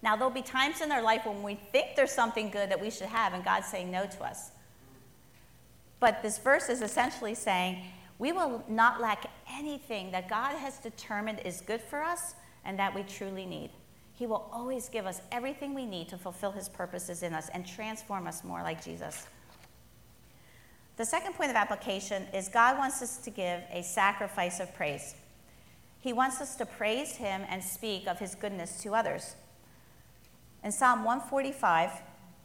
Now, 0.02 0.16
there'll 0.16 0.30
be 0.30 0.42
times 0.42 0.80
in 0.80 0.90
our 0.92 1.02
life 1.02 1.26
when 1.26 1.42
we 1.42 1.56
think 1.56 1.94
there's 1.94 2.12
something 2.12 2.50
good 2.50 2.70
that 2.70 2.80
we 2.80 2.90
should 2.90 3.08
have, 3.08 3.34
and 3.34 3.44
God's 3.44 3.66
saying 3.66 3.90
no 3.90 4.06
to 4.06 4.24
us. 4.24 4.52
But 5.98 6.22
this 6.22 6.38
verse 6.38 6.70
is 6.70 6.80
essentially 6.80 7.34
saying, 7.34 7.84
we 8.18 8.32
will 8.32 8.64
not 8.68 9.00
lack 9.00 9.26
anything 9.50 10.10
that 10.12 10.28
God 10.28 10.56
has 10.56 10.78
determined 10.78 11.40
is 11.44 11.60
good 11.60 11.80
for 11.80 12.02
us 12.02 12.34
and 12.64 12.78
that 12.78 12.94
we 12.94 13.02
truly 13.02 13.44
need. 13.44 13.70
He 14.12 14.26
will 14.26 14.48
always 14.52 14.88
give 14.88 15.06
us 15.06 15.20
everything 15.32 15.74
we 15.74 15.86
need 15.86 16.08
to 16.10 16.18
fulfill 16.18 16.52
His 16.52 16.68
purposes 16.68 17.22
in 17.22 17.32
us 17.34 17.48
and 17.52 17.66
transform 17.66 18.26
us 18.26 18.44
more 18.44 18.62
like 18.62 18.84
Jesus. 18.84 19.26
The 21.00 21.06
second 21.06 21.32
point 21.32 21.48
of 21.48 21.56
application 21.56 22.26
is 22.34 22.50
God 22.50 22.76
wants 22.76 23.00
us 23.00 23.16
to 23.16 23.30
give 23.30 23.62
a 23.72 23.82
sacrifice 23.82 24.60
of 24.60 24.74
praise. 24.74 25.14
He 25.98 26.12
wants 26.12 26.42
us 26.42 26.56
to 26.56 26.66
praise 26.66 27.12
Him 27.12 27.40
and 27.48 27.64
speak 27.64 28.06
of 28.06 28.18
His 28.18 28.34
goodness 28.34 28.82
to 28.82 28.94
others. 28.94 29.34
In 30.62 30.70
Psalm 30.70 31.02
145, 31.04 31.90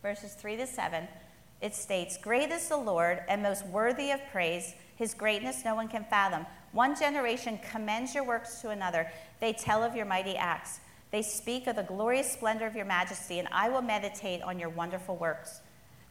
verses 0.02 0.36
3 0.36 0.56
to 0.56 0.68
7, 0.68 1.06
it 1.60 1.76
states, 1.76 2.18
Great 2.18 2.50
is 2.50 2.70
the 2.70 2.78
Lord 2.78 3.24
and 3.28 3.44
most 3.44 3.66
worthy 3.66 4.12
of 4.12 4.22
praise. 4.32 4.74
His 4.96 5.14
greatness 5.14 5.66
no 5.66 5.76
one 5.76 5.90
can 5.90 6.06
fathom. 6.06 6.46
One 6.72 6.98
generation 6.98 7.60
commends 7.70 8.16
your 8.16 8.24
works 8.24 8.62
to 8.62 8.70
another. 8.70 9.12
They 9.42 9.52
tell 9.52 9.84
of 9.84 9.98
your 9.98 10.06
mighty 10.06 10.38
acts. 10.38 10.80
They 11.12 11.24
speak 11.24 11.68
of 11.68 11.76
the 11.76 11.84
glorious 11.84 12.32
splendor 12.32 12.68
of 12.68 12.76
your 12.78 12.86
majesty, 12.86 13.40
and 13.40 13.50
I 13.52 13.68
will 13.68 13.82
meditate 13.82 14.42
on 14.44 14.60
your 14.60 14.70
wonderful 14.70 15.18
works. 15.18 15.60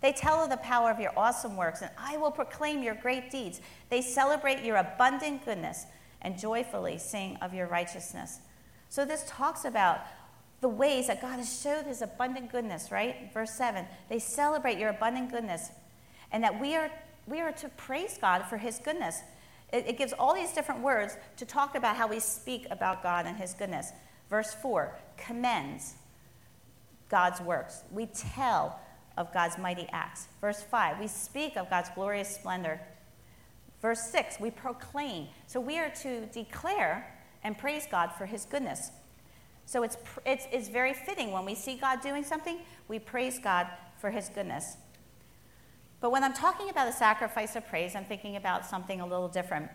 They 0.00 0.12
tell 0.12 0.42
of 0.42 0.50
the 0.50 0.56
power 0.58 0.90
of 0.90 1.00
your 1.00 1.12
awesome 1.16 1.56
works, 1.56 1.82
and 1.82 1.90
I 1.98 2.16
will 2.16 2.30
proclaim 2.30 2.82
your 2.82 2.94
great 2.94 3.30
deeds. 3.30 3.60
They 3.88 4.02
celebrate 4.02 4.62
your 4.62 4.76
abundant 4.76 5.44
goodness 5.44 5.86
and 6.20 6.38
joyfully 6.38 6.98
sing 6.98 7.36
of 7.40 7.54
your 7.54 7.66
righteousness. 7.66 8.40
So, 8.88 9.04
this 9.04 9.24
talks 9.26 9.64
about 9.64 10.00
the 10.60 10.68
ways 10.68 11.08
that 11.08 11.20
God 11.20 11.36
has 11.36 11.60
showed 11.60 11.84
his 11.84 12.00
abundant 12.00 12.50
goodness, 12.50 12.90
right? 12.90 13.30
Verse 13.32 13.50
7 13.50 13.86
they 14.08 14.18
celebrate 14.18 14.78
your 14.78 14.90
abundant 14.90 15.30
goodness, 15.30 15.70
and 16.32 16.42
that 16.42 16.60
we 16.60 16.74
are, 16.74 16.90
we 17.26 17.40
are 17.40 17.52
to 17.52 17.68
praise 17.70 18.18
God 18.20 18.44
for 18.44 18.56
his 18.56 18.78
goodness. 18.78 19.20
It, 19.72 19.86
it 19.88 19.98
gives 19.98 20.12
all 20.12 20.34
these 20.34 20.52
different 20.52 20.82
words 20.82 21.16
to 21.36 21.44
talk 21.44 21.74
about 21.74 21.96
how 21.96 22.08
we 22.08 22.20
speak 22.20 22.66
about 22.70 23.02
God 23.02 23.26
and 23.26 23.36
his 23.36 23.54
goodness. 23.54 23.92
Verse 24.30 24.54
4 24.54 24.96
commends 25.16 25.94
God's 27.08 27.40
works. 27.40 27.82
We 27.90 28.06
tell 28.06 28.80
of 29.16 29.32
God's 29.32 29.58
mighty 29.58 29.88
acts. 29.92 30.28
Verse 30.40 30.62
5, 30.62 31.00
we 31.00 31.06
speak 31.06 31.56
of 31.56 31.70
God's 31.70 31.90
glorious 31.94 32.34
splendor. 32.34 32.80
Verse 33.80 34.00
6, 34.10 34.40
we 34.40 34.50
proclaim. 34.50 35.28
So 35.46 35.60
we 35.60 35.78
are 35.78 35.90
to 36.02 36.26
declare 36.26 37.14
and 37.42 37.56
praise 37.56 37.86
God 37.90 38.10
for 38.16 38.26
his 38.26 38.44
goodness. 38.44 38.90
So 39.66 39.82
it's, 39.82 39.96
it's, 40.24 40.46
it's 40.52 40.68
very 40.68 40.94
fitting 40.94 41.32
when 41.32 41.44
we 41.44 41.54
see 41.54 41.76
God 41.76 42.00
doing 42.00 42.24
something, 42.24 42.58
we 42.88 42.98
praise 42.98 43.38
God 43.38 43.66
for 44.00 44.10
his 44.10 44.28
goodness. 44.28 44.76
But 46.00 46.10
when 46.10 46.22
I'm 46.22 46.34
talking 46.34 46.68
about 46.68 46.88
a 46.88 46.92
sacrifice 46.92 47.56
of 47.56 47.66
praise, 47.66 47.94
I'm 47.94 48.04
thinking 48.04 48.36
about 48.36 48.66
something 48.66 49.00
a 49.00 49.06
little 49.06 49.28
different. 49.28 49.70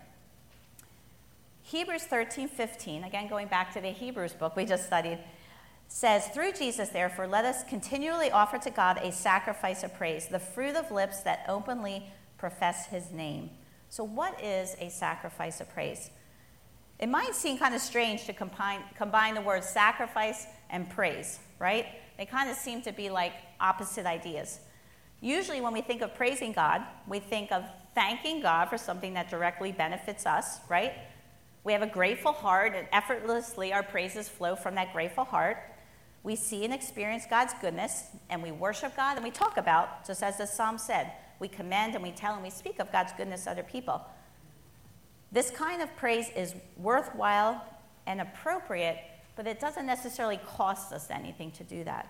Hebrews 1.63 2.03
13, 2.03 2.47
15, 2.47 3.03
again 3.03 3.27
going 3.27 3.47
back 3.47 3.73
to 3.73 3.81
the 3.81 3.89
Hebrews 3.89 4.33
book 4.33 4.55
we 4.55 4.65
just 4.65 4.85
studied, 4.85 5.19
says, 5.89 6.27
Through 6.27 6.53
Jesus, 6.53 6.89
therefore, 6.89 7.27
let 7.27 7.43
us 7.43 7.63
continually 7.65 8.31
offer 8.31 8.57
to 8.59 8.69
God 8.69 8.99
a 8.99 9.11
sacrifice 9.11 9.83
of 9.83 9.93
praise, 9.95 10.27
the 10.27 10.39
fruit 10.39 10.75
of 10.75 10.91
lips 10.91 11.21
that 11.21 11.43
openly 11.49 12.05
profess 12.37 12.85
his 12.85 13.11
name. 13.11 13.49
So, 13.89 14.03
what 14.03 14.41
is 14.41 14.75
a 14.79 14.89
sacrifice 14.89 15.59
of 15.59 15.69
praise? 15.73 16.11
It 16.99 17.09
might 17.09 17.33
seem 17.33 17.57
kind 17.57 17.73
of 17.73 17.81
strange 17.81 18.25
to 18.25 18.33
combine, 18.33 18.81
combine 18.95 19.33
the 19.33 19.41
words 19.41 19.67
sacrifice 19.67 20.45
and 20.69 20.89
praise, 20.89 21.39
right? 21.57 21.87
They 22.17 22.25
kind 22.25 22.49
of 22.49 22.55
seem 22.55 22.81
to 22.83 22.91
be 22.91 23.09
like 23.09 23.33
opposite 23.59 24.05
ideas. 24.05 24.59
Usually, 25.21 25.59
when 25.59 25.73
we 25.73 25.81
think 25.81 26.01
of 26.01 26.13
praising 26.13 26.51
God, 26.51 26.83
we 27.07 27.19
think 27.19 27.51
of 27.51 27.63
thanking 27.95 28.41
God 28.41 28.69
for 28.69 28.77
something 28.77 29.13
that 29.15 29.29
directly 29.29 29.71
benefits 29.71 30.25
us, 30.25 30.59
right? 30.69 30.93
We 31.63 31.73
have 31.73 31.81
a 31.81 31.87
grateful 31.87 32.31
heart, 32.31 32.73
and 32.75 32.87
effortlessly 32.91 33.73
our 33.73 33.83
praises 33.83 34.29
flow 34.29 34.55
from 34.55 34.75
that 34.75 34.93
grateful 34.93 35.23
heart. 35.25 35.57
We 36.23 36.35
see 36.35 36.65
and 36.65 36.73
experience 36.73 37.25
God's 37.29 37.53
goodness, 37.61 38.07
and 38.29 38.43
we 38.43 38.51
worship 38.51 38.95
God, 38.95 39.15
and 39.15 39.23
we 39.23 39.31
talk 39.31 39.57
about, 39.57 40.05
just 40.05 40.21
as 40.21 40.37
the 40.37 40.45
psalm 40.45 40.77
said, 40.77 41.11
we 41.39 41.47
commend 41.47 41.95
and 41.95 42.03
we 42.03 42.11
tell 42.11 42.33
and 42.33 42.43
we 42.43 42.49
speak 42.49 42.79
of 42.79 42.91
God's 42.91 43.13
goodness 43.13 43.45
to 43.45 43.51
other 43.51 43.63
people. 43.63 44.05
This 45.31 45.51
kind 45.51 45.81
of 45.81 45.95
praise 45.95 46.29
is 46.35 46.55
worthwhile 46.77 47.63
and 48.05 48.19
appropriate, 48.19 48.97
but 49.35 49.47
it 49.47 49.59
doesn't 49.59 49.85
necessarily 49.85 50.37
cost 50.37 50.91
us 50.91 51.09
anything 51.09 51.51
to 51.51 51.63
do 51.63 51.83
that. 51.85 52.07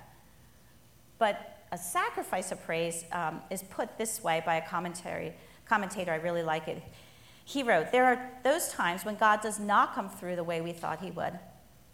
But 1.20 1.60
a 1.72 1.78
sacrifice 1.78 2.52
of 2.52 2.64
praise 2.66 3.04
um, 3.12 3.42
is 3.52 3.62
put 3.64 3.98
this 3.98 4.24
way 4.24 4.42
by 4.46 4.56
a 4.56 4.68
commentary, 4.68 5.34
commentator. 5.66 6.12
I 6.12 6.16
really 6.16 6.42
like 6.42 6.68
it. 6.68 6.82
He 7.46 7.62
wrote, 7.62 7.92
There 7.92 8.06
are 8.06 8.32
those 8.44 8.70
times 8.70 9.06
when 9.06 9.16
God 9.16 9.42
does 9.42 9.60
not 9.60 9.94
come 9.94 10.10
through 10.10 10.36
the 10.36 10.44
way 10.44 10.62
we 10.62 10.72
thought 10.72 11.02
he 11.02 11.12
would. 11.12 11.38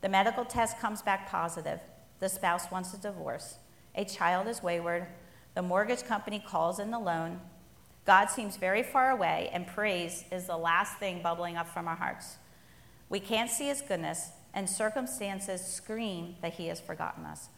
The 0.02 0.10
medical 0.10 0.46
test 0.46 0.80
comes 0.80 1.02
back 1.02 1.30
positive. 1.30 1.80
The 2.20 2.30
spouse 2.30 2.72
wants 2.72 2.94
a 2.94 2.98
divorce. 2.98 3.58
A 3.96 4.06
child 4.06 4.48
is 4.48 4.64
wayward. 4.64 5.08
The 5.54 5.62
mortgage 5.62 6.04
company 6.04 6.44
calls 6.46 6.80
in 6.80 6.92
the 6.92 7.00
loan. 7.00 7.40
God 8.06 8.28
seems 8.28 8.58
very 8.58 8.84
far 8.84 9.10
away, 9.10 9.50
and 9.52 9.66
praise 9.66 10.26
is 10.32 10.46
the 10.46 10.58
last 10.58 10.98
thing 10.98 11.22
bubbling 11.22 11.58
up 11.58 11.68
from 11.68 11.88
our 11.88 11.96
hearts. 11.96 12.38
We 13.10 13.20
can't 13.20 13.50
see 13.50 13.68
his 13.68 13.82
goodness, 13.82 14.30
and 14.54 14.70
circumstances 14.70 15.62
scream 15.62 16.36
that 16.42 16.54
he 16.54 16.68
has 16.68 16.80
forgotten 16.80 17.26
us. 17.26 17.50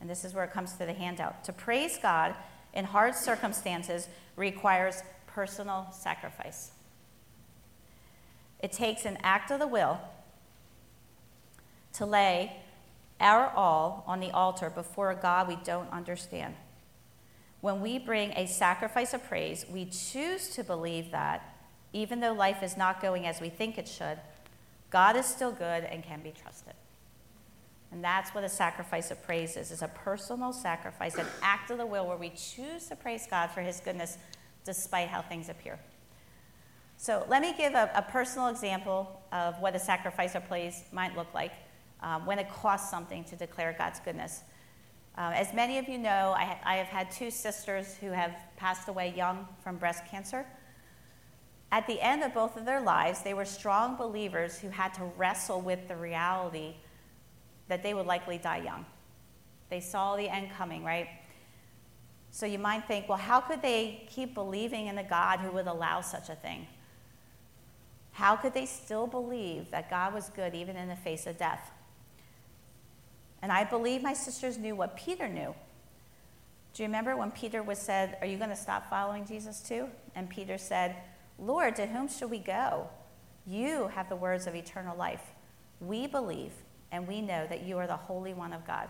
And 0.00 0.08
this 0.08 0.24
is 0.24 0.34
where 0.34 0.44
it 0.44 0.52
comes 0.52 0.74
to 0.74 0.86
the 0.86 0.92
handout. 0.92 1.44
To 1.44 1.52
praise 1.52 1.98
God 2.00 2.34
in 2.72 2.84
hard 2.84 3.14
circumstances 3.14 4.08
requires 4.36 5.02
personal 5.26 5.88
sacrifice. 5.92 6.70
It 8.60 8.72
takes 8.72 9.04
an 9.04 9.18
act 9.22 9.50
of 9.50 9.58
the 9.58 9.66
will 9.66 10.00
to 11.94 12.06
lay 12.06 12.56
our 13.20 13.48
all 13.50 14.04
on 14.06 14.20
the 14.20 14.30
altar 14.30 14.70
before 14.70 15.10
a 15.10 15.16
God 15.16 15.48
we 15.48 15.56
don't 15.64 15.90
understand. 15.90 16.54
When 17.60 17.80
we 17.80 17.98
bring 17.98 18.32
a 18.32 18.46
sacrifice 18.46 19.14
of 19.14 19.24
praise, 19.24 19.64
we 19.70 19.86
choose 19.86 20.50
to 20.50 20.62
believe 20.62 21.10
that, 21.10 21.56
even 21.92 22.20
though 22.20 22.32
life 22.32 22.62
is 22.62 22.76
not 22.76 23.00
going 23.00 23.26
as 23.26 23.40
we 23.40 23.48
think 23.48 23.78
it 23.78 23.88
should, 23.88 24.18
God 24.90 25.16
is 25.16 25.26
still 25.26 25.52
good 25.52 25.84
and 25.84 26.04
can 26.04 26.20
be 26.20 26.32
trusted. 26.32 26.74
And 27.90 28.04
that's 28.04 28.34
what 28.34 28.44
a 28.44 28.48
sacrifice 28.48 29.10
of 29.10 29.22
praise 29.22 29.56
is, 29.56 29.70
is 29.70 29.82
a 29.82 29.88
personal 29.88 30.52
sacrifice, 30.52 31.16
an 31.16 31.26
act 31.40 31.70
of 31.70 31.78
the 31.78 31.86
will 31.86 32.06
where 32.06 32.16
we 32.16 32.30
choose 32.30 32.86
to 32.88 32.96
praise 32.96 33.26
God 33.28 33.50
for 33.50 33.62
his 33.62 33.80
goodness 33.80 34.18
despite 34.64 35.08
how 35.08 35.22
things 35.22 35.48
appear. 35.48 35.78
So 36.98 37.24
let 37.28 37.42
me 37.42 37.54
give 37.56 37.74
a, 37.74 37.90
a 37.94 38.02
personal 38.02 38.48
example 38.48 39.22
of 39.32 39.60
what 39.60 39.74
a 39.74 39.78
sacrifice 39.78 40.34
of 40.34 40.46
praise 40.48 40.84
might 40.92 41.16
look 41.16 41.32
like 41.32 41.52
um, 42.02 42.26
when 42.26 42.38
it 42.38 42.48
costs 42.50 42.90
something 42.90 43.24
to 43.24 43.36
declare 43.36 43.74
God's 43.76 44.00
goodness. 44.00 44.42
Uh, 45.18 45.32
as 45.34 45.54
many 45.54 45.78
of 45.78 45.88
you 45.88 45.98
know, 45.98 46.34
I, 46.36 46.44
ha- 46.44 46.58
I, 46.64 46.76
have 46.76 46.88
had 46.88 47.10
two 47.10 47.30
sisters 47.30 47.94
who 47.94 48.10
have 48.10 48.36
passed 48.56 48.88
away 48.88 49.14
young 49.16 49.48
from 49.62 49.76
breast 49.76 50.04
cancer. 50.06 50.44
At 51.72 51.86
the 51.86 52.00
end 52.00 52.22
of 52.22 52.34
both 52.34 52.56
of 52.56 52.66
their 52.66 52.80
lives, 52.80 53.22
they 53.22 53.32
were 53.32 53.46
strong 53.46 53.96
believers 53.96 54.58
who 54.58 54.68
had 54.68 54.92
to 54.94 55.04
wrestle 55.16 55.60
with 55.60 55.88
the 55.88 55.96
reality 55.96 56.74
that 57.68 57.82
they 57.82 57.94
would 57.94 58.06
likely 58.06 58.38
die 58.38 58.58
young. 58.58 58.84
They 59.70 59.80
saw 59.80 60.16
the 60.16 60.28
end 60.28 60.50
coming, 60.56 60.84
right? 60.84 61.08
So 62.30 62.44
you 62.44 62.58
might 62.58 62.86
think, 62.86 63.08
well, 63.08 63.18
how 63.18 63.40
could 63.40 63.62
they 63.62 64.06
keep 64.10 64.34
believing 64.34 64.86
in 64.88 64.98
a 64.98 65.04
God 65.04 65.40
who 65.40 65.50
would 65.52 65.66
allow 65.66 66.02
such 66.02 66.28
a 66.28 66.34
thing? 66.34 66.66
How 68.12 68.36
could 68.36 68.54
they 68.54 68.66
still 68.66 69.06
believe 69.06 69.70
that 69.70 69.90
God 69.90 70.14
was 70.14 70.28
good 70.30 70.54
even 70.54 70.76
in 70.76 70.88
the 70.88 70.96
face 70.96 71.26
of 71.26 71.38
death? 71.38 71.70
And 73.42 73.52
I 73.52 73.64
believe 73.64 74.02
my 74.02 74.14
sisters 74.14 74.58
knew 74.58 74.74
what 74.74 74.96
Peter 74.96 75.28
knew. 75.28 75.54
Do 76.74 76.82
you 76.82 76.88
remember 76.88 77.16
when 77.16 77.30
Peter 77.30 77.62
was 77.62 77.78
said, 77.78 78.18
Are 78.20 78.26
you 78.26 78.36
going 78.36 78.50
to 78.50 78.56
stop 78.56 78.90
following 78.90 79.24
Jesus 79.24 79.60
too? 79.60 79.88
And 80.14 80.28
Peter 80.28 80.58
said, 80.58 80.96
Lord, 81.38 81.76
to 81.76 81.86
whom 81.86 82.08
shall 82.08 82.28
we 82.28 82.38
go? 82.38 82.88
You 83.46 83.88
have 83.88 84.08
the 84.08 84.16
words 84.16 84.46
of 84.46 84.54
eternal 84.54 84.96
life. 84.96 85.22
We 85.80 86.06
believe 86.06 86.52
and 86.92 87.06
we 87.06 87.20
know 87.20 87.46
that 87.48 87.62
you 87.62 87.78
are 87.78 87.86
the 87.86 87.96
Holy 87.96 88.34
One 88.34 88.52
of 88.52 88.66
God. 88.66 88.88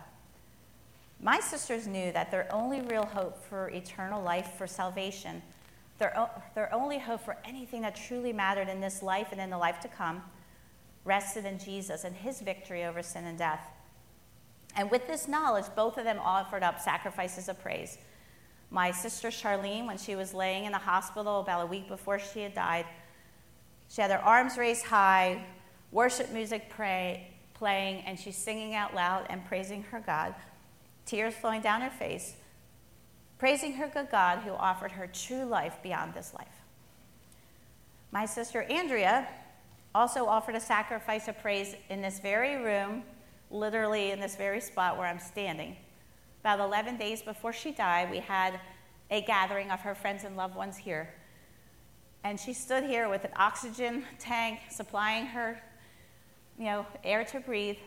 My 1.19 1.39
sisters 1.39 1.87
knew 1.87 2.11
that 2.11 2.29
their 2.31 2.47
only 2.53 2.81
real 2.81 3.05
hope 3.05 3.43
for 3.49 3.69
eternal 3.69 4.21
life, 4.21 4.51
for 4.57 4.67
salvation, 4.67 5.41
their, 5.97 6.17
o- 6.17 6.29
their 6.53 6.73
only 6.73 6.99
hope 6.99 7.21
for 7.21 7.37
anything 7.43 7.81
that 7.81 7.95
truly 7.95 8.31
mattered 8.31 8.69
in 8.69 8.81
this 8.81 9.01
life 9.01 9.29
and 9.31 9.41
in 9.41 9.49
the 9.49 9.57
life 9.57 9.79
to 9.79 9.87
come, 9.87 10.21
rested 11.05 11.45
in 11.45 11.57
Jesus 11.57 12.03
and 12.03 12.15
his 12.15 12.41
victory 12.41 12.85
over 12.85 13.01
sin 13.01 13.25
and 13.25 13.37
death. 13.37 13.61
And 14.75 14.91
with 14.91 15.07
this 15.07 15.27
knowledge, 15.27 15.65
both 15.75 15.97
of 15.97 16.03
them 16.03 16.19
offered 16.19 16.63
up 16.63 16.79
sacrifices 16.79 17.49
of 17.49 17.59
praise. 17.61 17.97
My 18.69 18.91
sister 18.91 19.29
Charlene, 19.29 19.87
when 19.87 19.97
she 19.97 20.15
was 20.15 20.33
laying 20.33 20.65
in 20.65 20.71
the 20.71 20.77
hospital 20.77 21.39
about 21.39 21.63
a 21.63 21.65
week 21.65 21.87
before 21.87 22.19
she 22.19 22.41
had 22.41 22.53
died, 22.53 22.85
she 23.89 24.01
had 24.01 24.11
her 24.11 24.19
arms 24.19 24.57
raised 24.57 24.85
high, 24.85 25.43
worship 25.91 26.31
music 26.31 26.69
pray, 26.69 27.31
playing, 27.53 28.01
and 28.01 28.19
she's 28.19 28.35
singing 28.35 28.75
out 28.75 28.93
loud 28.93 29.25
and 29.29 29.45
praising 29.45 29.83
her 29.83 29.99
God, 29.99 30.35
tears 31.05 31.33
flowing 31.33 31.61
down 31.61 31.81
her 31.81 31.89
face, 31.89 32.35
praising 33.37 33.73
her 33.73 33.87
good 33.87 34.11
God 34.11 34.39
who 34.39 34.51
offered 34.51 34.91
her 34.91 35.07
true 35.07 35.45
life 35.45 35.77
beyond 35.81 36.13
this 36.13 36.33
life. 36.33 36.47
My 38.11 38.25
sister 38.25 38.63
Andrea 38.63 39.27
also 39.95 40.25
offered 40.25 40.55
a 40.55 40.59
sacrifice 40.59 41.27
of 41.27 41.39
praise 41.39 41.75
in 41.89 42.01
this 42.01 42.19
very 42.19 42.57
room, 42.57 43.03
literally 43.49 44.11
in 44.11 44.19
this 44.19 44.35
very 44.35 44.61
spot 44.61 44.97
where 44.97 45.07
I'm 45.07 45.19
standing. 45.19 45.75
About 46.41 46.59
11 46.59 46.97
days 46.97 47.21
before 47.21 47.53
she 47.53 47.71
died, 47.71 48.09
we 48.11 48.19
had 48.19 48.59
a 49.09 49.21
gathering 49.21 49.71
of 49.71 49.79
her 49.81 49.95
friends 49.95 50.23
and 50.23 50.35
loved 50.35 50.55
ones 50.55 50.77
here. 50.77 51.13
And 52.23 52.39
she 52.39 52.53
stood 52.53 52.83
here 52.83 53.09
with 53.09 53.23
an 53.23 53.31
oxygen 53.35 54.03
tank 54.19 54.59
supplying 54.69 55.25
her, 55.27 55.61
you 56.57 56.65
know, 56.65 56.85
air 57.03 57.23
to 57.25 57.39
breathe, 57.39 57.77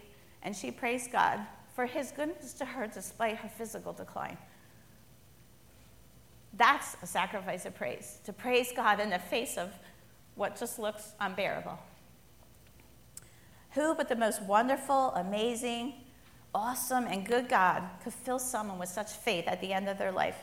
and 0.43 0.57
she 0.57 0.71
praised 0.71 1.13
God 1.13 1.41
for 1.75 1.87
his 1.87 2.11
goodness 2.11 2.53
to 2.55 2.65
her 2.65 2.87
despite 2.87 3.37
her 3.37 3.49
physical 3.49 3.93
decline. 3.93 4.39
That's 6.55 6.97
a 7.03 7.07
sacrifice 7.07 7.65
of 7.67 7.75
praise, 7.75 8.19
to 8.25 8.33
praise 8.33 8.73
God 8.75 9.01
in 9.01 9.11
the 9.11 9.19
face 9.19 9.57
of 9.57 9.71
what 10.35 10.59
just 10.59 10.79
looks 10.79 11.13
unbearable. 11.21 11.79
Who 13.73 13.95
but 13.95 14.09
the 14.09 14.17
most 14.17 14.43
wonderful, 14.43 15.13
amazing, 15.15 15.95
awesome, 16.55 17.07
and 17.07 17.25
good 17.25 17.49
God 17.49 17.85
could 18.03 18.13
fill 18.13 18.39
someone 18.39 18.79
with 18.79 18.89
such 18.89 19.13
faith 19.13 19.47
at 19.47 19.61
the 19.61 19.73
end 19.73 19.89
of 19.89 19.99
their 19.99 20.11
life? 20.11 20.37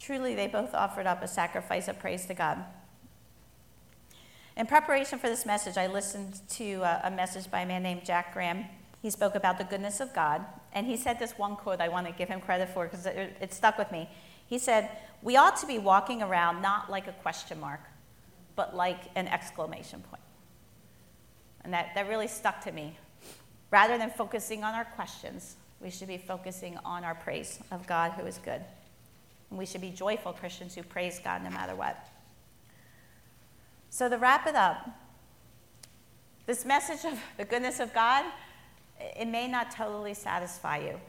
Truly, 0.00 0.34
they 0.34 0.46
both 0.46 0.74
offered 0.74 1.06
up 1.06 1.22
a 1.22 1.28
sacrifice 1.28 1.88
of 1.88 1.98
praise 1.98 2.26
to 2.26 2.34
God. 2.34 2.64
In 4.56 4.66
preparation 4.66 5.20
for 5.20 5.28
this 5.28 5.46
message, 5.46 5.76
I 5.76 5.86
listened 5.86 6.40
to 6.50 6.82
uh, 6.82 7.00
a 7.04 7.10
message 7.10 7.48
by 7.48 7.60
a 7.60 7.66
man 7.66 7.84
named 7.84 8.04
Jack 8.04 8.34
Graham. 8.34 8.64
He 9.00 9.10
spoke 9.10 9.36
about 9.36 9.58
the 9.58 9.64
goodness 9.64 10.00
of 10.00 10.12
God, 10.12 10.44
and 10.72 10.86
he 10.86 10.96
said 10.96 11.20
this 11.20 11.38
one 11.38 11.54
quote 11.54 11.80
I 11.80 11.88
want 11.88 12.08
to 12.08 12.12
give 12.12 12.28
him 12.28 12.40
credit 12.40 12.68
for 12.70 12.86
because 12.86 13.06
it, 13.06 13.36
it 13.40 13.54
stuck 13.54 13.78
with 13.78 13.92
me. 13.92 14.08
He 14.46 14.58
said, 14.58 14.90
We 15.22 15.36
ought 15.36 15.56
to 15.58 15.66
be 15.66 15.78
walking 15.78 16.22
around 16.22 16.60
not 16.62 16.90
like 16.90 17.06
a 17.06 17.12
question 17.12 17.60
mark, 17.60 17.80
but 18.56 18.74
like 18.74 19.02
an 19.14 19.28
exclamation 19.28 20.00
point. 20.00 20.22
And 21.64 21.72
that, 21.72 21.90
that 21.94 22.08
really 22.08 22.28
stuck 22.28 22.62
to 22.64 22.72
me. 22.72 22.96
Rather 23.70 23.98
than 23.98 24.10
focusing 24.10 24.64
on 24.64 24.74
our 24.74 24.84
questions, 24.84 25.56
we 25.80 25.90
should 25.90 26.08
be 26.08 26.18
focusing 26.18 26.78
on 26.84 27.04
our 27.04 27.14
praise 27.14 27.58
of 27.70 27.86
God 27.86 28.12
who 28.12 28.26
is 28.26 28.38
good. 28.38 28.62
And 29.50 29.58
we 29.58 29.66
should 29.66 29.80
be 29.80 29.90
joyful 29.90 30.32
Christians 30.32 30.74
who 30.74 30.82
praise 30.82 31.20
God 31.22 31.42
no 31.42 31.50
matter 31.50 31.74
what. 31.74 32.08
So, 33.90 34.08
to 34.08 34.16
wrap 34.16 34.46
it 34.46 34.54
up, 34.54 34.88
this 36.46 36.64
message 36.64 37.10
of 37.10 37.18
the 37.36 37.44
goodness 37.44 37.80
of 37.80 37.92
God, 37.92 38.24
it 38.98 39.28
may 39.28 39.48
not 39.48 39.70
totally 39.70 40.14
satisfy 40.14 40.78
you. 40.78 41.00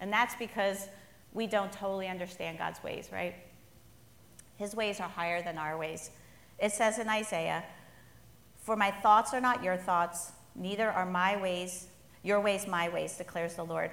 And 0.00 0.12
that's 0.12 0.34
because 0.36 0.88
we 1.32 1.46
don't 1.46 1.72
totally 1.72 2.08
understand 2.08 2.58
God's 2.58 2.82
ways, 2.82 3.08
right? 3.12 3.34
His 4.56 4.74
ways 4.74 5.00
are 5.00 5.08
higher 5.08 5.42
than 5.42 5.58
our 5.58 5.76
ways. 5.76 6.10
It 6.58 6.72
says 6.72 6.98
in 6.98 7.08
Isaiah, 7.08 7.64
For 8.66 8.74
my 8.74 8.90
thoughts 8.90 9.32
are 9.32 9.40
not 9.40 9.62
your 9.62 9.76
thoughts, 9.76 10.32
neither 10.56 10.90
are 10.90 11.06
my 11.06 11.40
ways, 11.40 11.86
your 12.24 12.40
ways 12.40 12.66
my 12.66 12.88
ways, 12.88 13.16
declares 13.16 13.54
the 13.54 13.62
Lord. 13.62 13.92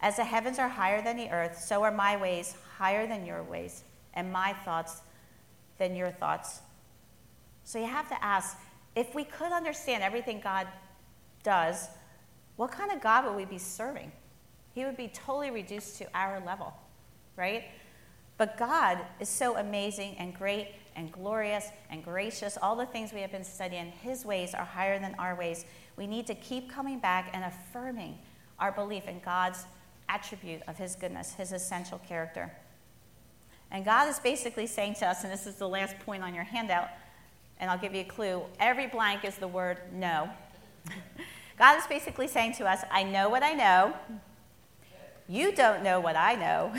As 0.00 0.14
the 0.14 0.22
heavens 0.22 0.60
are 0.60 0.68
higher 0.68 1.02
than 1.02 1.16
the 1.16 1.28
earth, 1.30 1.58
so 1.58 1.82
are 1.82 1.90
my 1.90 2.16
ways 2.16 2.54
higher 2.78 3.08
than 3.08 3.26
your 3.26 3.42
ways, 3.42 3.82
and 4.14 4.32
my 4.32 4.52
thoughts 4.64 5.00
than 5.78 5.96
your 5.96 6.12
thoughts. 6.12 6.60
So 7.64 7.80
you 7.80 7.86
have 7.86 8.08
to 8.10 8.24
ask 8.24 8.56
if 8.94 9.12
we 9.12 9.24
could 9.24 9.50
understand 9.50 10.04
everything 10.04 10.40
God 10.40 10.68
does, 11.42 11.88
what 12.54 12.70
kind 12.70 12.92
of 12.92 13.00
God 13.00 13.24
would 13.24 13.34
we 13.34 13.44
be 13.44 13.58
serving? 13.58 14.12
He 14.72 14.84
would 14.84 14.96
be 14.96 15.08
totally 15.08 15.50
reduced 15.50 15.98
to 15.98 16.06
our 16.14 16.38
level, 16.46 16.72
right? 17.34 17.64
But 18.38 18.56
God 18.56 19.00
is 19.18 19.28
so 19.28 19.56
amazing 19.56 20.14
and 20.20 20.32
great 20.32 20.68
and 20.96 21.12
glorious 21.12 21.68
and 21.90 22.02
gracious. 22.02 22.58
All 22.60 22.74
the 22.74 22.86
things 22.86 23.12
we 23.12 23.20
have 23.20 23.30
been 23.30 23.44
studying, 23.44 23.92
His 24.02 24.24
ways 24.24 24.54
are 24.54 24.64
higher 24.64 24.98
than 24.98 25.14
our 25.18 25.36
ways. 25.36 25.64
We 25.96 26.06
need 26.06 26.26
to 26.26 26.34
keep 26.34 26.70
coming 26.70 26.98
back 26.98 27.30
and 27.32 27.44
affirming 27.44 28.18
our 28.58 28.72
belief 28.72 29.06
in 29.06 29.20
God's 29.20 29.64
attribute 30.08 30.62
of 30.66 30.76
His 30.76 30.96
goodness, 30.96 31.34
His 31.34 31.52
essential 31.52 31.98
character. 31.98 32.50
And 33.70 33.84
God 33.84 34.08
is 34.08 34.18
basically 34.18 34.66
saying 34.66 34.94
to 34.94 35.06
us, 35.06 35.24
and 35.24 35.32
this 35.32 35.46
is 35.46 35.56
the 35.56 35.68
last 35.68 35.98
point 36.00 36.22
on 36.22 36.34
your 36.34 36.44
handout, 36.44 36.88
and 37.58 37.70
I'll 37.70 37.78
give 37.78 37.94
you 37.94 38.02
a 38.02 38.04
clue 38.04 38.42
every 38.60 38.86
blank 38.86 39.24
is 39.24 39.36
the 39.36 39.48
word 39.48 39.78
no. 39.92 40.30
God 41.58 41.78
is 41.78 41.86
basically 41.86 42.28
saying 42.28 42.54
to 42.54 42.66
us, 42.66 42.80
I 42.90 43.02
know 43.02 43.28
what 43.28 43.42
I 43.42 43.52
know. 43.52 43.94
You 45.28 45.52
don't 45.52 45.82
know 45.82 45.98
what 46.00 46.16
I 46.16 46.34
know, 46.34 46.74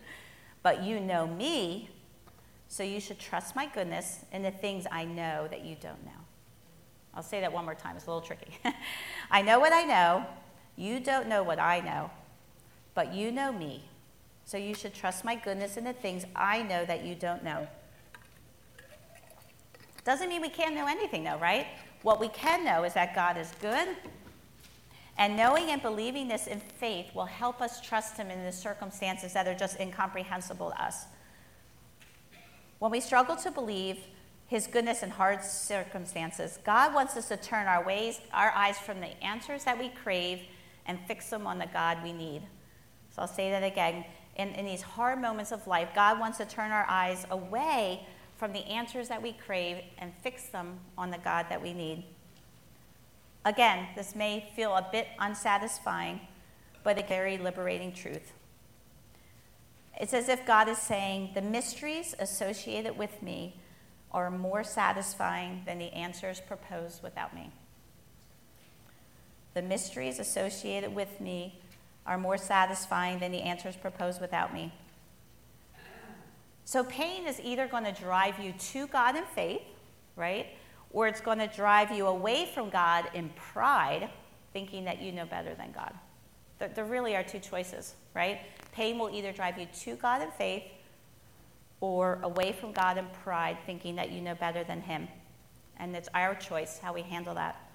but 0.62 0.84
you 0.84 1.00
know 1.00 1.26
me, 1.26 1.90
so 2.70 2.84
you 2.84 3.00
should 3.00 3.18
trust 3.18 3.56
my 3.56 3.66
goodness 3.66 4.20
in 4.30 4.42
the 4.42 4.52
things 4.52 4.86
I 4.92 5.04
know 5.04 5.48
that 5.50 5.64
you 5.64 5.76
don't 5.80 6.04
know. 6.04 6.12
I'll 7.12 7.22
say 7.24 7.40
that 7.40 7.52
one 7.52 7.64
more 7.64 7.74
time, 7.74 7.96
it's 7.96 8.06
a 8.06 8.08
little 8.08 8.24
tricky. 8.24 8.56
I 9.30 9.42
know 9.42 9.58
what 9.58 9.72
I 9.72 9.82
know. 9.82 10.24
You 10.76 11.00
don't 11.00 11.26
know 11.26 11.42
what 11.42 11.58
I 11.58 11.80
know, 11.80 12.12
but 12.94 13.12
you 13.12 13.32
know 13.32 13.50
me, 13.50 13.82
so 14.44 14.56
you 14.56 14.72
should 14.72 14.94
trust 14.94 15.24
my 15.24 15.34
goodness 15.34 15.76
in 15.76 15.82
the 15.82 15.92
things 15.92 16.24
I 16.36 16.62
know 16.62 16.84
that 16.84 17.04
you 17.04 17.16
don't 17.16 17.42
know. 17.42 17.66
Doesn't 20.04 20.28
mean 20.28 20.40
we 20.40 20.48
can't 20.48 20.76
know 20.76 20.86
anything, 20.86 21.24
though, 21.24 21.38
right? 21.38 21.66
What 22.02 22.20
we 22.20 22.28
can 22.28 22.64
know 22.64 22.84
is 22.84 22.94
that 22.94 23.16
God 23.16 23.36
is 23.36 23.52
good, 23.60 23.88
and 25.18 25.36
knowing 25.36 25.70
and 25.70 25.82
believing 25.82 26.28
this 26.28 26.46
in 26.46 26.60
faith 26.60 27.12
will 27.16 27.26
help 27.26 27.60
us 27.60 27.80
trust 27.80 28.16
Him 28.16 28.30
in 28.30 28.44
the 28.44 28.52
circumstances 28.52 29.32
that 29.32 29.48
are 29.48 29.56
just 29.56 29.80
incomprehensible 29.80 30.70
to 30.70 30.82
us. 30.82 31.06
When 32.80 32.90
we 32.90 33.00
struggle 33.00 33.36
to 33.36 33.50
believe 33.50 33.98
His 34.46 34.66
goodness 34.66 35.02
in 35.02 35.10
hard 35.10 35.44
circumstances, 35.44 36.58
God 36.64 36.94
wants 36.94 37.14
us 37.14 37.28
to 37.28 37.36
turn 37.36 37.66
our 37.66 37.84
ways, 37.84 38.20
our 38.32 38.50
eyes 38.52 38.78
from 38.78 39.00
the 39.00 39.22
answers 39.22 39.64
that 39.64 39.78
we 39.78 39.90
crave 39.90 40.40
and 40.86 40.98
fix 41.06 41.28
them 41.28 41.46
on 41.46 41.58
the 41.58 41.66
God 41.66 42.02
we 42.02 42.14
need. 42.14 42.40
So 43.14 43.22
I'll 43.22 43.28
say 43.28 43.50
that 43.50 43.62
again. 43.62 44.06
In, 44.36 44.48
in 44.54 44.64
these 44.64 44.80
hard 44.80 45.20
moments 45.20 45.52
of 45.52 45.66
life, 45.66 45.90
God 45.94 46.18
wants 46.18 46.38
to 46.38 46.46
turn 46.46 46.70
our 46.70 46.86
eyes 46.88 47.26
away 47.30 48.06
from 48.38 48.54
the 48.54 48.60
answers 48.60 49.08
that 49.08 49.22
we 49.22 49.32
crave 49.34 49.84
and 49.98 50.14
fix 50.22 50.46
them 50.46 50.78
on 50.96 51.10
the 51.10 51.18
God 51.18 51.46
that 51.50 51.60
we 51.60 51.74
need. 51.74 52.04
Again, 53.44 53.88
this 53.94 54.14
may 54.14 54.50
feel 54.56 54.74
a 54.74 54.88
bit 54.90 55.08
unsatisfying, 55.18 56.20
but 56.82 56.98
a 56.98 57.06
very 57.06 57.36
liberating 57.36 57.92
truth. 57.92 58.32
It's 60.00 60.14
as 60.14 60.30
if 60.30 60.46
God 60.46 60.66
is 60.68 60.78
saying, 60.78 61.32
The 61.34 61.42
mysteries 61.42 62.14
associated 62.18 62.96
with 62.96 63.22
me 63.22 63.60
are 64.10 64.30
more 64.30 64.64
satisfying 64.64 65.62
than 65.66 65.78
the 65.78 65.92
answers 65.92 66.40
proposed 66.40 67.02
without 67.02 67.34
me. 67.34 67.52
The 69.52 69.62
mysteries 69.62 70.18
associated 70.18 70.94
with 70.94 71.20
me 71.20 71.60
are 72.06 72.16
more 72.16 72.38
satisfying 72.38 73.18
than 73.18 73.30
the 73.30 73.42
answers 73.42 73.76
proposed 73.76 74.22
without 74.22 74.54
me. 74.54 74.72
So 76.64 76.82
pain 76.84 77.26
is 77.26 77.38
either 77.40 77.66
going 77.66 77.84
to 77.84 77.92
drive 77.92 78.38
you 78.38 78.52
to 78.52 78.86
God 78.86 79.16
in 79.16 79.24
faith, 79.34 79.62
right? 80.16 80.46
Or 80.92 81.08
it's 81.08 81.20
going 81.20 81.38
to 81.38 81.46
drive 81.46 81.90
you 81.90 82.06
away 82.06 82.50
from 82.54 82.70
God 82.70 83.10
in 83.12 83.28
pride, 83.30 84.08
thinking 84.52 84.84
that 84.84 85.02
you 85.02 85.12
know 85.12 85.26
better 85.26 85.54
than 85.54 85.72
God. 85.72 85.92
There, 86.74 86.84
really 86.84 87.16
are 87.16 87.22
two 87.22 87.38
choices, 87.38 87.94
right? 88.14 88.40
Pain 88.72 88.98
will 88.98 89.10
either 89.10 89.32
drive 89.32 89.58
you 89.58 89.66
to 89.80 89.96
God 89.96 90.22
in 90.22 90.30
faith 90.32 90.64
or 91.80 92.18
away 92.22 92.52
from 92.52 92.72
God 92.72 92.98
in 92.98 93.06
pride, 93.24 93.58
thinking 93.66 93.96
that 93.96 94.10
you 94.10 94.20
know 94.20 94.34
better 94.34 94.64
than 94.64 94.82
Him. 94.82 95.08
And 95.78 95.96
it's 95.96 96.08
our 96.14 96.34
choice 96.34 96.78
how 96.78 96.92
we 96.92 97.02
handle 97.02 97.34
that. 97.34 97.70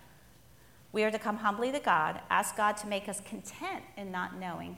We 0.91 1.03
are 1.03 1.11
to 1.11 1.19
come 1.19 1.37
humbly 1.37 1.71
to 1.71 1.79
God, 1.79 2.21
ask 2.29 2.55
God 2.55 2.77
to 2.77 2.87
make 2.87 3.09
us 3.09 3.19
content 3.21 3.83
in 3.97 4.11
not 4.11 4.39
knowing, 4.39 4.77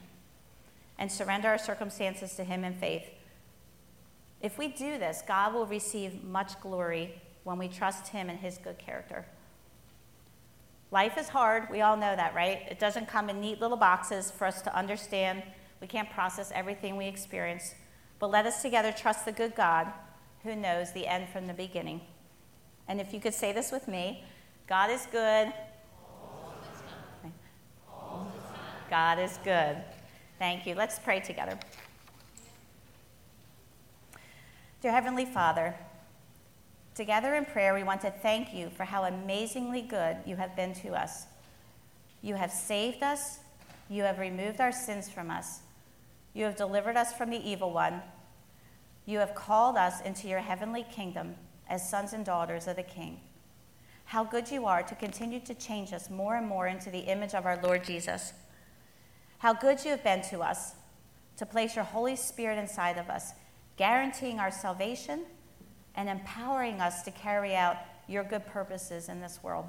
and 0.98 1.12
surrender 1.12 1.50
our 1.50 1.58
circumstances 1.58 2.34
to 2.36 2.44
Him 2.44 2.64
in 2.64 2.74
faith. 2.74 3.04
If 4.42 4.58
we 4.58 4.70
do 4.70 4.98
this, 4.98 5.22
God 5.28 5.54
will 5.54 5.66
receive 5.66 6.24
much 6.24 6.60
glory 6.62 7.22
when 7.44 7.58
we 7.58 7.68
trust 7.68 8.08
Him 8.08 8.30
and 8.30 8.40
His 8.40 8.58
good 8.58 8.78
character. 8.78 9.26
Life 10.90 11.18
is 11.18 11.28
hard. 11.28 11.70
We 11.70 11.82
all 11.82 11.98
know 11.98 12.16
that, 12.16 12.34
right? 12.34 12.62
It 12.70 12.80
doesn't 12.80 13.08
come 13.10 13.30
in 13.30 13.42
neat 13.42 13.60
little 13.60 13.78
boxes 13.78 14.32
for 14.32 14.46
us 14.46 14.62
to 14.62 14.76
understand. 14.76 15.44
We 15.82 15.88
can't 15.88 16.10
process 16.10 16.52
everything 16.54 16.98
we 16.98 17.08
experience. 17.08 17.76
But 18.20 18.32
let 18.32 18.46
us 18.46 18.62
together 18.62 18.92
trust 18.92 19.26
the 19.26 19.32
good 19.32 19.56
God 19.56 19.88
who 20.44 20.56
knows 20.56 20.92
the 20.94 21.08
end 21.08 21.30
from 21.30 21.48
the 21.48 21.54
beginning. 21.54 22.02
And 22.88 23.02
if 23.02 23.14
you 23.14 23.20
could 23.20 23.34
say 23.34 23.52
this 23.52 23.72
with 23.72 23.88
me 23.88 24.24
God 24.68 24.90
is 24.90 25.08
good. 25.12 25.54
God 28.90 29.20
is 29.20 29.38
good. 29.44 29.78
Thank 30.40 30.66
you. 30.66 30.76
Let's 30.76 31.00
pray 31.00 31.20
together. 31.20 31.58
Dear 34.82 34.92
Heavenly 34.92 35.26
Father, 35.26 35.76
together 36.96 37.36
in 37.36 37.46
prayer, 37.46 37.74
we 37.74 37.84
want 37.84 38.02
to 38.02 38.12
thank 38.12 38.54
you 38.54 38.70
for 38.70 38.84
how 38.84 39.06
amazingly 39.06 39.82
good 39.82 40.18
you 40.26 40.36
have 40.36 40.56
been 40.56 40.74
to 40.76 40.90
us. 40.90 41.26
You 42.22 42.36
have 42.36 42.52
saved 42.52 43.04
us, 43.04 43.40
you 43.90 44.04
have 44.04 44.20
removed 44.20 44.62
our 44.62 44.72
sins 44.72 45.10
from 45.10 45.32
us, 45.32 45.60
you 46.38 46.46
have 46.46 46.56
delivered 46.56 46.96
us 46.96 47.14
from 47.14 47.32
the 47.32 47.50
evil 47.50 47.74
one, 47.74 48.00
you 49.08 49.18
have 49.18 49.34
called 49.34 49.76
us 49.76 50.02
into 50.02 50.28
your 50.28 50.42
heavenly 50.42 50.84
kingdom 50.84 51.34
as 51.68 51.90
sons 51.90 52.14
and 52.14 52.24
daughters 52.24 52.68
of 52.68 52.76
the 52.76 52.84
King. 52.84 53.20
How 54.06 54.24
good 54.24 54.52
you 54.52 54.68
are 54.68 54.84
to 54.84 54.94
continue 54.94 55.40
to 55.40 55.56
change 55.56 55.94
us 55.94 56.12
more 56.12 56.36
and 56.36 56.48
more 56.48 56.68
into 56.68 56.92
the 56.92 57.00
image 57.00 57.34
of 57.34 57.48
our 57.48 57.60
Lord 57.64 57.84
Jesus. 57.84 58.34
How 59.40 59.52
good 59.52 59.84
you 59.84 59.90
have 59.90 60.04
been 60.04 60.22
to 60.30 60.42
us 60.42 60.76
to 61.38 61.46
place 61.48 61.76
your 61.76 61.86
Holy 61.86 62.16
Spirit 62.16 62.60
inside 62.60 63.00
of 63.00 63.10
us 63.10 63.34
guaranteeing 63.76 64.40
our 64.40 64.52
salvation 64.52 65.24
and 65.96 66.08
empowering 66.08 66.82
us 66.82 67.02
to 67.02 67.10
carry 67.10 67.56
out 67.56 67.78
your 68.08 68.24
good 68.24 68.46
purposes 68.46 69.10
in 69.10 69.22
this 69.22 69.40
world. 69.42 69.66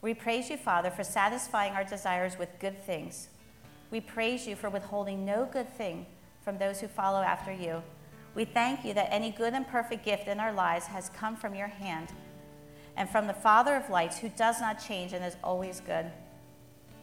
We 0.00 0.14
praise 0.14 0.48
you, 0.48 0.58
Father, 0.58 0.90
for 0.92 1.02
satisfying 1.02 1.72
our 1.72 1.84
desires 1.84 2.38
with 2.38 2.60
good 2.60 2.80
things. 2.84 3.30
We 3.90 4.00
praise 4.00 4.46
you 4.46 4.56
for 4.56 4.70
withholding 4.70 5.24
no 5.24 5.48
good 5.50 5.68
thing 5.76 6.06
from 6.42 6.58
those 6.58 6.80
who 6.80 6.88
follow 6.88 7.20
after 7.20 7.52
you. 7.52 7.82
We 8.34 8.44
thank 8.44 8.84
you 8.84 8.94
that 8.94 9.08
any 9.10 9.30
good 9.30 9.54
and 9.54 9.66
perfect 9.66 10.04
gift 10.04 10.28
in 10.28 10.40
our 10.40 10.52
lives 10.52 10.86
has 10.86 11.08
come 11.10 11.36
from 11.36 11.54
your 11.54 11.68
hand 11.68 12.08
and 12.96 13.08
from 13.08 13.26
the 13.26 13.34
Father 13.34 13.74
of 13.76 13.90
lights 13.90 14.18
who 14.18 14.28
does 14.30 14.60
not 14.60 14.82
change 14.82 15.12
and 15.12 15.24
is 15.24 15.36
always 15.42 15.80
good. 15.80 16.06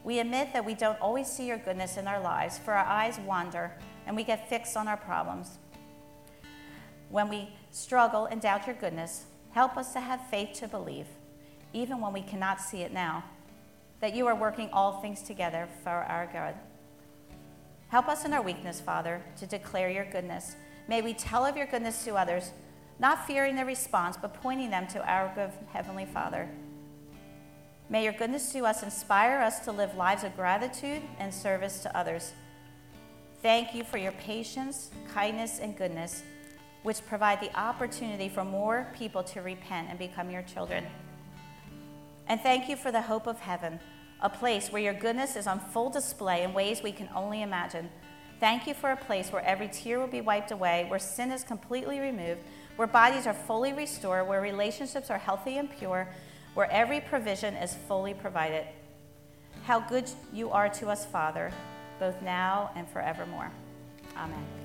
We 0.03 0.19
admit 0.19 0.53
that 0.53 0.65
we 0.65 0.73
don't 0.73 0.99
always 0.99 1.27
see 1.27 1.47
your 1.47 1.57
goodness 1.57 1.97
in 1.97 2.07
our 2.07 2.19
lives, 2.19 2.59
for 2.59 2.73
our 2.73 2.86
eyes 2.86 3.19
wander 3.19 3.71
and 4.05 4.15
we 4.15 4.23
get 4.23 4.49
fixed 4.49 4.75
on 4.75 4.88
our 4.88 4.97
problems 4.97 5.57
when 7.13 7.29
we 7.29 7.47
struggle 7.69 8.25
and 8.25 8.41
doubt 8.41 8.65
your 8.65 8.75
goodness, 8.75 9.25
help 9.51 9.77
us 9.77 9.93
to 9.93 9.99
have 9.99 10.19
faith 10.31 10.51
to 10.53 10.67
believe, 10.67 11.05
even 11.71 12.01
when 12.01 12.11
we 12.11 12.23
cannot 12.23 12.59
see 12.59 12.81
it 12.81 12.91
now, 12.91 13.23
that 13.99 14.15
you 14.15 14.25
are 14.25 14.34
working 14.34 14.67
all 14.73 14.99
things 14.99 15.21
together 15.21 15.67
for 15.84 15.91
our 15.91 16.25
good. 16.25 16.55
Help 17.93 18.07
us 18.07 18.25
in 18.25 18.33
our 18.33 18.41
weakness, 18.41 18.81
Father, 18.81 19.21
to 19.37 19.45
declare 19.45 19.87
your 19.87 20.05
goodness. 20.05 20.55
May 20.87 21.03
we 21.03 21.13
tell 21.13 21.45
of 21.45 21.55
your 21.55 21.67
goodness 21.67 22.03
to 22.05 22.15
others, 22.15 22.49
not 22.97 23.27
fearing 23.27 23.55
their 23.55 23.67
response, 23.67 24.17
but 24.19 24.33
pointing 24.33 24.71
them 24.71 24.87
to 24.87 25.07
our 25.07 25.31
good 25.35 25.51
Heavenly 25.71 26.05
Father. 26.05 26.49
May 27.91 28.03
your 28.03 28.13
goodness 28.13 28.51
to 28.53 28.65
us 28.65 28.81
inspire 28.81 29.39
us 29.41 29.59
to 29.65 29.71
live 29.71 29.93
lives 29.93 30.23
of 30.23 30.35
gratitude 30.35 31.03
and 31.19 31.31
service 31.31 31.83
to 31.83 31.95
others. 31.95 32.33
Thank 33.43 33.75
you 33.75 33.83
for 33.83 33.99
your 33.99 34.13
patience, 34.13 34.89
kindness, 35.13 35.59
and 35.59 35.77
goodness 35.77 36.23
which 36.81 37.05
provide 37.05 37.41
the 37.41 37.55
opportunity 37.55 38.27
for 38.27 38.43
more 38.43 38.91
people 38.97 39.21
to 39.21 39.43
repent 39.43 39.89
and 39.91 39.99
become 39.99 40.31
your 40.31 40.41
children. 40.41 40.83
And 42.25 42.41
thank 42.41 42.67
you 42.67 42.75
for 42.75 42.91
the 42.91 43.03
hope 43.03 43.27
of 43.27 43.39
heaven, 43.39 43.79
a 44.24 44.30
place 44.30 44.71
where 44.71 44.82
your 44.82 44.93
goodness 44.93 45.36
is 45.36 45.45
on 45.45 45.59
full 45.59 45.89
display 45.89 46.43
in 46.43 46.53
ways 46.53 46.82
we 46.82 46.93
can 46.93 47.09
only 47.13 47.41
imagine. 47.41 47.89
Thank 48.39 48.65
you 48.65 48.74
for 48.74 48.91
a 48.91 48.97
place 48.97 49.32
where 49.32 49.45
every 49.45 49.67
tear 49.67 49.99
will 49.99 50.07
be 50.07 50.21
wiped 50.21 50.51
away, 50.51 50.86
where 50.88 50.99
sin 50.99 51.32
is 51.32 51.43
completely 51.43 51.99
removed, 51.99 52.41
where 52.78 52.88
bodies 52.88 53.28
are 53.28 53.34
fully 53.34 53.74
restored, 53.74 54.28
where 54.28 54.41
relationships 54.41 55.11
are 55.11 55.17
healthy 55.17 55.57
and 55.57 55.69
pure, 55.69 56.07
where 56.53 56.71
every 56.71 57.01
provision 57.01 57.53
is 57.55 57.76
fully 57.88 58.13
provided. 58.13 58.65
How 59.65 59.80
good 59.80 60.09
you 60.32 60.49
are 60.49 60.69
to 60.69 60.89
us, 60.89 61.05
Father, 61.05 61.51
both 61.99 62.21
now 62.21 62.71
and 62.76 62.89
forevermore. 62.89 63.51
Amen. 64.17 64.62